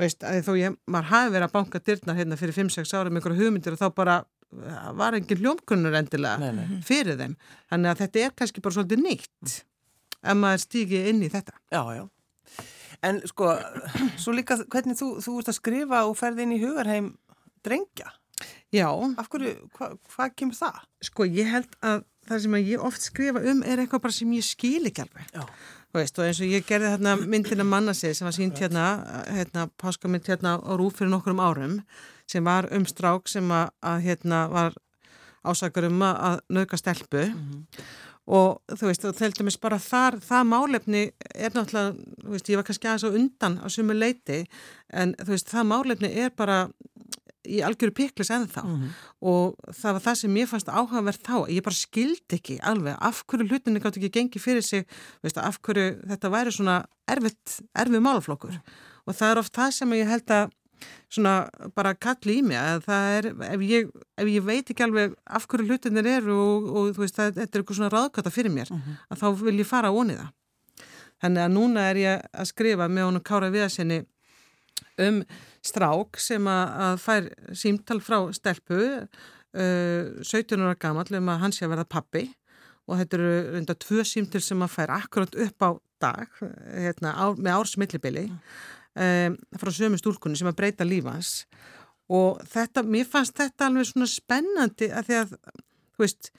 veist, 0.00 0.24
að 0.26 0.40
þó 0.46 0.52
ég, 0.58 0.78
maður 0.90 1.10
hafi 1.12 1.34
verið 1.34 1.46
að 1.48 1.54
banka 1.58 1.80
dyrnar 1.86 2.18
hérna 2.18 2.38
fyrir 2.40 2.56
5-6 2.56 2.94
ára 2.96 3.10
með 3.12 3.20
einhverju 3.22 3.44
hugmyndir 3.44 3.76
og 3.76 3.82
þá 3.82 3.86
bara 3.98 4.16
uh, 4.24 4.88
var 4.98 5.16
engin 5.18 5.40
hljómkunnur 5.42 5.94
endilega 6.00 6.40
nei, 6.42 6.50
nei. 6.58 6.80
fyrir 6.86 7.18
þeim. 7.20 7.36
Þannig 7.72 7.92
að 7.92 8.02
þetta 8.04 8.24
er 8.24 8.34
kannski 8.40 8.64
bara 8.64 8.78
svolítið 8.78 9.04
nýtt 9.04 9.54
ef 10.24 10.38
maður 10.40 10.62
stýgi 10.64 11.04
inn 11.10 11.22
í 11.26 11.30
þetta. 11.32 11.56
Já, 11.74 11.82
já. 11.98 12.04
En 13.04 13.18
sko, 13.28 13.50
svo 14.22 14.32
líka 14.32 14.56
hvernig 14.72 14.96
þú, 14.96 15.08
þú 15.24 15.38
ert 15.42 15.50
að 15.52 15.58
skrifa 15.58 16.04
og 16.08 16.14
ferði 16.16 16.46
inn 16.46 16.54
í 16.56 16.60
hugarheim 16.62 17.10
drengja. 17.66 18.10
Já, 18.74 18.88
Af 19.20 19.28
hverju, 19.30 19.52
hva, 19.76 19.92
hvað 20.16 20.32
kemur 20.40 20.56
það? 20.58 20.78
sko 21.06 21.26
ég 21.28 21.46
held 21.52 21.76
að 21.86 22.02
það 22.28 22.44
sem 22.44 22.58
ég 22.60 22.84
oft 22.90 23.02
skrifa 23.02 23.42
um 23.52 23.62
er 23.62 23.82
eitthvað 23.82 24.04
bara 24.06 24.16
sem 24.16 24.32
ég 24.36 24.46
skil 24.46 24.84
ekki 24.90 25.04
alveg. 25.04 25.48
Veist, 25.94 26.16
og 26.18 26.26
eins 26.26 26.40
og 26.42 26.50
ég 26.50 26.64
gerði 26.66 26.90
hérna 26.90 27.14
myndina 27.20 27.64
mannasið 27.66 28.16
sem 28.18 28.26
var 28.26 28.34
sínt 28.34 28.58
hérna, 28.58 28.86
hérna 29.30 29.68
páskamynd 29.78 30.26
hérna 30.26 30.56
á 30.58 30.72
rúf 30.74 30.96
fyrir 30.98 31.12
nokkur 31.12 31.36
um 31.36 31.42
árum 31.44 31.76
sem 32.26 32.42
var 32.44 32.66
um 32.74 32.86
strák 32.88 33.30
sem 33.30 33.52
að, 33.54 33.68
að 33.78 34.00
hérna 34.08 34.40
var 34.50 34.74
ásakar 35.44 35.86
um 35.86 36.02
að 36.02 36.40
nöðka 36.50 36.80
stelpu 36.80 37.28
mm 37.28 37.36
-hmm. 37.36 37.84
og 38.26 38.60
þú 38.72 38.86
veist, 38.88 39.04
og 39.04 39.14
þeldum 39.14 39.46
við 39.46 39.60
bara 39.60 39.78
þar, 39.78 40.18
það 40.20 40.44
málefni 40.48 41.02
er 41.34 41.50
náttúrulega, 41.54 41.94
þú 42.24 42.30
veist, 42.30 42.48
ég 42.48 42.56
var 42.56 42.64
kannski 42.64 42.88
aðeins 42.88 43.04
á 43.04 43.16
undan 43.18 43.58
á 43.62 43.66
sumu 43.68 43.94
leiti, 43.94 44.46
en 44.90 45.14
þú 45.14 45.30
veist, 45.30 45.50
það 45.52 45.64
málefni 45.64 46.10
er 46.10 46.30
bara 46.30 46.68
í 47.44 47.60
algjöru 47.66 47.94
piklis 47.94 48.30
ennþá 48.32 48.64
mm 48.64 48.74
-hmm. 48.74 48.90
og 49.20 49.54
það 49.68 49.92
var 49.92 50.02
það 50.06 50.18
sem 50.20 50.36
ég 50.36 50.48
fannst 50.48 50.68
áhugaverð 50.68 51.20
þá 51.28 51.36
ég 51.50 51.62
bara 51.62 51.74
skildi 51.74 52.38
ekki 52.38 52.58
alveg 52.62 52.96
af 53.00 53.22
hverju 53.26 53.48
hlutinni 53.48 53.80
gátt 53.80 53.96
ekki 53.96 54.10
gengi 54.10 54.38
fyrir 54.38 54.62
sig 54.62 54.86
veist, 55.22 55.38
af 55.38 55.60
hverju 55.60 56.00
þetta 56.08 56.30
væri 56.30 56.52
svona 56.52 56.84
erfitt, 57.08 57.60
erfið 57.74 58.00
málflokkur 58.00 58.60
og 59.06 59.14
það 59.14 59.30
er 59.30 59.38
oft 59.38 59.54
það 59.54 59.70
sem 59.70 59.92
ég 59.92 60.08
held 60.08 60.30
að 60.30 60.50
svona 61.08 61.48
bara 61.74 61.94
kalli 61.94 62.38
í 62.38 62.42
mig 62.42 62.58
að 62.58 62.84
það 62.88 63.04
er, 63.16 63.28
ef 63.54 63.60
ég, 63.60 63.90
ef 64.18 64.28
ég 64.28 64.44
veit 64.44 64.70
ekki 64.70 64.84
alveg 64.84 65.14
af 65.26 65.46
hverju 65.46 65.68
hlutinir 65.68 66.06
eru 66.06 66.34
og, 66.34 66.68
og 66.76 66.96
þú 66.96 67.04
veist, 67.04 67.16
það, 67.18 67.34
þetta 67.38 67.58
er 67.58 67.62
eitthvað 67.62 67.78
svona 67.78 67.92
ráðkata 67.94 68.30
fyrir 68.34 68.52
mér 68.52 68.72
mm 68.72 68.80
-hmm. 68.80 68.96
að 69.10 69.20
þá 69.22 69.44
vil 69.44 69.58
ég 69.58 69.66
fara 69.66 69.92
á 69.92 69.94
oniða 69.94 70.32
þannig 71.22 71.42
að 71.44 71.54
núna 71.54 71.80
er 71.90 71.96
ég 71.96 72.22
að 72.32 72.50
skrifa 72.50 72.88
með 72.88 73.04
honum 73.08 73.22
Kára 73.22 73.50
Viðarsinni 73.50 74.04
um 74.98 75.24
strák 75.64 76.20
sem 76.20 76.46
að 76.50 76.98
fær 77.02 77.28
símtal 77.56 78.00
frá 78.04 78.18
stelpu 78.36 78.80
uh, 79.04 80.22
17 80.22 80.60
ára 80.60 80.76
gammal 80.78 81.08
um 81.18 81.32
að 81.32 81.44
hans 81.44 81.60
sé 81.60 81.66
að 81.66 81.74
verða 81.74 81.92
pappi 81.96 82.24
og 82.84 83.00
þetta 83.00 83.18
eru 83.18 83.58
undar 83.60 83.80
tvö 83.80 84.04
símtil 84.06 84.42
sem 84.44 84.62
að 84.64 84.74
fær 84.74 84.92
akkurat 84.92 85.36
upp 85.46 85.64
á 85.64 85.70
dag 86.04 86.40
hérna, 86.40 87.14
á, 87.16 87.26
með 87.32 87.56
ársmillibili 87.56 88.26
um, 88.28 89.38
frá 89.60 89.70
sömu 89.72 90.00
stúlkunni 90.00 90.38
sem 90.38 90.50
að 90.50 90.58
breyta 90.60 90.86
lífans 90.86 91.44
og 92.12 92.42
þetta, 92.52 92.84
mér 92.84 93.08
fannst 93.08 93.38
þetta 93.38 93.70
alveg 93.70 93.88
svona 93.88 94.10
spennandi 94.10 94.90
að 94.92 95.08
því 95.08 95.20
að, 95.22 95.36
þú 95.94 96.04
veist 96.04 96.34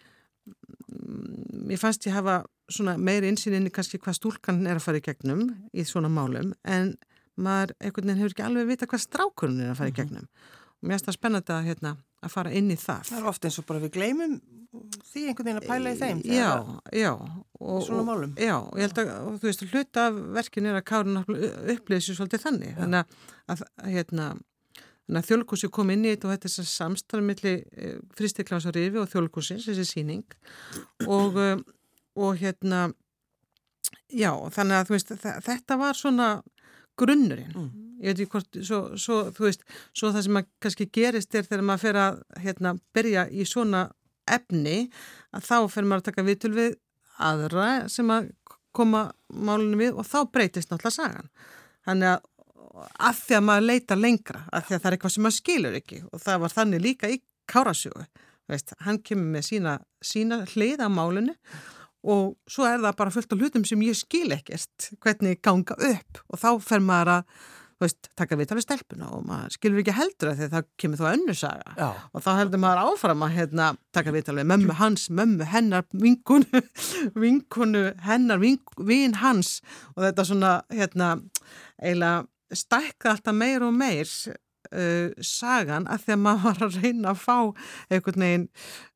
mér 1.65 1.81
fannst 1.81 2.05
ég 2.05 2.13
hafa 2.13 2.43
svona 2.69 2.95
meiri 3.01 3.29
insýninni 3.29 3.73
kannski 3.73 3.99
hvað 4.01 4.19
stúlkan 4.19 4.63
er 4.65 4.77
að 4.77 4.85
fara 4.85 5.01
í 5.01 5.05
gegnum 5.05 5.47
í 5.73 5.85
svona 5.85 6.09
málum 6.13 6.53
en 6.61 6.93
maður 7.35 7.75
einhvern 7.79 8.09
veginn 8.09 8.21
hefur 8.23 8.35
ekki 8.35 8.45
alveg 8.45 8.69
vita 8.71 8.89
hvað 8.89 9.05
strákurinn 9.05 9.63
er 9.63 9.73
að 9.73 9.79
fara 9.81 9.91
í 9.91 9.95
mhm. 9.95 9.99
gegnum. 10.01 10.27
Og 10.75 10.87
mér 10.87 10.97
finnst 10.97 11.09
það 11.09 11.17
spennandi 11.17 11.55
að, 11.55 11.69
hérna, 11.69 11.95
að 12.25 12.35
fara 12.35 12.53
inn 12.55 12.71
í 12.71 12.77
það. 12.79 13.09
Það 13.09 13.21
er 13.21 13.31
ofta 13.31 13.49
eins 13.49 13.59
og 13.61 13.67
bara 13.69 13.83
við 13.83 13.95
gleymum 13.97 14.39
því 15.09 15.21
einhvern 15.29 15.47
veginn 15.47 15.61
að 15.61 15.67
pæla 15.69 15.91
í 15.93 15.99
þeim 15.99 16.21
Já, 16.27 16.49
já. 16.91 17.11
og, 17.59 17.77
Svona 17.85 18.03
málum. 18.07 18.33
Já, 18.35 18.57
og 18.57 18.79
ég 18.79 18.89
held 18.89 18.99
að, 18.99 19.11
og, 19.21 19.37
þú 19.39 19.47
veist, 19.47 19.63
hluta 19.71 20.07
af 20.09 20.17
verkin 20.35 20.67
er 20.67 20.79
að 20.79 20.85
Kárin 20.89 21.21
upplýði 21.21 22.01
sér 22.03 22.19
svolítið 22.19 22.43
þannig. 22.43 22.73
Já. 22.73 22.79
þannig 22.81 23.15
að, 23.53 23.63
hérna 23.93 24.27
Þannig 25.05 25.21
að 25.21 25.27
þjólkúsi 25.29 25.67
kom 25.69 25.91
inn 25.93 26.05
í 26.05 26.11
þetta 26.15 26.25
og 26.25 26.31
þetta 26.33 26.47
er 26.47 26.51
þess 26.51 26.61
að 26.63 26.69
samstæða 26.71 27.25
millir 27.27 27.57
eh, 27.77 27.97
fristiklása 28.17 28.71
rifi 28.73 28.97
og 28.97 29.09
þjólkúsins, 29.11 29.67
þessi 29.69 29.85
síning 29.85 30.23
og, 31.05 31.37
eh, 31.37 31.59
og 32.17 32.39
hérna 32.41 32.79
já, 34.09 34.31
þannig 34.55 34.79
að 34.79 34.93
veist, 34.95 35.13
þetta 35.45 35.77
var 35.77 35.99
svona 35.99 36.29
grunnurinn. 36.99 37.51
Mm. 37.55 37.83
ég 38.03 38.11
veit 38.11 38.21
ekki 38.25 38.31
hvort, 38.35 38.57
svo, 38.67 38.79
svo, 38.99 39.19
þú 39.33 39.45
veist 39.47 39.63
svo 39.95 40.11
það 40.11 40.25
sem 40.25 40.39
að 40.39 40.47
kannski 40.63 40.89
gerist 40.93 41.35
er 41.35 41.45
þegar 41.47 41.65
maður 41.65 41.83
fer 41.85 41.99
að 42.01 42.17
hérna, 42.43 42.73
byrja 42.93 43.27
í 43.31 43.45
svona 43.47 43.85
efni, 44.29 44.89
að 45.31 45.47
þá 45.47 45.57
fer 45.71 45.87
maður 45.87 46.03
að 46.03 46.07
taka 46.09 46.25
vitul 46.27 46.53
við 46.55 46.75
aðra 47.23 47.67
sem 47.89 48.09
að 48.11 48.31
koma 48.75 49.07
málunum 49.31 49.79
við 49.79 49.95
og 49.95 50.07
þá 50.07 50.17
breytist 50.27 50.71
náttúrulega 50.71 50.97
sagan. 50.97 51.29
Þannig 51.87 52.17
að 52.17 52.31
að 52.75 53.21
því 53.21 53.37
að 53.37 53.45
maður 53.47 53.67
leita 53.69 53.97
lengra 53.97 54.41
að 54.51 54.67
því 54.67 54.75
að 54.75 54.79
það 54.81 54.89
er 54.89 54.95
eitthvað 54.97 55.13
sem 55.13 55.25
maður 55.25 55.37
skilur 55.37 55.77
ekki 55.79 56.01
og 56.09 56.21
það 56.23 56.41
var 56.43 56.53
þannig 56.55 56.83
líka 56.83 57.11
í 57.11 57.21
Kárasjóðu 57.51 58.05
hann 58.85 58.99
kemur 59.05 59.31
með 59.35 59.47
sína, 59.47 59.75
sína 60.03 60.41
hlið 60.51 60.83
á 60.85 60.89
málunni 60.91 61.35
og 62.05 62.35
svo 62.49 62.67
er 62.69 62.81
það 62.83 62.97
bara 63.01 63.13
fullt 63.13 63.33
af 63.33 63.41
hlutum 63.41 63.67
sem 63.67 63.83
ég 63.85 63.97
skil 63.97 64.29
ekkert 64.35 64.89
hvernig 65.03 65.41
ganga 65.45 65.77
upp. 65.89 66.25
Og 66.29 66.41
þá 66.41 66.49
fer 66.63 66.83
maður 66.85 67.13
að 67.17 67.37
veist, 67.81 68.09
taka 68.15 68.37
viðtalið 68.39 68.65
stelpuna 68.65 69.09
og 69.15 69.25
maður 69.27 69.55
skilur 69.57 69.81
ekki 69.81 69.95
heldur 69.95 70.31
að 70.31 70.37
því 70.37 70.45
að 70.47 70.53
það 70.53 70.67
kemur 70.81 71.01
þá 71.01 71.07
önnu 71.11 71.35
saga. 71.35 71.73
Já. 71.79 71.89
og 72.11 72.23
þá 72.23 72.29
heldur 72.39 72.63
maður 72.63 72.91
áfram 72.91 73.25
að 73.25 73.35
hérna, 73.39 73.71
taka 73.95 74.13
viðtalið 74.15 74.49
mömmu 74.51 74.77
hans, 74.79 75.09
mömmu 75.11 75.49
hennar 75.51 75.83
vinkunu, 76.05 76.63
vinkunu 77.25 77.83
hennar, 78.05 78.41
vink, 78.43 78.77
vin 78.87 79.17
hans. 79.19 79.57
Og 79.95 80.05
þetta 80.07 80.27
svona 80.29 80.55
hérna, 80.71 81.11
eiginlega 81.81 82.25
stækka 82.55 83.15
alltaf 83.15 83.35
meir 83.35 83.65
og 83.65 83.73
meir 83.75 84.07
uh, 84.75 85.23
sagan 85.23 85.87
að 85.91 86.05
því 86.05 86.15
að 86.15 86.23
maður 86.25 86.45
var 86.45 86.63
að 86.67 86.79
reyna 86.83 87.11
að 87.13 87.21
fá 87.23 87.37
einhvern 87.89 88.25
veginn 88.25 88.47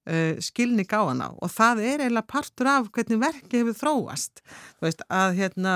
uh, 0.09 0.33
skilning 0.43 0.93
á 0.93 1.01
hana. 1.01 1.29
Og 1.39 1.53
það 1.53 1.83
er 1.85 2.05
eiginlega 2.05 2.31
partur 2.35 2.71
af 2.71 2.89
hvernig 2.95 3.21
verkið 3.23 3.63
hefur 3.63 3.79
þróast. 3.83 4.43
Veist, 4.83 5.05
að 5.09 5.37
hérna 5.39 5.75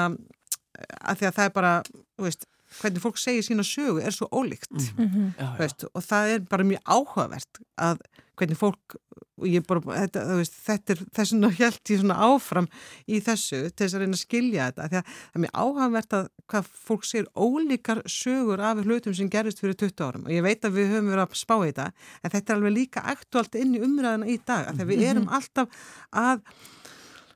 að 1.02 1.22
því 1.22 1.30
að 1.30 1.38
það 1.38 1.46
er 1.46 1.56
bara 1.56 1.74
veist, 2.22 2.48
hvernig 2.80 3.04
fólk 3.04 3.20
segir 3.22 3.46
sína 3.46 3.66
sögu 3.68 4.02
er 4.02 4.16
svo 4.16 4.28
ólíkt. 4.34 4.74
Mm 4.74 5.10
-hmm. 5.10 5.58
veist, 5.60 5.86
og 5.94 6.04
það 6.04 6.36
er 6.36 6.46
bara 6.50 6.68
mjög 6.68 6.82
áhugavert 6.86 7.62
að 7.78 8.02
hvernig 8.36 8.58
fólk 8.58 8.98
og 9.42 9.48
ég 9.50 9.66
bara, 9.66 9.82
þetta, 10.04 10.24
veist, 10.38 10.58
þetta 10.68 10.94
er 10.94 11.00
þess 11.18 11.34
vegna 11.34 11.50
held 11.58 11.92
ég 11.92 12.02
svona 12.02 12.18
áfram 12.28 12.68
í 13.10 13.22
þessu 13.24 13.62
til 13.72 13.86
þess 13.86 13.98
að 13.98 14.04
reyna 14.04 14.18
að 14.18 14.22
skilja 14.22 14.68
þetta 14.70 14.90
því 14.92 15.00
að 15.00 15.08
það 15.08 15.40
er 15.40 15.44
mjög 15.46 15.56
áhugavert 15.64 16.18
að 16.18 16.28
hvað 16.54 16.70
fólk 16.90 17.08
segir 17.10 17.32
ólíkar 17.34 18.04
sögur 18.14 18.64
af 18.70 18.84
hlutum 18.84 19.18
sem 19.18 19.32
gerist 19.34 19.64
fyrir 19.64 19.80
20 19.80 20.06
árum 20.06 20.28
og 20.28 20.36
ég 20.36 20.46
veit 20.46 20.68
að 20.68 20.78
við 20.78 20.94
höfum 20.94 21.10
verið 21.14 21.26
að 21.26 21.40
spá 21.40 21.56
þetta 21.56 21.90
en 21.90 22.36
þetta 22.36 22.54
er 22.54 22.60
alveg 22.60 22.78
líka 22.78 23.06
aktuált 23.14 23.58
inn 23.58 23.74
í 23.74 23.82
umræðina 23.88 24.30
í 24.30 24.38
dag 24.46 24.70
að 24.70 24.86
við 24.92 25.04
erum 25.10 25.26
mhm. 25.26 25.36
alltaf 25.40 25.84
að 26.14 26.46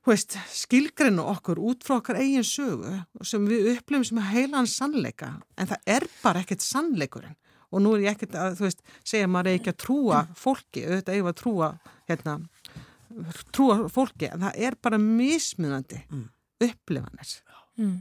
veist, 0.08 0.38
skilgreinu 0.54 1.26
okkur 1.34 1.60
út 1.72 1.84
frá 1.84 1.98
okkar 1.98 2.22
eigin 2.22 2.46
sögu 2.48 2.94
sem 3.26 3.44
við 3.50 3.74
upplifum 3.74 4.06
sem 4.08 4.24
heilan 4.30 4.70
sannleika 4.70 5.34
en 5.58 5.74
það 5.74 5.94
er 5.98 6.08
bara 6.22 6.46
ekkert 6.46 6.64
sannleikurinn 6.64 7.36
og 7.72 7.84
nú 7.84 7.94
er 7.96 8.06
ég 8.06 8.16
ekkert 8.16 8.38
að, 8.40 8.58
þú 8.60 8.68
veist, 8.68 8.84
segja 9.04 9.30
maður 9.32 9.58
ekki 9.58 9.74
að 9.74 9.80
trúa 9.84 10.24
fólki, 10.38 10.86
auðvitað 10.86 11.18
eigum 11.18 11.32
að 11.32 11.40
trúa 11.42 11.70
hérna, 12.08 12.36
trúa 13.56 13.78
fólki 13.92 14.30
en 14.32 14.46
það 14.46 14.62
er 14.68 14.78
bara 14.88 15.02
mismunandi 15.02 16.02
mm. 16.06 16.26
upplifanir 16.68 17.34
mm. 17.80 17.96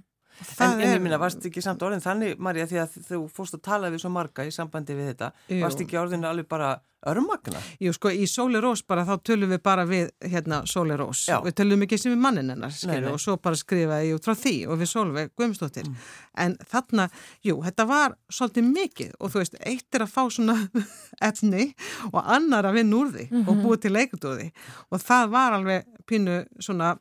En, 0.59 0.81
en 0.81 0.91
ég 0.91 1.01
minna, 1.01 1.19
varst 1.21 1.45
ekki 1.49 1.63
samt 1.65 1.83
orðin 1.87 2.03
þannig, 2.05 2.37
Marja, 2.43 2.67
því 2.69 2.83
að 2.83 2.99
þú 3.09 3.23
fórst 3.33 3.57
að 3.57 3.65
tala 3.69 3.93
við 3.93 4.03
svo 4.05 4.11
marga 4.13 4.45
í 4.45 4.53
sambandi 4.53 4.97
við 4.97 5.13
þetta, 5.13 5.33
jú. 5.49 5.63
varst 5.65 5.81
ekki 5.85 5.99
orðin 6.01 6.29
alveg 6.29 6.49
bara 6.51 6.75
örmagna? 7.07 7.61
Jú, 7.81 7.93
sko, 7.95 8.11
í 8.11 8.27
Sóli 8.29 8.61
Rós 8.63 8.83
bara, 8.87 9.05
þá 9.07 9.23
tölum 9.25 9.53
við 9.53 9.61
bara 9.65 9.85
við 9.89 10.11
hérna 10.27 10.63
Sóli 10.69 10.97
Rós, 10.99 11.25
Já. 11.31 11.39
við 11.45 11.57
tölum 11.61 11.85
ekki 11.87 11.99
sem 12.01 12.13
við 12.13 12.23
mannin 12.25 12.53
hennar, 12.53 12.75
skilju, 12.75 13.13
og 13.15 13.23
svo 13.23 13.37
bara 13.43 13.59
skrifaði 13.59 14.11
ég 14.11 14.19
út 14.19 14.27
frá 14.27 14.35
því 14.39 14.55
og 14.67 14.81
við 14.81 14.91
Sólveig 14.91 15.33
Guðmstóttir 15.39 15.87
mm. 15.89 16.09
en 16.47 16.57
þarna, 16.73 17.09
jú, 17.47 17.59
þetta 17.67 17.87
var 17.89 18.17
svolítið 18.33 18.73
mikið 18.73 19.13
og 19.21 19.35
þú 19.35 19.43
veist, 19.43 19.61
eitt 19.63 19.99
er 19.99 20.07
að 20.07 20.15
fá 20.17 20.23
svona 20.27 20.57
efni 21.31 21.69
og 22.13 22.21
annar 22.25 22.71
að 22.71 22.81
vinna 22.81 23.01
úr 23.01 23.13
því 23.15 23.29
mm 23.29 23.37
-hmm. 23.39 23.49
og 23.49 23.63
búið 23.63 23.85
til 23.85 23.95
leikundúði 23.95 24.51
og 24.91 25.01
það 25.01 25.31
var 25.37 25.61
alveg 25.61 25.87
pínu 26.07 26.45
svona 26.59 26.97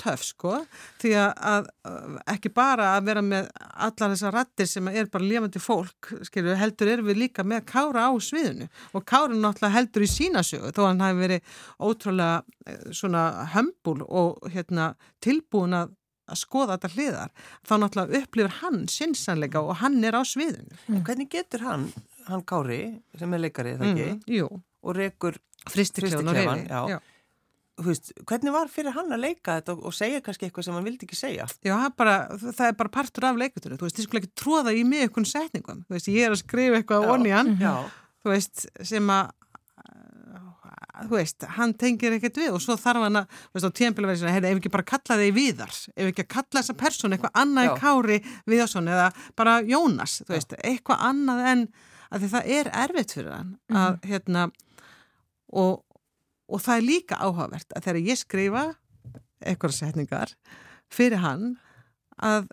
töf 0.00 0.24
sko 0.24 0.56
því 1.00 1.12
að 1.20 1.68
ekki 2.30 2.52
bara 2.54 2.94
að 2.96 3.10
vera 3.10 3.22
með 3.24 3.50
allar 3.58 4.14
þessar 4.14 4.36
rattir 4.36 4.68
sem 4.70 4.88
er 4.92 5.10
bara 5.12 5.26
lifandi 5.26 5.62
fólk 5.62 6.12
skilju, 6.26 6.56
heldur 6.58 6.92
er 6.94 7.04
við 7.04 7.22
líka 7.24 7.44
með 7.46 7.64
Kára 7.70 8.08
á 8.08 8.12
sviðinu. 8.22 8.68
Og 8.96 9.06
Kára 9.08 9.36
náttúrulega 9.36 9.76
heldur 9.76 10.06
í 10.06 10.10
sína 10.10 10.44
sögu 10.46 10.72
þó 10.76 10.82
hann 10.88 11.04
hafi 11.04 11.20
verið 11.20 11.54
ótrúlega 11.78 12.42
eh, 12.66 12.84
svona 12.96 13.24
hömbul 13.54 14.00
og 14.06 14.50
hérna, 14.52 14.94
tilbúin 15.24 15.76
að 15.76 15.96
að 16.30 16.38
skoða 16.38 16.76
þetta 16.76 16.90
hliðar, 16.94 17.30
þá 17.66 17.72
náttúrulega 17.82 18.18
upplifir 18.20 18.52
hann 18.60 18.82
sinnsanleika 18.86 19.64
og 19.66 19.80
hann 19.80 19.96
er 20.06 20.14
á 20.14 20.22
sviðinu. 20.22 20.76
En 20.86 21.00
hvernig 21.06 21.26
getur 21.32 21.64
hann, 21.66 21.88
hann 22.28 22.44
Kári, 22.46 22.82
sem 23.18 23.34
er 23.34 23.42
leikari, 23.42 23.72
það 23.80 23.88
ekki, 23.88 24.36
mm, 24.38 24.60
og 24.86 24.94
rekur 24.94 25.40
fristiklefan 25.66 26.30
og 26.30 26.38
reyfi, 26.38 26.68
já. 26.70 26.84
já 26.94 27.00
Veist, 27.80 28.12
hvernig 28.28 28.52
var 28.54 28.68
fyrir 28.72 28.94
hann 28.96 29.12
að 29.14 29.24
leika 29.24 29.56
þetta 29.58 29.76
og 29.78 29.96
segja 29.96 30.20
kannski 30.24 30.48
eitthvað 30.48 30.66
sem 30.66 30.76
hann 30.76 30.86
vildi 30.86 31.06
ekki 31.06 31.18
segja? 31.18 31.46
Já, 31.64 31.76
bara, 31.96 32.16
það 32.42 32.66
er 32.66 32.78
bara 32.78 32.92
partur 32.92 33.26
af 33.30 33.40
leikutur 33.40 33.76
þú 33.76 33.88
veist, 33.88 34.00
ég 34.00 34.08
skulle 34.08 34.22
ekki 34.24 34.34
tróða 34.36 34.74
í 34.76 34.84
mig 34.84 35.06
einhvern 35.06 35.28
setningum. 35.28 35.84
Þú 35.88 35.96
veist, 35.96 36.10
ég 36.12 36.26
er 36.26 36.34
að 36.34 36.42
skrifa 36.42 36.80
eitthvað 36.80 37.06
á 37.06 37.12
onni 37.14 37.34
hann 37.34 37.54
þú 38.20 38.34
veist, 38.34 38.66
sem 38.86 39.12
að 39.14 39.30
þú 41.08 41.16
veist, 41.16 41.44
hann 41.56 41.72
tengir 41.80 42.16
ekkert 42.16 42.38
við 42.40 42.56
og 42.56 42.62
svo 42.62 42.76
þarf 42.80 43.06
hann 43.06 43.20
að, 43.22 43.36
þú 43.50 43.56
veist, 43.56 43.68
á 43.68 43.72
svona, 44.20 44.34
hefur 44.36 44.60
ekki 44.60 44.72
bara 44.74 44.88
kallað 44.90 45.22
þig 45.24 45.36
viðar 45.36 45.76
ef 45.94 46.10
ekki 46.10 46.24
að 46.24 46.32
kalla 46.34 46.60
þessa 46.60 46.76
persón 46.80 47.16
eitthvað 47.16 47.38
annað 47.42 47.68
í 47.68 47.76
kári 47.80 48.18
við 48.50 48.64
og 48.64 48.72
svona, 48.72 48.96
eða 48.96 49.28
bara 49.38 49.54
Jónas 49.66 50.18
þú 50.26 50.34
veist, 50.34 50.56
eitthvað 50.60 51.06
annað 51.10 51.44
en 51.52 51.62
að 52.10 52.24
því 52.24 52.32
það 52.34 52.50
er 52.58 52.72
erfitt 52.84 53.14
fyrir 53.16 53.32
hann 53.36 53.54
að, 53.70 53.94
mm. 53.94 54.10
hérna 54.10 54.46
og 55.60 55.80
og 56.50 56.62
það 56.64 56.80
er 56.80 56.86
líka 56.86 57.18
áhugavert 57.20 57.76
að 57.76 57.86
þegar 57.86 58.08
ég 58.10 58.20
skrifa 58.20 58.64
eitthvað 59.40 59.76
setningar 59.76 60.34
fyrir 60.92 61.22
hann 61.22 61.54
að 62.20 62.50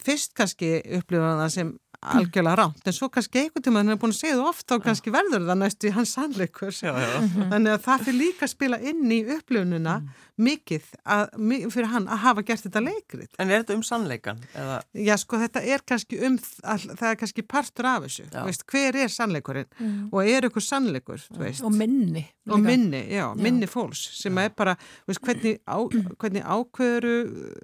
fyrst 0.00 0.32
kannski 0.38 0.78
upplifa 0.98 1.34
það 1.42 1.54
sem 1.56 1.72
algjörlega 2.02 2.56
rámt 2.58 2.88
en 2.88 2.96
svo 2.96 3.08
kannski 3.12 3.44
einhvern 3.44 3.64
tíma 3.64 3.82
hann 3.82 3.94
er 3.94 4.00
búin 4.00 4.14
að 4.14 4.18
segja 4.18 4.38
það 4.38 4.48
oft 4.50 4.74
og 4.74 4.82
kannski 4.86 5.12
verður 5.14 5.46
það 5.46 5.60
næstu 5.60 5.88
í 5.88 5.94
hans 5.94 6.14
sannleikur. 6.16 6.74
Já, 6.74 6.92
já. 6.98 7.12
þannig 7.52 7.76
að 7.76 7.84
það 7.86 8.04
fyrir 8.08 8.18
líka 8.18 8.46
að 8.46 8.52
spila 8.52 8.80
inn 8.90 9.14
í 9.14 9.20
upplifununa 9.36 9.96
mikið 10.42 10.88
að, 11.14 11.34
fyrir 11.70 11.90
hann 11.92 12.08
að 12.10 12.22
hafa 12.24 12.44
gert 12.48 12.66
þetta 12.66 12.82
leikrit. 12.82 13.30
En 13.38 13.50
er 13.50 13.62
þetta 13.62 13.76
um 13.78 13.84
sannleikan? 13.86 14.42
Eða, 14.58 14.78
Já, 14.98 15.14
sko, 15.20 15.38
þetta 15.42 15.62
er 15.74 15.84
kannski 15.86 16.18
um, 16.26 16.38
all, 16.64 16.80
það 16.88 17.08
er 17.10 17.18
kannski 17.20 17.44
partur 17.46 17.88
af 17.92 18.06
þessu, 18.06 18.26
Já. 18.32 18.40
veist, 18.48 18.64
hver 18.72 18.98
er 19.04 19.12
sannleikurinn? 19.12 19.68
Og 20.10 20.20
er 20.24 20.48
ykkur 20.48 20.64
sannleikur, 20.64 21.22
veist, 21.38 21.62
og 21.66 21.74
minni 21.76 22.24
og 22.50 22.58
minni, 22.58 23.04
já, 23.12 23.28
minni 23.38 23.68
fólks 23.70 24.00
sem 24.18 24.38
er 24.42 24.50
bara, 24.56 24.74
veist, 25.06 25.22
hvernig, 25.22 25.60
á, 25.62 25.78
hvernig 26.18 26.42
ákveðuru, 26.42 27.14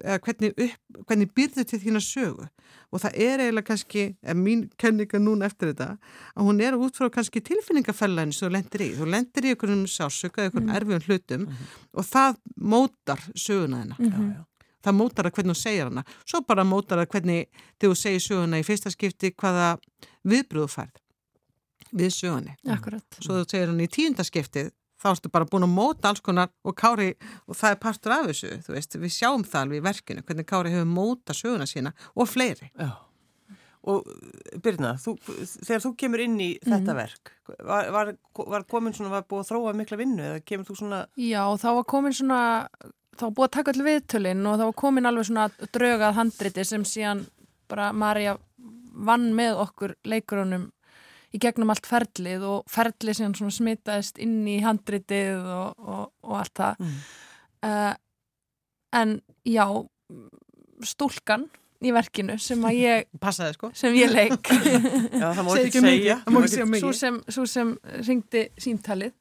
eða 0.05 0.21
hvernig, 0.23 0.53
upp, 0.55 1.03
hvernig 1.09 1.33
byrðu 1.35 1.65
til 1.67 1.81
þína 1.83 2.03
sögu 2.03 2.47
og 2.89 3.01
það 3.03 3.17
er 3.21 3.43
eiginlega 3.43 3.67
kannski, 3.67 4.03
en 4.23 4.41
mín 4.43 4.63
kenninga 4.81 5.21
núna 5.21 5.49
eftir 5.49 5.71
þetta, 5.71 5.89
að 6.35 6.47
hún 6.49 6.61
er 6.65 6.77
út 6.79 6.97
frá 6.97 7.09
kannski 7.13 7.41
tilfinningafellæðin 7.45 8.33
sem 8.35 8.47
þú 8.47 8.51
lendir 8.55 8.85
í, 8.85 8.89
þú 8.97 9.09
lendir 9.13 9.47
í 9.47 9.53
einhverjum 9.53 9.83
sásöka, 9.89 10.45
einhverjum 10.47 10.71
erfiðum 10.77 11.05
hlutum 11.07 11.45
og 11.93 12.07
það 12.09 12.39
mótar 12.73 13.25
söguna 13.35 13.83
þina 13.83 13.99
já, 13.99 14.23
já. 14.23 14.71
það 14.87 14.97
mótar 15.01 15.29
það 15.29 15.37
hvernig 15.37 15.59
þú 15.59 15.61
segir 15.61 15.91
hana. 15.91 16.05
Svo 16.25 16.41
bara 16.47 16.65
mótar 16.67 17.03
það 17.03 17.13
hvernig 17.13 17.45
þegar 17.77 17.93
þú 17.93 18.01
segir 18.01 18.25
söguna 18.25 18.59
í 18.61 18.65
fyrsta 18.67 18.93
skipti 18.95 19.33
hvaða 19.35 19.69
viðbröðu 20.27 20.73
færð 20.73 21.05
við 21.89 22.11
sögunni. 22.13 22.57
Akkurat. 22.69 23.05
svo 23.17 23.39
þú 23.39 23.47
segir 23.49 23.71
hann 23.71 23.81
í 23.81 23.89
tíunda 23.89 24.25
skiptið 24.25 24.73
þá 24.99 25.09
ertu 25.13 25.31
bara 25.33 25.47
búin 25.49 25.65
að 25.67 25.75
móta 25.75 26.11
alls 26.11 26.23
konar 26.23 26.49
og 26.67 26.75
Kári, 26.79 27.13
og 27.47 27.57
það 27.57 27.75
er 27.75 27.83
partur 27.83 28.15
af 28.15 28.25
þessu 28.29 28.55
þú 28.65 28.75
veist, 28.75 28.97
við 28.99 29.13
sjáum 29.15 29.45
það 29.47 29.61
alveg 29.61 29.81
í 29.81 29.85
verkinu 29.89 30.25
hvernig 30.27 30.49
Kári 30.49 30.73
hefur 30.73 30.89
móta 30.89 31.35
söguna 31.37 31.69
sína 31.69 31.93
og 32.15 32.29
fleiri 32.29 32.71
Já. 32.73 32.91
Og 33.89 34.03
Birna, 34.59 34.97
þú, 34.99 35.13
þegar 35.63 35.83
þú 35.85 35.89
kemur 36.01 36.21
inn 36.25 36.33
í 36.43 36.49
þetta 36.65 36.93
verk, 36.97 37.31
var, 37.63 37.87
var, 37.95 38.09
var 38.51 38.65
komin 38.67 38.93
svona, 38.93 39.13
var 39.13 39.23
búið 39.29 39.45
að 39.45 39.51
þróa 39.53 39.73
mikla 39.79 39.99
vinnu 40.01 40.25
eða 40.33 40.41
kemur 40.43 40.67
þú 40.67 40.75
svona, 40.81 40.99
Já, 41.15 41.41
þá 41.63 41.69
var 41.77 41.85
komin 41.95 42.17
svona, 42.17 42.41
þá 43.15 43.23
var 43.23 43.35
búið 43.37 43.47
að 43.47 43.53
taka 43.55 43.73
allir 43.73 43.87
viðtölinn 43.87 44.43
og 44.51 44.59
þá 44.59 44.65
var 44.65 44.75
komin 44.83 45.09
alveg 45.09 45.29
svona 45.29 45.47
draugað 45.71 46.19
handriti 46.19 46.67
sem 46.67 46.83
síðan 46.83 47.23
bara 47.71 47.93
Marja 47.95 48.35
vann 48.99 49.29
með 49.37 49.63
okkur 49.63 49.95
leikurunum 50.11 50.67
í 51.35 51.39
gegnum 51.41 51.69
allt 51.73 51.85
ferlið 51.89 52.43
og 52.49 52.63
ferlið 52.71 53.19
svona 53.21 53.53
smitaðist 53.53 54.17
inn 54.23 54.41
í 54.49 54.59
handritið 54.65 55.43
og, 55.45 55.79
og, 55.79 56.05
og 56.25 56.37
allt 56.41 56.55
það. 56.61 56.79
Mm. 56.81 56.99
Uh, 57.69 57.93
en 58.99 59.15
já, 59.45 59.65
stúlkan 60.87 61.47
í 61.83 61.91
verkinu 61.95 62.35
sem 62.41 62.63
að 62.67 62.77
ég, 62.79 63.07
passaði 63.23 63.55
sko 63.55 63.69
sem 63.77 63.95
ég 63.95 64.11
leik 64.11 64.49
já 65.21 65.27
það 65.35 65.49
Segðu 65.49 65.65
ekki 65.65 65.83
segja. 65.85 66.17
svo 66.81 66.91
sem, 66.95 67.19
svo 67.31 67.45
sem 67.47 67.73
ringdi 68.07 68.45
síntalið 68.59 69.13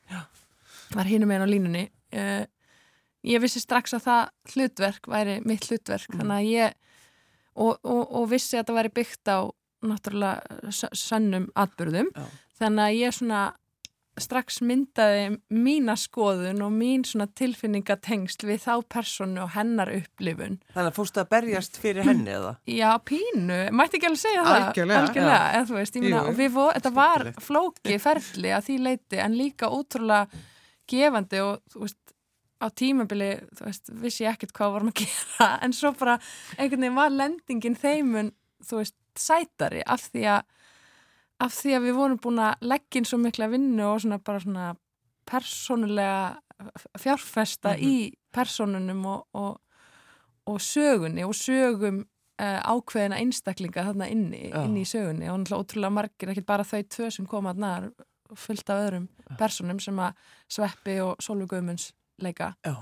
var 0.97 1.11
hinum 1.11 1.31
einn 1.35 1.45
á 1.45 1.49
línunni 1.51 1.85
uh, 2.17 2.45
ég 3.29 3.43
vissi 3.43 3.61
strax 3.63 3.95
að 3.99 4.07
það 4.09 4.55
hlutverk 4.55 5.11
væri 5.13 5.39
mitt 5.47 5.69
hlutverk 5.69 6.09
Mm. 6.09 6.23
þannig 6.23 6.37
að 6.39 6.51
ég 6.55 6.77
og, 7.59 7.79
og, 7.83 8.03
og 8.23 8.29
vissi 8.31 8.57
að 8.59 8.69
það 8.71 8.79
væri 8.79 8.93
byggt 9.01 9.31
á 9.35 9.39
náttúrulega 9.85 10.71
s- 10.75 10.91
sönnum 10.99 11.49
atbyrðum 11.55 12.11
Já. 12.15 12.25
þannig 12.61 12.85
að 12.89 12.99
ég 12.99 13.17
svona 13.19 13.47
strax 14.19 14.57
myndaði 14.67 15.37
mína 15.55 15.95
skoðun 15.95 16.59
og 16.67 16.73
mín 16.75 17.05
svona 17.07 17.29
tilfinningatengsl 17.39 18.49
við 18.49 18.65
þá 18.65 18.73
personu 18.91 19.45
og 19.45 19.53
hennar 19.55 19.93
upplifun. 19.95 20.57
Þannig 20.75 20.91
að 20.91 20.97
fórstu 20.97 21.23
að 21.23 21.29
berjast 21.37 21.79
fyrir 21.79 22.03
henni 22.09 22.33
eða? 22.35 22.57
Já, 22.81 22.89
pínu, 23.07 23.61
mætti 23.79 24.01
ekki 24.01 24.09
alveg 24.11 24.23
segja 24.25 24.43
það? 24.43 24.57
Algjörlega, 24.65 25.05
Algjörlega, 25.05 25.39
eða 25.55 25.69
þú 25.71 25.77
veist, 25.79 26.01
ég 26.43 26.53
vo, 26.57 26.67
þetta 26.75 26.93
var 26.99 27.27
flóki 27.47 28.01
ferli 28.03 28.51
að 28.59 28.67
því 28.67 28.79
leiti 28.89 29.23
en 29.23 29.39
líka 29.39 29.71
ótrúlega 29.71 30.43
gefandi 30.91 31.45
og 31.45 31.63
þú 31.71 31.85
veist 31.87 32.15
á 32.59 32.67
tímabili, 32.75 33.31
þú 33.55 33.69
veist, 33.69 33.91
vissi 34.03 34.25
ég 34.27 34.35
ekkert 34.35 34.51
hvað 34.59 34.73
varum 34.81 34.91
að 34.91 35.05
gera, 35.05 35.53
en 35.63 35.77
svo 35.79 35.93
bara 35.95 36.19
einhvern 36.59 36.83
veginn 36.89 36.99
var 36.99 37.15
lendingin 37.15 37.79
þeimun 37.79 38.33
þú 38.65 38.77
veist, 38.83 38.95
sætari 39.19 39.83
af 39.87 40.01
því 40.13 40.25
að 40.37 40.43
af 41.41 41.53
því 41.55 41.73
að 41.77 41.85
við 41.87 41.95
vorum 41.95 42.19
búin 42.19 42.39
að 42.43 42.55
leggja 42.67 42.99
inn 42.99 43.05
svo 43.07 43.19
mikla 43.23 43.47
vinnu 43.53 43.85
og 43.87 44.01
svona 44.03 44.19
bara 44.19 44.41
svona 44.43 44.69
persónulega 45.29 46.39
fjárfesta 46.99 47.77
Mhm. 47.77 47.83
í 47.83 48.13
persónunum 48.35 49.05
og, 49.07 49.27
og, 49.35 49.61
og 50.47 50.59
sögunni 50.61 51.23
og 51.25 51.35
sögum 51.35 52.01
uh, 52.41 52.61
ákveðina 52.67 53.19
einstaklinga 53.21 53.85
þarna 53.87 54.09
inni, 54.11 54.51
Já. 54.51 54.65
inni 54.65 54.83
í 54.83 54.89
sögunni 54.89 55.29
og 55.31 55.39
náttúrulega 55.41 55.63
ótrúlega 55.65 55.93
margir, 55.93 56.29
ekki 56.33 56.45
bara 56.47 56.65
þau 56.65 56.83
tvö 56.83 57.11
sem 57.13 57.27
koma 57.27 57.53
þarna 57.55 57.93
fullt 58.37 58.71
af 58.71 58.83
öðrum 58.89 59.09
personum 59.39 59.79
sem 59.81 59.97
að 59.99 60.15
Sveppi 60.49 60.99
og 61.01 61.17
Sólvi 61.23 61.47
Guðmunds 61.47 61.93
leika 62.21 62.55
Já. 62.67 62.75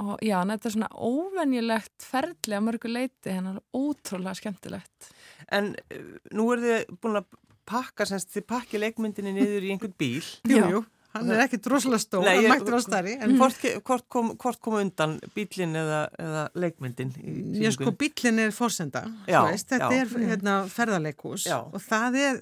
Og 0.00 0.18
já, 0.24 0.38
þetta 0.48 0.68
er 0.68 0.74
svona 0.76 0.88
óvenjulegt 0.96 2.06
ferli 2.06 2.56
að 2.56 2.64
mörgu 2.68 2.88
leiti 2.92 3.30
en 3.34 3.50
alveg 3.52 3.76
ótrúlega 3.76 4.34
skemmtilegt 4.40 5.12
En 5.52 5.74
uh, 5.76 6.16
nú 6.32 6.48
er 6.54 6.62
þið 6.64 6.96
búin 7.02 7.18
að 7.20 7.26
pakka, 7.68 8.06
semst 8.08 8.30
þið 8.32 8.46
pakki 8.48 8.78
leikmyndinni 8.80 9.32
niður 9.36 9.64
í 9.66 9.70
einhvern 9.74 9.92
bíl. 10.00 10.24
Jú, 10.48 10.56
Já. 10.58 10.64
jú, 10.72 10.80
hann 11.12 11.28
er 11.30 11.42
ekki 11.44 11.58
droslega 11.62 11.98
stór, 12.00 12.24
Nei, 12.24 12.38
hann 12.40 12.48
mættur 12.56 12.74
á 12.74 12.80
stærri 12.82 13.12
en 13.22 13.34
Hvort, 13.38 13.58
ke- 13.60 13.74
hvort, 13.84 14.06
kom, 14.08 14.30
hvort 14.40 14.60
kom 14.64 14.78
undan 14.80 15.18
bílinn 15.36 15.76
eða, 15.76 15.98
eða 16.18 16.42
leikmyndin? 16.58 17.12
Ég 17.60 17.74
sko, 17.76 17.92
bíllinn 18.00 18.40
er 18.46 18.54
fórsenda, 18.56 19.04
Já, 19.28 19.42
veist, 19.50 19.68
þetta 19.70 19.90
já. 19.92 20.00
er 20.06 20.30
hérna, 20.32 20.54
ferðarleikús 20.72 21.44
Já. 21.50 21.58
og 21.68 21.84
það 21.84 22.16
er 22.22 22.40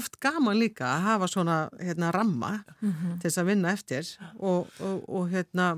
oft 0.00 0.18
gaman 0.20 0.58
líka 0.58 0.88
að 0.96 1.06
hafa 1.12 1.30
svona 1.36 1.58
hérna, 1.80 2.10
ramma 2.12 2.52
Mhm. 2.80 3.20
til 3.20 3.30
þess 3.30 3.38
að 3.44 3.48
vinna 3.54 3.72
eftir 3.72 4.10
og, 4.38 4.66
og, 4.80 5.04
og 5.08 5.30
hérna, 5.32 5.70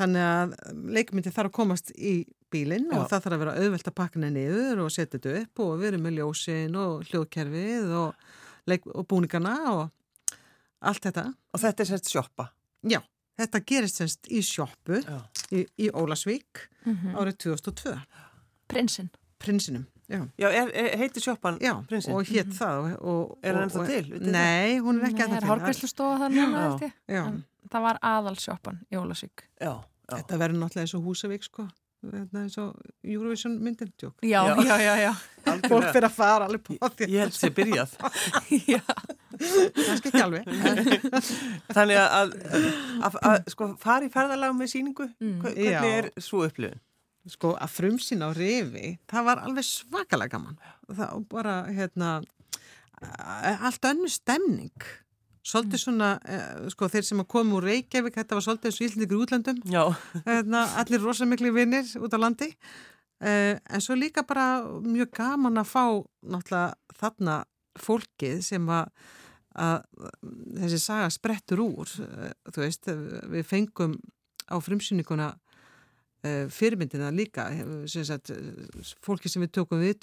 þannig 0.00 0.24
að 0.26 0.54
leikmyndi 0.96 1.32
þarf 1.34 1.50
að 1.50 1.56
komast 1.60 1.92
í 1.96 2.14
bílinn 2.50 2.88
og 2.90 3.04
Já. 3.04 3.08
það 3.12 3.22
þarf 3.26 3.36
að 3.36 3.42
vera 3.44 3.54
auðvelt 3.60 3.90
að 3.92 3.96
pakka 4.00 4.18
henni 4.20 4.30
niður 4.40 4.82
og 4.86 4.90
setja 4.94 5.18
þetta 5.18 5.34
upp 5.44 5.62
og 5.66 5.72
við 5.82 5.88
erum 5.92 6.04
með 6.08 6.16
ljósin 6.18 6.76
og 6.80 7.04
hljóðkerfið 7.10 7.92
og, 8.00 8.26
og 8.96 9.06
búningana 9.10 9.54
og 9.74 9.84
allt 10.80 11.04
þetta. 11.06 11.26
Og 11.54 11.60
þetta 11.62 11.84
er 11.84 11.90
semst 11.92 12.10
sjoppa. 12.10 12.48
Já, 12.88 13.00
þetta 13.38 13.60
gerist 13.68 14.00
semst 14.00 14.30
í 14.32 14.40
sjoppu 14.46 15.02
Já. 15.04 15.20
í, 15.52 15.66
í 15.78 15.90
Ólasvík 15.92 16.66
Mhm. 16.88 17.12
árið 17.20 17.34
2002, 17.44 17.92
Prinsinn 18.70 19.10
prinsinum. 19.40 19.82
Já. 20.08 20.22
Já, 20.40 20.48
er, 20.48 20.70
er, 20.74 20.96
heitir 20.98 21.22
sjoppan 21.22 21.58
Já, 21.60 21.74
prinsinn? 21.86 22.14
og 22.16 22.24
hétt 22.26 22.50
það 22.56 22.78
og, 22.80 23.04
og, 23.04 23.38
Er 23.44 23.54
hann 23.54 23.62
og- 23.64 23.70
ennþá 23.70 23.80
og- 23.80 23.86
til? 23.86 24.32
Nei, 24.32 24.78
hún 24.80 24.98
er 25.00 25.06
ekki 25.10 25.18
Nei, 25.20 25.26
að 25.26 25.30
það 25.30 25.36
er 25.36 25.48
hárgræslustóða 25.50 26.16
það 26.22 26.34
núna 26.34 26.62
Já. 26.64 26.78
ég 26.80 26.92
Já, 27.14 27.22
En 27.26 27.44
það 27.70 27.82
var 27.88 27.98
aðalsjoppan 28.02 28.80
í 28.92 28.96
Ólasvík 29.00 29.44
Já, 29.60 29.74
já. 29.76 30.16
þetta 30.16 30.38
verður 30.40 30.60
náttúrulega 30.64 30.86
eins 30.86 30.94
og 30.98 31.04
Húsavík 31.08 31.44
sko 31.46 31.68
Þetta 32.00 32.40
eins 32.40 32.54
og 32.56 32.78
Eurovision 33.04 33.58
myndin 33.60 33.90
tjók. 34.00 34.14
Já, 34.24 34.40
Já. 34.64 34.76
já, 34.80 34.94
já, 34.96 35.10
Fólk 35.68 35.90
fyrir 35.92 36.06
að 36.08 36.14
fara 36.16 36.46
alveg 36.48 36.62
på 36.64 36.88
því 36.96 37.08
Ég 37.12 37.20
held 37.26 37.34
sér 37.36 37.52
byrjað. 37.58 37.90
já. 38.72 38.80
Kannski 39.76 40.08
ekki 40.08 40.22
alveg 40.24 40.48
Þannig 41.76 42.00
að, 42.00 42.14
að, 42.16 42.70
að, 43.04 43.18
að 43.32 43.50
sko, 43.52 43.68
fara 43.82 44.08
í 44.08 44.12
ferðalag 44.14 44.56
með 44.56 44.72
síningu, 44.72 45.10
Mm. 45.20 45.36
hvernig 45.44 45.68
Já. 45.74 45.82
er 45.90 46.08
svo 46.24 46.40
upplifun? 46.48 46.80
Sko 47.28 47.52
að 47.60 47.74
frumsýna 47.76 48.30
á 48.32 48.36
rifi 48.40 48.94
Það 49.12 49.26
var 49.28 49.44
alveg 49.44 49.68
svakalega 49.68 50.32
gaman 50.38 50.56
Það 50.88 51.04
var 51.04 51.26
bara 51.36 51.58
hérna 51.68 52.14
Allt 53.60 53.84
önnu 53.92 54.08
stemning 54.12 54.72
Svolítið 55.40 55.80
svona, 55.80 56.10
eh, 56.28 56.68
sko 56.68 56.88
þeir 56.92 57.04
sem 57.06 57.20
að 57.22 57.28
koma 57.32 57.56
úr 57.56 57.64
Reykjavík, 57.70 58.14
þetta 58.18 58.36
var 58.36 58.44
svolítið 58.44 58.68
eins 58.68 58.80
og 58.80 58.86
ílningur 58.86 59.16
í 59.16 59.22
útlöndum. 59.24 59.60
Já, 59.72 59.84
hérna, 60.26 60.66
allir 60.76 61.00
rosamikli 61.00 61.52
vinnir 61.54 61.88
út 61.96 62.12
á 62.12 62.18
landi. 62.20 62.50
Eh, 63.20 63.56
en 63.56 63.80
svo 63.80 63.96
líka 63.96 64.24
bara 64.24 64.64
mjög 64.80 65.10
gaman 65.16 65.60
að 65.60 65.68
fá 65.68 65.84
náttúrulega 66.24 66.74
þarna 66.96 67.44
fólkið 67.80 68.40
sem 68.44 68.68
að, 68.68 68.88
að 69.56 69.82
þessi 70.60 70.80
saga 70.80 71.10
sprettur 71.12 71.64
úr. 71.64 71.88
Eh, 72.04 72.32
þú 72.52 72.64
veist, 72.64 72.88
við 73.32 73.44
fengum 73.48 73.98
á 74.48 74.56
frumsýninguna 74.60 75.34
eh, 76.24 76.48
fyrirmyndina 76.48 77.12
líka 77.12 77.48
sem 77.88 78.04
sagt, 78.04 78.32
fólki 79.00 79.28
sem 79.28 79.44
við 79.44 79.52
tókum 79.60 79.80
við 79.80 80.00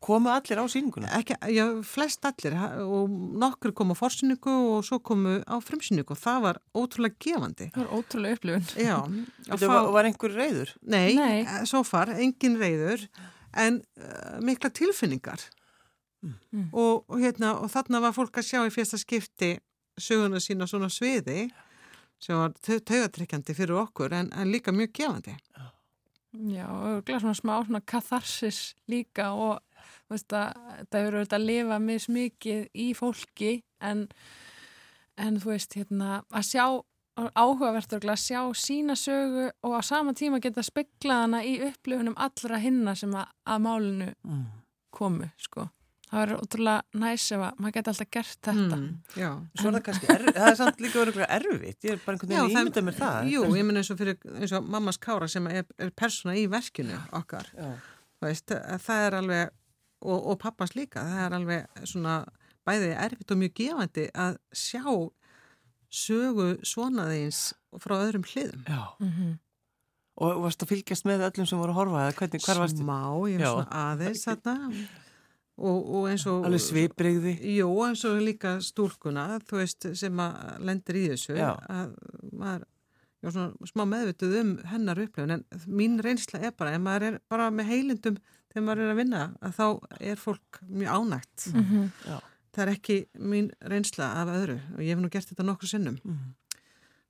koma 0.00 0.32
allir 0.38 0.56
á 0.60 0.64
síninguna? 0.72 1.10
ekki, 1.18 1.36
já, 1.52 1.64
flest 1.84 2.24
allir 2.24 2.54
og 2.86 3.10
nokkur 3.42 3.74
kom 3.76 3.92
á 3.92 3.96
forsýningu 3.98 4.54
og 4.76 4.84
svo 4.88 4.98
komu 5.04 5.38
á 5.44 5.56
frumsýningu 5.60 6.14
og 6.16 6.20
það 6.20 6.40
var 6.46 6.60
ótrúlega 6.74 7.18
gefandi 7.20 7.70
Það 7.74 7.84
var 7.84 7.94
ótrúlega 8.00 8.38
upplifun 8.40 8.66
já, 8.80 8.96
Þetta 9.50 9.68
var, 9.74 9.90
var 9.98 10.08
einhver 10.10 10.34
reyður? 10.40 10.74
Nei, 10.82 11.14
Nei. 11.18 11.42
Nei. 11.44 11.64
svo 11.68 11.82
far, 11.84 12.14
engin 12.16 12.56
reyður 12.60 13.06
en 13.60 13.80
uh, 14.00 14.38
mikla 14.44 14.70
tilfinningar 14.72 15.48
Mm. 16.20 16.66
og, 16.76 17.06
og, 17.08 17.14
hérna, 17.22 17.54
og 17.64 17.70
þarna 17.72 18.00
var 18.04 18.12
fólk 18.12 18.36
að 18.36 18.44
sjá 18.44 18.58
í 18.68 18.72
fyrsta 18.74 18.98
skipti 19.00 19.54
söguna 19.96 20.36
sína 20.44 20.66
á 20.66 20.68
svona 20.68 20.90
sviði 20.92 21.46
sem 22.20 22.36
var 22.36 22.52
taugatrykkjandi 22.60 23.54
fyrir 23.56 23.78
okkur 23.80 24.12
en, 24.18 24.28
en 24.36 24.50
líka 24.52 24.68
mjög 24.68 24.92
gefandi 24.98 25.32
Já, 26.52 26.66
og 26.68 27.00
glæð 27.08 27.22
svona 27.24 27.38
smá 27.38 27.54
svona 27.64 27.80
katharsis 27.88 28.58
líka 28.92 29.30
og 29.32 29.62
veist 30.10 30.32
að 30.36 30.52
það 30.90 31.00
eru 31.06 31.18
auðvitað 31.22 31.38
að 31.40 31.48
lifa 31.48 31.78
mismikið 31.86 32.62
í 32.74 32.86
fólki 32.98 33.52
en, 33.80 34.06
en 35.20 35.40
þú 35.42 35.52
veist 35.54 35.76
hérna 35.78 36.20
að 36.30 36.46
sjá 36.52 36.64
áhugavert 37.36 37.92
að 37.98 38.14
sjá 38.16 38.40
sína 38.56 38.94
sögu 38.96 39.50
og 39.66 39.74
á 39.76 39.80
sama 39.84 40.14
tíma 40.16 40.38
geta 40.40 40.62
speklaðana 40.64 41.42
í 41.44 41.58
upplifunum 41.66 42.14
allra 42.16 42.60
hinna 42.62 42.94
sem 42.96 43.12
að, 43.18 43.28
að 43.44 43.60
málinu 43.66 44.08
Mm. 44.24 44.46
komu 44.90 45.28
sko. 45.38 45.66
Það 46.10 46.18
verður 46.24 46.40
ótrúlega 46.42 46.98
næs 46.98 47.24
ef 47.36 47.42
að 47.46 47.58
maður 47.62 47.74
geti 47.76 47.90
alltaf 47.92 48.08
gert 48.10 48.38
þetta. 48.42 48.76
Mm, 48.80 48.86
já. 49.14 49.28
Svo 49.60 49.68
er 49.68 49.74
það 49.76 49.82
kannski, 49.86 50.08
er, 50.10 50.24
það 50.34 50.48
er 50.48 50.56
samt 50.58 50.80
líka 50.82 50.98
verið 50.98 51.12
eitthvað 51.20 51.34
erfitt, 51.36 51.84
ég 51.86 51.92
er 51.92 52.00
bara 52.02 52.16
einhvern 52.16 52.32
veginn 52.32 52.56
ímyndað 52.64 52.86
mér 52.88 52.96
það. 52.98 53.28
Jú, 53.30 53.42
ég 53.60 53.68
menn 53.68 53.78
eins 53.78 53.90
og 53.94 54.00
fyrir 54.00 54.16
eins 54.40 54.54
og 54.58 54.66
mammas 54.74 54.98
Kára 54.98 55.28
sem 55.30 55.46
er, 55.52 55.68
er 55.78 55.92
persóna 55.94 56.34
í 56.40 56.48
verkinu 56.50 56.98
okkar. 57.20 57.52
Veist, 58.24 58.50
að 58.56 58.82
það 58.88 59.04
er 59.06 59.18
alveg, 59.20 59.54
og, 60.00 60.18
og 60.32 60.38
pappans 60.42 60.74
líka, 60.76 61.04
það 61.06 61.24
er 61.24 61.36
alveg 61.38 61.86
svona 61.88 62.16
bæði 62.68 62.90
erfitt 62.96 63.32
og 63.32 63.40
mjög 63.40 63.54
gefandi 63.60 64.08
að 64.14 64.40
sjá 64.52 64.84
sögu 65.90 66.50
svonaðins 66.66 67.50
frá 67.82 67.96
öðrum 68.00 68.26
hliðum. 68.28 68.66
Já. 68.68 68.82
Mm 69.02 69.38
Og 70.20 70.42
varst 70.44 70.60
að 70.60 70.74
fylgjast 70.74 71.06
með 71.08 71.22
öllum 71.30 71.46
sem 71.48 71.60
voru 71.60 71.72
að 71.72 71.78
horfa, 71.78 72.00
eða 72.04 72.16
hvernig, 72.18 72.42
hvar 72.44 72.58
varstu? 72.60 72.82
Smá, 72.84 72.96
ég 73.30 73.38
var 73.40 73.54
svona 73.54 73.84
aðeins 73.86 74.24
þarna 74.26 74.54
og, 75.60 75.78
og 75.80 76.08
eins 76.10 76.26
og... 76.28 76.42
Alveg 76.48 76.64
svipriði. 76.64 77.32
Jú, 77.54 77.68
eins 77.86 78.02
og 78.08 78.20
líka 78.24 78.52
stúlkuna, 78.64 79.24
þú 79.48 79.62
veist, 79.62 79.88
sem 79.96 80.20
að 80.20 80.66
lendir 80.68 80.98
í 81.00 81.06
þessu, 81.14 81.38
Já. 81.38 81.54
að 81.72 81.94
maður, 82.36 82.66
já, 83.20 83.30
svona 83.30 83.70
smá 83.72 83.84
meðvituð 83.94 84.36
um 84.42 84.52
hennar 84.74 85.00
upplifun, 85.06 85.38
en 85.38 85.64
mín 85.80 85.96
reynsla 86.04 86.42
er 86.42 86.52
bara, 86.52 86.76
ef 86.76 86.84
maður 86.84 87.08
er 87.08 87.18
bara 87.32 87.48
með 87.54 87.72
heilindum 87.72 88.20
þegar 88.52 88.64
maður 88.66 88.82
er 88.84 88.92
að 88.94 88.96
vinna, 89.00 89.22
að 89.42 89.54
þá 89.58 89.66
er 90.00 90.16
fólk 90.16 90.60
mjög 90.68 90.90
ánægt. 90.96 91.46
-hmm. 91.54 91.90
Já. 92.06 92.20
Það 92.52 92.62
er 92.66 92.72
ekki 92.74 92.96
mín 93.18 93.50
reynsla 93.62 94.04
af 94.20 94.28
öðru 94.28 94.58
og 94.74 94.80
ég 94.82 94.88
hef 94.94 94.98
nú 94.98 95.08
gert 95.10 95.28
þetta 95.30 95.44
nokkur 95.46 95.68
sinnum, 95.68 95.98
Mm. 96.04 96.34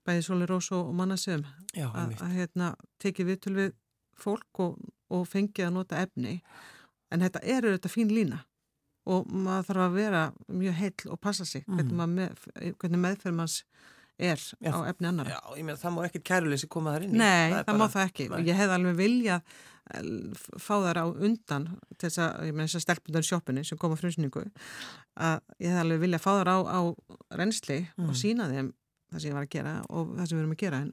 bæði 0.07 0.22
Sóli 0.26 0.46
Rós 0.46 0.70
og 0.72 0.94
Mannasöfum, 0.94 1.44
Já, 1.74 1.88
að, 1.94 2.14
að 2.20 2.33
hérna, 2.37 2.74
tekið 3.03 3.26
viðtöl 3.31 3.55
við 3.57 3.72
fólk 4.16 4.59
og, 4.59 4.79
og 5.11 5.26
fengið 5.29 5.66
að 5.66 5.72
nota 5.72 5.96
efni 5.96 6.40
en 7.11 7.20
þetta 7.20 7.40
eru 7.42 7.72
þetta 7.79 7.88
fín 7.88 8.11
lína 8.11 8.44
og 9.07 9.26
maður 9.33 9.64
þarf 9.70 9.85
að 9.87 9.94
vera 9.94 10.33
mjög 10.53 10.72
heill 10.74 11.11
og 11.11 11.20
passa 11.20 11.44
sig 11.44 11.64
hvernig, 11.66 11.92
Mm. 11.92 12.14
með, 12.14 12.74
hvernig 12.79 13.00
meðferð 13.00 13.35
manns 13.35 13.62
er 14.18 14.37
Já, 14.61 14.72
á 14.76 14.85
efni 14.92 15.07
annara 15.09 15.31
Já, 15.31 15.40
ég 15.57 15.64
meina 15.64 15.79
það 15.79 15.94
má 15.96 16.05
ekkert 16.05 16.24
kæruleysi 16.24 16.68
koma 16.68 16.92
þar 16.92 17.03
inn 17.05 17.14
í. 17.14 17.16
Nei, 17.18 17.50
það, 17.53 17.64
má 17.64 17.79
bara- 17.79 17.88
það 17.88 18.09
ekki 18.11 18.29
Nei. 18.31 18.42
ég 18.44 18.55
hef 18.57 18.70
alveg 18.70 18.96
viljað 18.96 19.42
fá 20.61 20.74
þar 20.85 21.00
á 21.03 21.07
undan 21.11 21.66
til 21.98 22.07
þess 22.09 22.20
að, 22.24 22.46
ég 22.48 22.55
meina 22.57 22.66
þess 22.68 22.79
að 22.81 22.85
stelpundan 22.87 23.26
sjoppinni 23.26 23.64
sem 23.66 23.79
kom 23.81 23.94
á 23.94 24.00
frumsningu 24.00 24.44
að 25.20 25.37
ég 25.61 25.72
hef 25.74 25.81
alveg 25.83 26.03
viljað 26.05 26.24
fá 26.24 26.31
þar 26.38 26.50
á, 26.55 26.59
á 26.66 26.81
reynsli 27.40 27.81
Mm. 27.98 28.09
og 28.09 28.16
sína 28.18 28.48
þeim 28.53 28.72
það 29.11 29.20
sem 29.20 29.31
ég 29.31 29.37
var 29.38 29.46
að 29.48 29.55
gera 29.57 29.74
og 29.90 30.14
það 30.16 30.26
sem 30.31 30.37
við 30.38 30.42
erum 30.44 30.55
að 30.57 30.62
gera 30.64 30.81
en, 30.85 30.90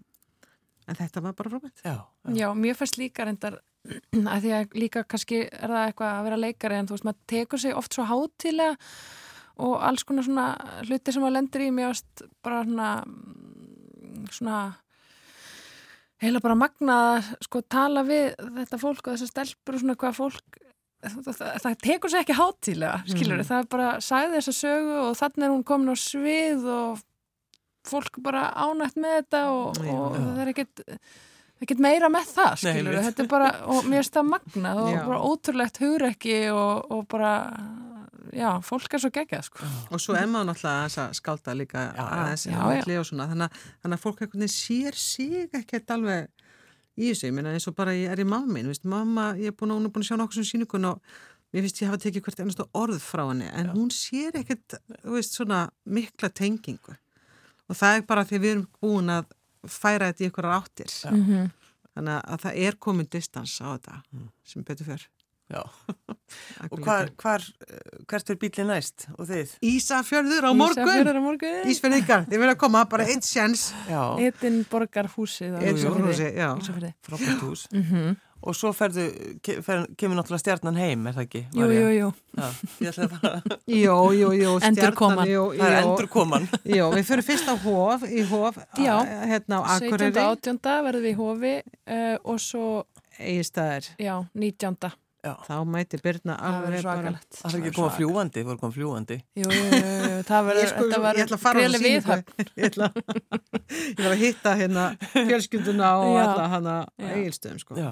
en 0.88 0.96
þetta 1.02 1.22
var 1.28 1.34
bara 1.38 1.54
frábært 1.54 1.84
Já, 1.86 1.96
já. 1.96 2.34
Já, 2.42 2.48
mér 2.58 2.76
fannst 2.80 2.98
líka 2.98 3.26
reyndar 3.28 3.60
að 4.34 4.42
því 4.44 4.52
að 4.58 4.76
líka 4.82 5.04
kannski 5.08 5.44
er 5.48 5.70
það 5.72 5.86
eitthvað 5.92 6.16
að 6.18 6.26
vera 6.28 6.42
leikari 6.42 6.76
en 6.82 6.88
þú 6.90 6.98
veist, 6.98 7.06
maður 7.08 7.22
tekur 7.32 7.62
sig 7.64 7.76
oft 7.78 7.94
svo 7.96 8.08
hátilega 8.10 8.76
og 9.58 9.78
alls 9.82 10.04
konar 10.06 10.26
svona 10.28 10.48
hluti 10.86 11.14
sem 11.14 11.24
maður 11.24 11.38
lendir 11.40 11.64
í 11.66 11.70
varst 11.78 12.26
bara 12.46 12.64
svona 12.68 12.90
svona 14.34 14.58
heila 16.24 16.40
bara 16.44 16.56
magnað 16.58 17.10
að 17.18 17.28
sko 17.48 17.62
tala 17.70 18.04
við 18.08 18.32
þetta 18.62 18.80
fólk 18.82 19.04
og 19.08 19.14
þessar 19.18 19.32
stelpur 19.34 19.78
og 19.78 19.84
svona 19.84 19.96
hvað 20.02 20.16
fólk 20.18 20.58
það, 21.04 21.18
það, 21.28 21.52
það 21.66 21.76
tekur 21.86 22.10
sig 22.14 22.24
ekki 22.26 22.38
hátilega 22.40 22.98
skilur 23.12 23.38
Mm. 23.38 23.48
það 23.52 23.60
er 23.64 23.70
bara 23.76 23.90
sagði 24.02 24.40
þessa 24.40 24.56
sögu 24.58 24.96
og 25.04 25.16
þannig 25.20 25.46
er 25.48 25.54
hún 25.54 25.64
komin 25.68 25.94
á 25.94 25.98
svið 26.02 26.66
og 26.74 27.04
fólk 27.88 28.18
bara 28.26 28.48
ánægt 28.66 28.98
með 29.00 29.14
þetta 29.22 29.42
og, 29.54 29.78
Já. 29.80 29.94
og 29.94 30.16
það 30.18 30.42
er 30.44 30.54
ekkert 30.56 30.82
ekkert 31.64 31.80
meira 31.82 32.10
með 32.14 32.26
það, 32.36 32.52
Nei, 32.52 32.74
skilur 32.74 32.94
einmitt. 32.98 33.06
þetta 33.08 33.24
er 33.24 33.30
bara, 33.32 33.48
og 33.66 33.86
mér 33.90 34.02
finnst 34.04 34.18
það 34.18 34.28
magnað 34.34 34.82
og 34.84 34.90
Já. 34.94 35.00
bara 35.08 35.22
ótrúlegt 35.30 35.80
hugrekki 35.82 36.36
og, 36.54 36.92
og 36.94 37.08
bara 37.14 37.32
já, 38.34 38.50
fólk 38.64 38.94
er 38.94 39.00
svo 39.00 39.10
geggjað, 39.14 39.44
sko 39.48 39.66
og 39.92 40.00
svo 40.02 40.16
er 40.18 40.28
maður 40.28 40.50
náttúrulega 40.52 41.06
að 41.06 41.14
skálda 41.20 41.54
líka 41.56 41.86
aðeins 41.96 42.46
þannig, 43.32 43.48
að- 43.48 43.72
þannig 43.84 43.98
að 43.98 44.04
fólk 44.04 44.20
veginn 44.26 44.54
sér 44.56 44.94
sig 44.96 45.50
ekkert 45.54 45.92
alveg 45.96 46.28
í 46.98 47.12
þessu, 47.12 47.28
ég 47.30 47.34
meina 47.34 47.54
eins 47.54 47.68
og 47.68 47.76
bara 47.76 47.92
ég 47.94 48.10
er 48.12 48.20
í 48.20 48.26
veist, 48.72 48.84
mamma, 48.86 49.34
ég 49.38 49.48
er 49.48 49.52
búin 49.58 49.72
að, 49.72 49.88
búin 49.94 50.04
að 50.04 50.10
sjá 50.10 50.18
nokkuð 50.18 50.34
sem 50.42 50.44
síningun 50.52 50.86
og 50.86 51.02
mér 51.54 51.62
finnst 51.64 51.82
ég 51.82 51.88
hafa 51.92 51.98
tekið 52.04 52.24
hvert 52.26 52.40
ennast 52.44 52.64
orð 52.74 53.00
frá 53.00 53.28
henni 53.30 53.48
en 53.54 53.66
Já. 53.70 53.74
hún 53.74 53.90
sér 53.94 54.32
ekkert, 54.42 54.80
þú 55.04 55.12
veist, 55.16 55.34
svona 55.38 55.70
mikla 55.86 56.30
tengingu 56.30 56.96
og 57.70 57.76
það 57.76 57.98
er 57.98 58.02
bara 58.10 58.24
því 58.26 58.40
við 58.40 58.52
erum 58.56 58.68
búin 58.82 59.10
að 59.14 59.26
færa 59.68 60.10
þetta 60.12 60.24
í 60.24 60.28
einhverjar 60.28 60.58
áttir 60.62 60.92
Já. 60.92 61.12
-hmm. 61.12 61.52
þannig 61.98 62.22
að 62.26 62.42
það 62.42 62.58
er 62.68 62.76
komin 62.80 63.08
distans 63.12 63.62
á 63.62 63.68
þetta 63.78 64.02
Mm. 64.14 64.30
sem 64.44 64.64
betur 64.64 64.86
fyrr 64.86 65.08
Já. 65.48 65.62
Og 66.72 66.80
hvar, 66.84 67.08
hvar, 67.16 67.44
eh, 67.70 68.04
hvert 68.10 68.30
er 68.34 68.36
bílinn 68.42 68.68
næst 68.68 69.06
og 69.16 69.30
þið? 69.30 69.54
Ísafjörður 69.64 70.44
á 70.44 70.52
morgun 70.52 70.84
Ísafjörður 70.84 71.20
á 71.20 71.22
morgun 71.24 71.70
Ísfjörðingar, 71.72 72.26
þið 72.28 72.42
vilja 72.44 72.56
koma 72.60 72.82
bara 72.92 73.06
eitt 73.08 73.24
sjens 73.24 73.70
Já, 73.88 74.02
Edin 74.28 74.66
borgarhúsið 74.68 75.56
á 75.56 75.60
Eitt 75.64 75.80
jú, 75.80 75.88
jú. 75.88 75.94
Ísafjörði, 75.96 76.32
já 76.36 76.50
frábært 77.08 77.44
hús. 77.48 77.68
mm 77.72 77.84
-hmm. 77.84 78.16
Og 78.48 78.54
svo 78.56 78.70
ferðu, 78.76 79.08
ke, 79.42 79.62
fer, 79.66 79.88
kemur 79.98 80.16
náttúrulega 80.20 80.44
stjarnan 80.44 80.76
heim, 80.78 81.08
er 81.08 81.14
það 81.16 81.24
ekki? 81.26 81.42
Jú, 81.58 81.70
jú, 81.80 81.88
jú, 81.96 82.12
Jú, 83.66 83.96
jú, 84.14 84.30
jú, 84.44 84.52
Endurkoman. 84.62 85.26
stjarnan, 85.28 85.54
það 85.58 85.72
er 85.72 85.82
jú. 85.82 85.88
endur 85.90 86.08
koman. 86.08 86.46
Jú, 86.78 86.92
við 86.94 87.04
fyrir 87.10 87.24
fyrst 87.26 87.50
á 87.50 87.56
Hof, 87.64 88.04
í 88.04 88.22
Hof, 88.30 88.58
Já. 88.78 88.94
a- 89.00 89.26
hérna 89.32 89.64
á 89.64 89.80
17. 89.80 89.88
Akureyri, 89.88 90.22
18. 90.22 90.60
verðum 90.86 91.02
við 91.08 91.12
í 91.12 91.18
hofi 91.18 91.56
uh, 91.88 92.18
og 92.24 92.40
svo, 92.40 92.86
Egistæðir. 93.18 93.90
já, 93.98 94.16
19. 94.36 94.92
Já, 95.28 95.32
Þá 95.48 95.54
mæti 95.76 96.00
Birna 96.04 96.36
alveg 96.48 96.70
bara. 96.72 96.82
svakalegt 96.86 97.40
það 97.42 97.48
er 97.52 97.58
ekki 97.60 97.72
að 97.72 97.78
koma 97.78 97.94
fljúandi, 97.98 98.44
voru 98.48 98.62
koma 98.64 98.76
fljúandi. 98.78 99.18
Jú, 99.42 99.48
jú, 99.52 99.64
jú, 99.68 99.80
jú, 99.82 100.20
það 100.28 100.38
Ég, 100.38 100.50
verður, 100.50 100.70
sko, 100.72 100.84
þetta 100.88 101.14
ég 101.18 101.24
ætla 101.26 101.38
að 101.38 101.42
verður 101.42 101.42
fara 101.44 101.64
á 101.64 101.80
viðhöfn 101.88 102.26
Ég 102.58 102.70
ætla, 102.70 102.90
ég 103.98 104.06
að 104.12 104.22
hitta 104.24 104.54
hérna 104.62 104.86
fjölskylduna 105.16 105.90
og 106.06 106.20
alla 106.24 106.48
hana 106.56 106.76
eigilstöðum, 106.98 107.60
sko. 107.66 107.76
Já. 107.82 107.92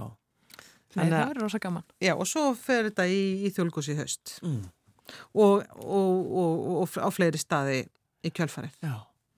Nei, 0.95 1.09
það 1.11 1.17
verður 1.27 1.41
rosa 1.43 1.59
gaman 1.59 1.83
Já, 1.99 2.13
og 2.15 2.27
svo 2.29 2.45
fer 2.55 2.87
þetta 2.87 3.05
í, 3.11 3.19
í 3.43 3.51
þjólgús 3.51 3.89
í 3.91 3.97
haust 3.99 4.37
Mm. 4.45 4.61
og, 5.35 5.65
og, 5.83 6.31
og, 6.41 6.69
og 6.85 6.95
á 6.97 7.09
fleiri 7.13 7.37
staði 7.37 7.81
í 8.25 8.31
kjölfarið. 8.33 8.73
Já. 8.81 8.95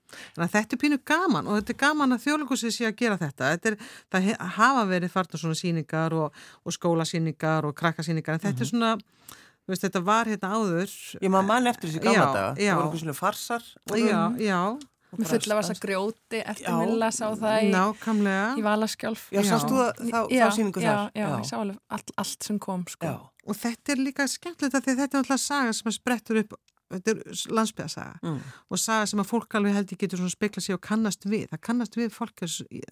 Þannig 0.08 0.46
að 0.48 0.54
þetta 0.56 0.76
er 0.76 0.82
pínu 0.84 0.98
gaman 1.04 1.46
og 1.50 1.58
þetta 1.60 1.74
er 1.74 1.80
gaman 1.84 2.12
að 2.16 2.22
þjóðleikusið 2.26 2.74
sé 2.78 2.86
að 2.88 2.96
gera 3.02 3.18
þetta. 3.20 3.50
þetta 3.54 3.72
er, 3.72 3.76
það 4.14 4.28
hafa 4.58 4.84
verið 4.88 5.12
farta 5.14 5.38
svona 5.40 5.58
síningar 5.58 6.16
og, 6.16 6.42
og 6.64 6.72
skólasíningar 6.76 7.68
og 7.68 7.74
krakkasíningar 7.78 8.38
en 8.38 8.44
þetta 8.46 8.64
er 8.64 8.70
svona, 8.72 8.92
þú 8.98 9.74
veist, 9.74 9.84
þetta 9.84 10.04
var 10.08 10.30
hérna 10.32 10.52
áður. 10.56 10.94
Ég 11.20 11.32
maður 11.34 11.48
mann 11.52 11.66
eftir 11.72 11.90
þessi 11.92 12.04
gamla 12.04 12.20
Já, 12.20 12.28
daga. 12.38 12.54
já. 12.62 12.72
Það 12.74 12.84
voru 12.88 13.02
svona 13.02 13.16
farsar. 13.18 13.66
Já, 13.98 14.22
já, 14.40 14.60
bara 15.08 15.28
fulla 15.30 15.54
vasa 15.56 15.72
stans- 15.72 15.80
grjóti 15.80 16.40
eftir 16.44 16.66
Já. 16.68 16.74
Milla 16.82 17.06
sá 17.16 17.26
það 17.32 17.62
í, 17.64 17.68
nákvæmlega. 17.72 18.48
í 18.60 18.64
Valaskjálf 18.66 19.22
Já, 19.32 19.38
Já. 19.40 19.46
sástu 19.54 19.72
það 19.78 20.02
þá, 20.10 20.18
já, 20.36 20.42
þá 20.44 20.56
síningu 20.58 20.82
já, 20.84 20.90
þar? 20.92 21.12
já, 21.16 21.28
ég 21.38 21.46
sá 21.48 21.56
alveg 21.62 21.78
allt, 21.96 22.10
allt 22.20 22.42
sem 22.44 22.58
kom 22.60 22.82
sko. 22.92 23.06
Já. 23.08 23.14
Og 23.48 23.56
þetta 23.56 23.94
er 23.94 24.02
líka 24.04 24.26
skemmtilegt 24.28 24.74
að 24.76 24.84
þetta 24.90 25.08
er 25.16 25.22
alltaf 25.22 25.40
saga 25.40 25.72
sem 25.72 25.88
að 25.88 25.96
sprettur 25.96 26.40
upp, 26.42 26.52
þetta 26.90 27.10
er 27.14 27.18
landsbyðasaga 27.58 28.18
Mm. 28.22 28.40
og 28.70 28.78
saga 28.78 29.06
sem 29.06 29.20
að 29.20 29.28
fólk 29.28 29.54
alveg 29.58 29.74
held 29.74 29.92
ég 29.92 29.98
getur 29.98 30.22
spekla 30.32 30.62
sig 30.62 30.74
og 30.74 30.80
kannast 30.80 31.24
við. 31.28 31.48
Það 31.52 31.60
kannast 31.68 31.96
við 31.96 32.10
fólk 32.14 32.42
er 32.42 32.48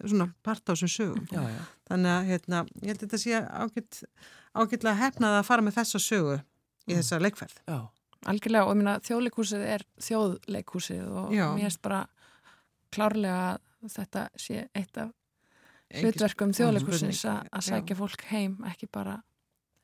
svona 0.08 0.28
part 0.42 0.64
á 0.68 0.72
þessum 0.74 0.92
sögum. 0.92 1.26
Já, 1.32 1.42
já. 1.42 1.62
Þannig 1.88 2.12
að 2.16 2.26
hérna, 2.30 2.64
ég 2.82 2.86
held 2.92 3.00
að 3.02 3.06
þetta 3.06 3.18
sé 3.18 3.40
ágætt, 3.64 4.02
ágætlega 4.54 4.96
hefnað 5.00 5.38
að 5.40 5.44
fara 5.44 5.62
með 5.62 5.74
þessa 5.80 5.98
sögu 6.00 6.36
í 6.86 6.92
Mm. 6.92 6.98
þessa 7.00 7.20
leikferð. 7.20 7.56
Já. 7.66 7.88
Algjörlega 8.26 8.66
og 8.66 8.72
ég 8.74 8.76
meina 8.82 8.98
þjóðleikhúsið 9.00 9.62
er 9.64 9.82
þjóðleikhúsið 10.00 11.06
og 11.16 11.30
Já. 11.32 11.46
mér 11.54 11.62
finnst 11.70 11.82
bara 11.82 12.06
klárlega 12.92 13.58
að 13.84 13.92
þetta 13.92 14.28
sé 14.36 14.68
eitt 14.74 14.96
af 14.98 15.12
hlutverkum 15.94 16.50
að 16.50 17.48
að 17.52 17.62
sækja 17.62 17.96
fólk 17.96 18.22
heim, 18.32 18.56
ekki 18.66 18.88
bara 18.90 19.22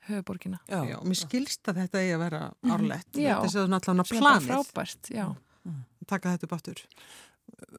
höfuborgina. 0.08 0.58
Já. 0.68 0.80
Já, 0.88 0.96
og 0.98 1.06
mér 1.06 1.18
skilst 1.20 1.68
að 1.70 1.82
þetta 1.82 2.00
eigi 2.02 2.14
að 2.16 2.22
vera 2.24 2.40
árlegt. 2.64 3.10
Mhm. 3.14 3.22
Já. 3.22 3.34
Þetta 3.36 3.44
er 3.48 3.54
svona 3.56 3.78
allavega 3.80 4.06
Sem 4.08 4.16
er 4.16 4.22
planið 4.22 4.48
frábært, 4.52 5.10
já. 5.14 5.26
taka 6.06 6.32
þetta 6.36 6.48
upp 6.48 6.56
áttur. 6.58 6.82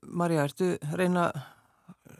Marja, 0.04 0.44
ertu 0.48 0.78
reyna 0.96 1.32
að 1.32 1.42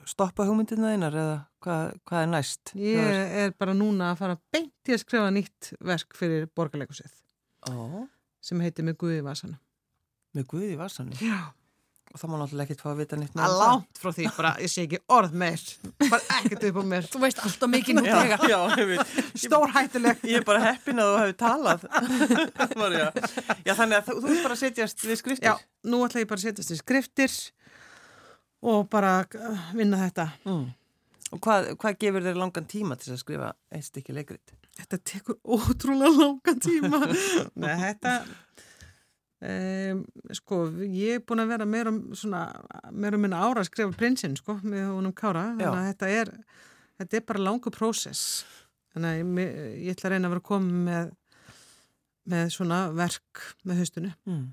stoppa 0.10 0.44
hugmyndina 0.48 0.90
þínar 0.94 1.16
eða 1.16 1.36
hvað, 1.64 1.94
hvað 2.10 2.24
er 2.24 2.28
næst? 2.34 2.74
Ég 2.76 3.38
er 3.44 3.52
bara 3.58 3.74
núna 3.74 4.12
að 4.12 4.18
fara 4.20 4.38
beint 4.52 4.90
í 4.90 4.94
að 4.96 5.00
skrifa 5.06 5.30
nýtt 5.32 5.74
verk 5.80 6.16
fyrir 6.18 6.48
borgarleikusið 6.56 7.12
Ó, 7.72 8.08
sem 8.42 8.60
heitir 8.60 8.84
með 8.84 8.98
Guði 8.98 9.22
Vasan. 9.24 9.58
með 10.36 10.48
Guði 10.52 10.74
í 10.74 10.78
vassanum. 10.78 11.14
Já. 11.22 11.54
Og 12.14 12.22
það 12.22 12.30
má 12.30 12.36
náttúrulega 12.44 12.66
ekkert 12.68 12.82
fá 12.84 12.90
að 12.92 13.00
vita 13.02 13.18
nýtt 13.18 13.40
að 13.42 13.54
langt 13.58 14.00
frá 14.04 14.12
því, 14.14 14.26
bara 14.38 14.52
ég 14.62 14.70
sé 14.70 14.84
ekki 14.86 15.00
orð 15.18 15.34
meir 15.42 15.64
bara 16.04 16.20
ekkert 16.38 16.66
upp 16.70 16.78
á 16.78 16.84
mér 16.92 17.08
Þú 17.10 17.22
veist 17.24 17.42
alltaf 17.42 17.72
mikið 17.74 17.98
nú 17.98 18.04
Já, 18.06 18.14
þegar. 18.20 18.46
já, 18.54 18.60
stór 19.46 19.74
hættileg 19.74 20.22
Ég 20.30 20.38
er 20.42 20.46
bara 20.48 20.62
heppin 20.68 21.02
að 21.02 21.10
þú 21.10 21.18
hefði 21.24 21.36
talað. 21.42 21.88
Marja. 22.84 23.08
Já, 23.66 23.74
þannig 23.80 23.98
að 23.98 24.06
þú, 24.12 24.16
þú 24.22 24.32
er 24.36 24.44
bara 24.46 24.58
að 24.58 24.62
setjast 24.62 25.06
við 25.10 25.20
skriftir. 25.24 25.50
já, 25.50 25.56
nú 25.90 26.04
ætla 26.06 26.22
ég 26.24 26.30
bara 26.30 26.42
að 26.44 26.46
setjast 26.52 26.76
í 26.76 26.80
skriftir 26.84 27.38
og 28.64 28.86
bara 28.94 29.16
uh, 29.26 29.68
vinna 29.76 30.00
þetta 30.06 30.30
Mm. 30.46 30.70
Og 31.34 31.40
hvað, 31.42 31.72
hvað 31.82 31.96
gefur 31.98 32.22
þér 32.28 32.36
langan 32.38 32.66
tíma 32.70 32.94
til 33.02 33.16
að 33.16 33.24
skrifa 33.24 33.48
eitt 33.74 33.88
stykki 33.88 34.14
leikrit? 34.14 34.54
þetta 34.78 34.98
tekur 35.06 35.40
ótrúlega 35.46 36.12
langan 36.20 36.60
tíma 36.62 37.00
Nei, 37.64 37.74
þetta 37.82 38.14
um, 39.44 40.04
sko, 40.40 40.60
ég 40.88 41.18
er 41.20 41.24
búin 41.28 41.44
að 41.44 41.52
vera 41.54 41.68
meira, 41.70 41.94
svona, 42.18 42.44
meira 42.92 43.20
minna 43.20 43.42
ára 43.44 43.64
að 43.64 43.70
skrifa 43.70 43.96
prinsinn, 44.00 44.38
sko, 44.40 44.58
með 44.64 44.88
honum 44.94 45.14
Kára 45.18 45.50
þannig 45.54 45.68
að 45.72 45.88
þetta 45.92 46.12
er, 46.22 46.32
þetta 47.02 47.20
er 47.20 47.26
bara 47.32 47.44
langu 47.50 47.74
prósess 47.76 48.24
þannig 48.94 49.10
að 49.10 49.22
ég, 49.44 49.54
ég 49.88 49.96
ætla 49.98 50.10
að 50.10 50.16
reyna 50.16 50.30
að 50.30 50.36
vera 50.36 50.44
að 50.44 50.50
koma 50.52 50.82
með 50.90 51.14
með 52.34 52.52
svona 52.56 52.82
verk 52.96 53.42
með 53.68 53.82
haustunni 53.84 54.14
Mm. 54.24 54.44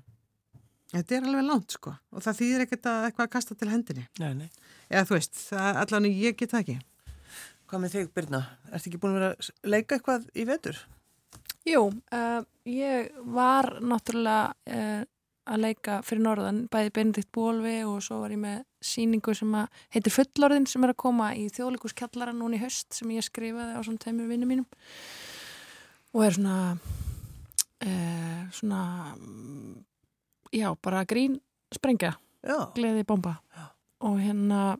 þetta 0.91 1.15
er 1.15 1.27
alveg 1.29 1.45
langt, 1.47 1.71
sko 1.77 1.93
og 2.11 2.23
það 2.25 2.39
þýðir 2.41 2.63
ekkert 2.65 2.87
að 2.91 3.05
eitthvað 3.07 3.27
að 3.29 3.33
kasta 3.37 3.55
til 3.55 3.69
hendinni 3.71 4.07
Nei, 4.19 4.33
nei. 4.35 4.49
eða 4.89 5.05
þú 5.07 5.15
veist, 5.15 5.37
allan 5.55 6.09
ég 6.11 6.35
get 6.39 6.51
það 6.51 6.65
ekki 6.65 6.79
Hvað 7.71 7.79
með 7.85 7.93
þig, 7.95 8.07
Birna? 8.11 8.39
Ertu 8.75 8.89
ekki 8.89 8.99
búin 8.99 9.13
að 9.13 9.21
vera 9.21 9.27
að 9.31 9.69
leika 9.71 9.95
eitthvað 9.95 10.25
í 10.35 10.43
vetur? 10.49 10.79
Jú, 11.67 11.87
uh, 11.93 12.41
ég 12.65 13.11
var 13.33 13.75
náttúrulega 13.85 14.53
uh, 14.73 15.03
að 15.51 15.61
leika 15.65 15.99
fyrir 16.05 16.23
norðan, 16.25 16.63
bæði 16.71 16.93
Benedikt 16.95 17.31
Bólvi 17.33 17.75
og 17.85 17.99
svo 18.05 18.21
var 18.23 18.33
ég 18.33 18.41
með 18.41 18.63
síningu 18.81 19.33
sem 19.37 19.53
að 19.57 19.83
heitir 19.93 20.13
Fullorðin 20.15 20.67
sem 20.69 20.85
er 20.85 20.93
að 20.93 21.01
koma 21.03 21.31
í 21.37 21.47
þjóðlíkuskjallara 21.53 22.33
núna 22.37 22.57
í 22.57 22.61
höst 22.61 22.93
sem 22.97 23.11
ég 23.13 23.25
skrifaði 23.25 23.77
á 23.77 23.81
svona 23.85 24.01
tveimur 24.01 24.29
vinnum 24.29 24.49
mínum 24.49 24.67
og 26.15 26.25
er 26.25 26.37
svona 26.37 26.57
uh, 27.85 28.41
svona 28.57 28.81
já, 30.53 30.69
bara 30.81 31.05
grín 31.05 31.39
sprengja, 31.71 32.15
Já. 32.43 32.71
gleði 32.75 33.05
bomba 33.07 33.37
og 34.01 34.17
hérna 34.19 34.75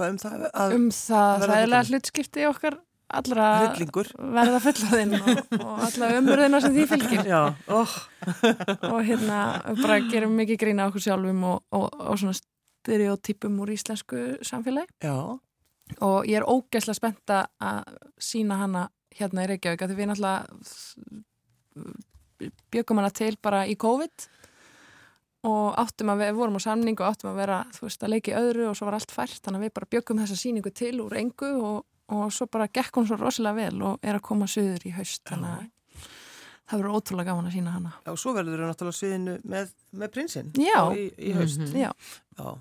um 0.00 0.18
það? 0.20 0.46
Að 0.54 0.76
um 0.78 0.88
það 0.94 1.32
verða 1.42 1.56
ræðilega 1.56 1.88
hlutskipti 1.90 2.46
okkar 2.48 2.78
allra 3.18 3.48
hryllingur? 3.62 4.10
verða 4.36 4.60
fullorðin 4.64 5.16
og, 5.18 5.30
og 5.58 5.84
alla 5.88 6.10
umurðina 6.18 6.60
sem 6.64 6.74
því 6.76 6.86
fylgir 6.90 7.28
Já, 7.28 7.42
óh. 7.68 7.94
og 8.90 8.98
hérna 9.06 9.38
bara 9.82 10.00
gerum 10.08 10.34
mikið 10.38 10.60
grína 10.64 10.88
okkur 10.90 11.06
sjálfum 11.06 11.44
og, 11.50 11.62
og, 11.76 11.86
og 12.00 12.20
svona 12.20 12.36
stereotypum 12.38 13.60
úr 13.62 13.74
íslensku 13.76 14.22
samfélagi 14.46 14.90
Já. 15.04 15.16
og 16.00 16.18
ég 16.30 16.40
er 16.40 16.48
ógeðslega 16.48 16.98
spenta 16.98 17.44
að 17.62 17.96
sína 18.20 18.62
hana 18.64 18.88
hérna 19.12 19.44
í 19.44 19.52
Reykjavík 19.52 19.84
því 19.86 19.98
við 19.98 20.12
náttúrulega 20.12 20.40
bjögum 22.72 23.00
hana 23.00 23.12
til 23.14 23.34
bara 23.42 23.66
í 23.68 23.76
COVID 23.78 24.30
og 25.48 25.78
áttum 25.80 26.12
að 26.12 26.22
við 26.22 26.36
vorum 26.38 26.58
á 26.58 26.62
samning 26.62 26.98
og 27.00 27.08
áttum 27.08 27.32
að 27.32 27.40
vera, 27.42 27.62
þú 27.74 27.86
veist, 27.88 28.04
að 28.04 28.12
leiki 28.14 28.34
öðru 28.38 28.68
og 28.70 28.76
svo 28.78 28.86
var 28.86 28.96
allt 28.98 29.14
fært, 29.14 29.40
þannig 29.42 29.58
að 29.58 29.64
við 29.66 29.72
bara 29.78 29.90
bjögum 29.94 30.20
þessa 30.22 30.38
síningu 30.38 30.70
til 30.74 30.92
úr 31.02 31.16
engu 31.18 31.50
og, 31.58 31.80
og 32.08 32.32
svo 32.34 32.48
bara 32.50 32.68
gekk 32.68 32.98
hún 32.98 33.06
svo 33.08 33.18
rosalega 33.20 33.54
vel 33.54 33.86
og 33.86 34.02
er 34.02 34.18
að 34.18 34.26
koma 34.26 34.48
söður 34.50 34.86
í 34.88 34.94
haust, 34.96 35.22
þannig 35.28 35.52
að 35.52 36.10
það 36.72 36.82
verður 36.82 36.98
ótrúlega 36.98 37.30
gaman 37.30 37.48
að 37.50 37.56
sína 37.56 37.72
hana. 37.76 37.94
Já, 38.06 38.12
svo 38.16 38.34
verður 38.36 38.62
þau 38.62 38.68
náttúrulega 38.70 38.96
á 38.96 39.00
sviðinu 39.00 39.38
með, 39.44 39.72
með 40.02 40.12
prinsinn. 40.14 40.52
Í, 40.56 41.08
í 41.18 41.34
haust. 41.36 41.60
Mhm. 41.60 41.80
Já, 41.82 41.90
Já. 42.38 42.52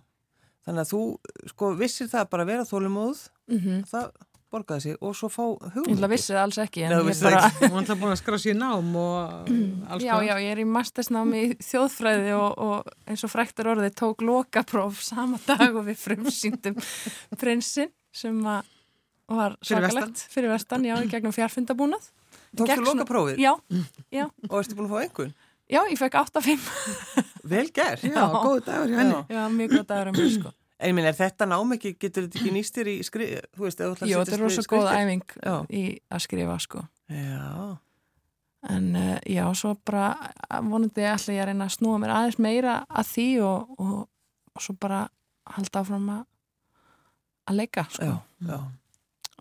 Þannig 0.62 0.84
að 0.84 0.92
þú, 0.92 1.06
sko, 1.50 1.72
vissir 1.74 2.10
það 2.12 2.28
bara 2.30 2.44
að 2.46 2.52
vera 2.52 2.66
þólumóð, 2.70 3.24
mhm. 3.50 3.80
það 3.90 4.12
borgaði 4.52 4.84
sig 4.84 4.98
og 5.00 5.16
svo 5.16 5.30
fá 5.32 5.44
Ég 5.46 5.76
hugmynd. 5.78 5.96
ætla 5.96 6.08
að 6.10 6.14
vissi 6.14 6.34
það 6.34 6.42
alls 6.42 6.60
ekki 6.62 6.84
en 6.84 6.92
Nei, 6.92 6.98
þú 6.98 7.02
ég 7.02 7.08
vissir 7.08 7.28
það 7.28 7.38
bara, 7.38 7.52
Hún 7.62 7.72
er 7.72 7.80
alltaf 7.82 8.02
búin 8.02 8.12
að 8.12 8.20
skrá 8.20 8.38
sér 8.44 8.58
nám 8.60 8.90
og 9.00 9.52
alls 9.96 10.04
já, 10.04 10.14
já, 10.28 10.34
ég 10.44 10.52
er 10.52 10.62
í 10.62 10.68
mastersnámi 10.68 11.44
í 11.46 11.54
þjóðfræði 11.70 12.34
og, 12.36 12.60
og 12.68 12.92
eins 13.08 13.24
og 13.28 13.32
fræktur 13.32 13.72
orðið 13.72 13.96
tók 14.02 14.26
lokapróf 14.28 15.00
sama 15.06 15.40
dag 15.48 15.72
og 15.72 15.88
við 15.88 16.02
frumsýndum 16.04 16.80
prinsinn 17.40 17.94
sem 18.12 18.44
að 18.44 18.68
var 19.38 19.56
svakalegt 19.66 20.24
fyrir 20.34 20.50
vestan, 20.54 20.84
já, 20.88 20.96
í 21.04 21.10
gegnum 21.12 21.34
fjárfundabúnað. 21.36 22.10
Tókstu 22.58 22.76
svona- 22.82 22.88
loka 22.92 23.06
prófið 23.08 23.38
Já, 23.40 23.54
já, 24.18 24.26
og 24.50 24.58
erstu 24.60 24.76
búin 24.76 24.90
að 24.90 24.94
fá 24.96 25.02
einhvern? 25.06 25.34
já, 25.72 25.82
ég 25.88 26.00
fekk 26.02 26.18
8-5. 26.20 26.66
Vel 27.52 27.70
gert. 27.72 28.04
Já, 28.04 28.26
góð 28.28 28.66
dagur 28.66 28.90
hjá 28.92 28.98
henni. 29.00 29.22
Já, 29.32 29.44
mjög 29.56 29.78
gott 29.78 29.94
aðra 29.96 30.12
mér, 30.18 30.32
sko. 30.36 30.52
En 30.82 30.96
minn, 30.98 31.06
er 31.06 31.14
þetta 31.14 31.46
nám 31.46 31.72
ekki, 31.76 31.92
getur 32.02 32.26
þetta 32.26 32.40
ekki 32.42 32.52
nýst 32.56 32.74
þér 32.76 32.88
í 32.90 32.96
skrif, 33.06 33.44
þú 33.54 33.68
veist, 33.68 33.80
ef 33.80 33.86
þú 33.86 33.92
ætlar 33.94 34.08
að 34.08 34.10
Jú, 34.12 34.18
setjast 34.18 34.32
þetta 34.32 34.38
er 34.38 34.44
rosa 34.44 34.62
góð 34.62 34.66
skriftir? 34.66 34.98
æfing 34.98 35.36
Já. 35.46 35.56
í 35.70 35.84
að 36.18 36.24
skrifa, 36.26 36.56
sko. 36.66 36.84
Já, 37.14 37.78
En 38.70 38.96
uh, 38.96 39.18
já, 39.26 39.46
svo 39.58 39.72
bara 39.86 40.08
uh, 40.22 40.60
vonandi 40.70 41.02
ætla 41.02 41.34
ég 41.34 41.42
að 41.42 41.48
reyna 41.50 41.66
að 41.66 41.76
snúa 41.80 41.98
mér 42.02 42.12
aðeins 42.14 42.38
meira 42.38 42.74
að 42.94 43.08
því 43.14 43.26
og, 43.42 43.72
og, 43.82 43.96
og 44.54 44.62
svo 44.62 44.76
bara 44.78 45.00
halda 45.56 45.82
áfram 45.82 46.10
að 46.14 47.56
leika, 47.58 47.86
sko. 47.90 48.06
já, 48.06 48.18
já, 48.52 48.60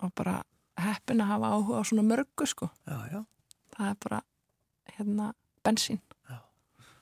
Og 0.01 0.13
bara 0.17 0.39
heppin 0.81 1.21
að 1.21 1.33
hafa 1.35 1.51
áhuga 1.55 1.81
á 1.81 1.83
svona 1.85 2.05
mörgu, 2.07 2.47
sko. 2.49 2.71
já, 2.89 2.97
já. 3.11 3.19
Það 3.75 3.89
er 3.91 3.99
bara, 4.07 4.21
hérna, 4.97 5.33
bensín. 5.65 6.01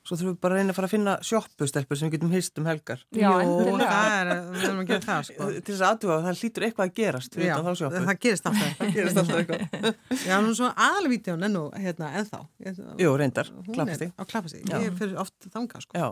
Svo 0.09 0.15
þurfum 0.17 0.31
við 0.33 0.37
bara 0.41 0.55
að 0.55 0.59
reyna 0.63 0.71
að 0.73 0.77
fara 0.79 0.87
að 0.87 0.91
finna 0.95 1.13
sjoppustelpur 1.27 1.97
sem 1.99 2.07
við 2.09 2.13
getum 2.15 2.31
hýst 2.33 2.55
um 2.57 2.65
helgar. 2.65 3.01
Já, 3.13 3.27
endilega. 3.43 3.89
það 3.91 4.13
er, 4.15 4.29
við 4.55 4.63
erum 4.65 4.79
að 4.81 4.87
gera 4.89 5.03
það, 5.05 5.27
sko. 5.27 5.49
Til 5.53 5.61
þess 5.67 5.83
að 5.83 5.89
aðduga 5.89 6.15
að 6.15 6.23
það 6.25 6.39
hlýtur 6.39 6.65
eitthvað 6.65 6.85
að 6.87 6.93
gerast 6.99 7.35
við 7.37 7.45
Já, 7.45 7.51
það 7.59 8.15
gerist 8.23 8.47
alltaf. 8.49 8.71
Það 8.79 8.95
gerist 8.95 9.19
alltaf 9.21 9.41
eitthvað. 9.43 9.99
Já, 10.31 10.33
nú 10.47 10.55
svo 10.57 10.71
aðalvítjón 10.87 11.45
ennú, 11.49 11.63
hérna, 11.83 12.09
ennþá. 12.23 12.41
Ég- 12.65 12.81
Jú, 13.03 13.11
reyndar, 13.21 13.51
þig. 13.69 14.09
Á 14.17 14.23
klappast 14.33 14.57
Já. 14.63 14.75
Ég 14.81 14.97
fyrir 15.03 15.21
oft 15.21 15.49
þanga, 15.53 15.83
sko. 15.85 16.01
Já. 16.01 16.09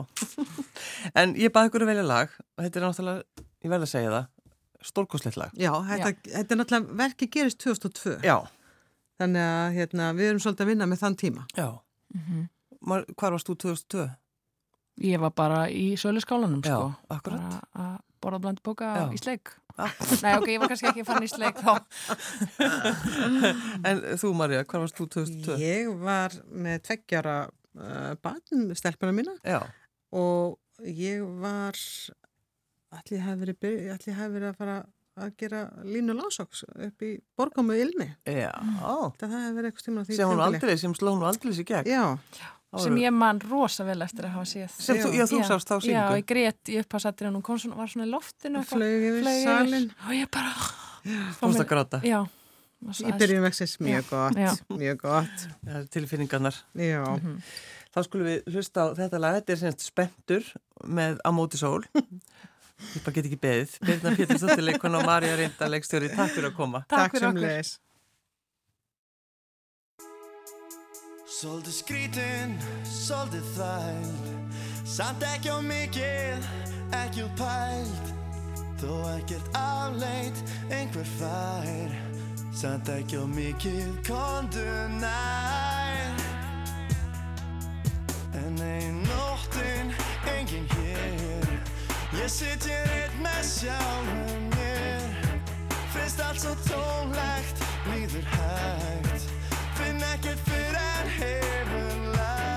En 1.23 1.34
ég 1.39 1.56
baði 1.56 1.71
ykkur 1.71 1.88
að 1.88 1.93
velja 1.95 2.06
lag 2.06 2.38
og 2.38 2.67
þetta 2.67 2.82
er 2.84 2.86
náttúrulega, 2.86 3.45
ég 3.65 3.73
verð 3.73 3.88
að 3.88 3.93
segja 3.95 4.13
það, 4.13 4.30
stórkoslegt 4.88 5.39
lag. 5.39 5.56
Já, 5.58 5.71
þetta, 5.89 6.12
þetta 6.34 6.56
er 6.56 6.62
náttúrulega, 6.62 6.97
verkið 7.04 7.34
gerist 7.36 7.60
2002. 7.63 8.15
Já. 8.26 8.38
Þannig 9.17 9.47
að, 9.50 9.67
hérna, 9.80 10.12
við 10.17 10.32
erum 10.32 10.43
svolítið 10.43 10.65
að 10.65 10.71
vinna 10.73 10.88
með 10.89 11.04
þann 11.04 11.19
tíma. 11.23 11.47
Já. 11.58 11.67
Mm 12.15 12.45
Mar, 12.88 13.04
hvar 13.17 13.34
varst 13.34 13.47
þú 13.50 13.56
2002? 13.63 14.04
Ég 15.08 15.21
var 15.21 15.32
bara 15.36 15.63
í 15.69 15.95
söluskálanum, 16.00 16.62
Já, 16.65 16.78
sko. 16.78 17.13
akkurat. 17.13 17.41
Bara 17.73 17.88
að 17.88 17.95
borða 18.23 18.39
bland 18.41 18.62
bóka 18.65 18.91
Já. 18.95 19.04
í 19.13 19.19
sleik. 19.21 19.52
Ah. 19.78 19.93
Nei, 20.23 20.32
ok, 20.39 20.47
ég 20.50 20.62
var 20.62 20.71
kannski 20.71 20.89
ekki 20.89 21.06
fann 21.06 21.26
í 21.26 21.30
sleik 21.30 21.60
þá. 21.62 21.73
En 23.86 24.01
þú 24.18 24.32
Marja, 24.38 24.64
hvar 24.66 24.86
varst 24.86 24.97
þú 24.97 25.09
2002? 25.18 25.57
Ég 25.61 25.91
var 26.01 26.34
með 26.49 26.80
tveggjara 26.89 27.36
uh, 27.45 28.14
barn, 28.24 28.72
stelpuna 28.78 29.14
mína 29.14 29.36
Já. 29.45 29.59
og 30.18 30.57
ég 30.82 31.22
var 31.43 31.78
allir 32.95 33.23
hef 33.25 33.39
verið, 33.41 33.57
ég 33.88 34.05
hef 34.17 34.31
verið 34.31 34.49
að 34.51 34.57
fara 34.61 34.77
að 35.17 35.31
gera 35.41 35.61
línu 35.83 36.13
lásóks 36.13 36.61
upp 36.69 37.01
í 37.01 37.15
borgamu 37.38 37.73
ilmi. 37.73 38.05
Já. 38.29 38.51
Það 39.17 39.31
hefði 39.33 39.55
verið 39.57 39.71
eitthvað 39.71 39.88
tíma 39.88 40.01
á 40.01 40.05
því 40.05 40.15
Sem 40.19 40.29
hún 40.29 40.43
aldrei, 40.45 40.75
sem 40.77 40.93
sló 40.93 41.13
hún 41.15 41.25
aldrei 41.25 41.53
sér 41.57 41.65
gegn. 41.71 41.89
Já, 41.89 42.03
Sem 42.77 42.97
ég 42.99 43.13
man 43.15 43.39
rosa 43.41 43.85
vel 43.88 44.01
eftir 44.03 44.25
að 44.27 44.33
hafa 44.35 44.45
séð. 44.45 44.73
Sem 44.77 44.97
þú, 44.99 45.09
já, 45.15 45.23
þú 45.31 45.38
Já. 45.39 45.45
sást 45.47 45.69
þá 45.71 45.75
Já, 45.77 45.81
syngu. 45.88 46.17
ég 46.19 46.25
grét 46.27 46.69
í 46.69 46.75
upphásattir 46.81 47.29
og 47.29 47.33
hún 47.38 47.43
kom 47.47 47.57
svona, 47.57 47.77
var 47.79 47.88
svona 47.88 48.05
í 48.05 48.11
loftinu. 48.11 48.59
það 48.59 48.73
flög 48.75 49.05
yfir 49.07 49.29
salin 49.45 49.88
Og 50.05 50.11
ég 50.13 50.29
bara... 50.35 50.51
Þú 51.07 51.47
varst 51.47 51.63
að 51.63 51.69
gráta. 51.71 52.01
Já. 52.03 52.19
í 53.07 53.11
byrjun 53.17 53.41
vextis, 53.47 53.77
mjög 53.81 54.09
gott, 54.11 54.35
Já. 54.38 54.51
mjög 54.69 54.97
gott. 55.01 55.47
Það 55.65 55.79
er 55.79 55.88
tilfinningarnar. 55.95 56.55
Já, 56.75 57.01
Mhm. 57.17 57.41
Þá 57.95 58.03
skulum 58.05 58.27
við 58.27 58.43
hlusta 58.53 58.83
á 58.83 58.88
þetta 58.93 59.17
lag. 59.23 59.33
Þetta 59.41 59.49
er 59.55 59.57
semst 59.63 59.81
Spentur 59.88 60.43
með 60.85 61.17
Á 61.25 61.29
móti 61.33 61.57
sól. 61.57 61.81
Ég 62.78 63.01
bara 63.03 63.15
get 63.17 63.25
ekki 63.25 63.41
beðið. 63.41 63.75
Birna 63.88 64.13
Pétursdóttir 64.17 64.65
leikon 64.67 64.95
og 64.99 65.05
Marja 65.07 65.36
Reynda 65.39 65.69
leikstjóri. 65.73 66.11
Takk 66.13 66.36
fyrir 66.36 66.51
að 66.51 66.57
koma. 66.59 66.84
Takk 66.91 67.15
fyrir 67.15 67.25
sem 67.25 67.36
okkur. 67.36 67.47
leis. 67.47 67.75
Svolítið 71.38 71.73
skrítin, 71.75 72.53
svolítið 72.88 73.49
þæld 73.57 74.30
Samt 74.89 75.25
ekki 75.28 75.51
á 75.53 75.59
mikið, 75.61 76.47
ekki 76.97 77.25
út 77.28 77.36
pælt 77.38 78.09
Þó 78.82 78.95
ekkert 79.11 79.59
afleit, 79.59 80.41
einhver 80.71 81.11
fær 81.19 81.93
Samt 82.57 82.89
ekki 82.95 83.21
á 83.21 83.25
mikið, 83.30 83.91
kondu 84.07 84.65
nær 84.97 85.66
Ég 92.28 92.34
sitji 92.34 92.75
reitt 92.91 93.13
með 93.23 93.38
sjálfum 93.47 94.47
mér. 94.51 95.13
Finnst 95.93 96.19
allt 96.19 96.41
svo 96.43 96.51
tónlegt, 96.65 97.61
líður 97.88 98.28
hægt. 98.34 99.30
Finn 99.78 100.03
ekkert 100.03 100.41
fyrir 100.43 100.75
en 100.75 101.07
hefur 101.15 101.99
lægt 102.17 102.47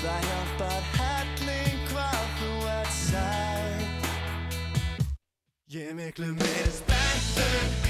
Það 0.00 0.20
hjálpar 0.30 0.82
helling 0.96 1.80
hvað 1.90 2.24
þú 2.38 2.52
ert 2.78 2.94
sætt 2.96 4.00
Ég 5.76 5.92
miklu 6.00 6.32
mér 6.40 6.70
spenntur. 6.80 7.85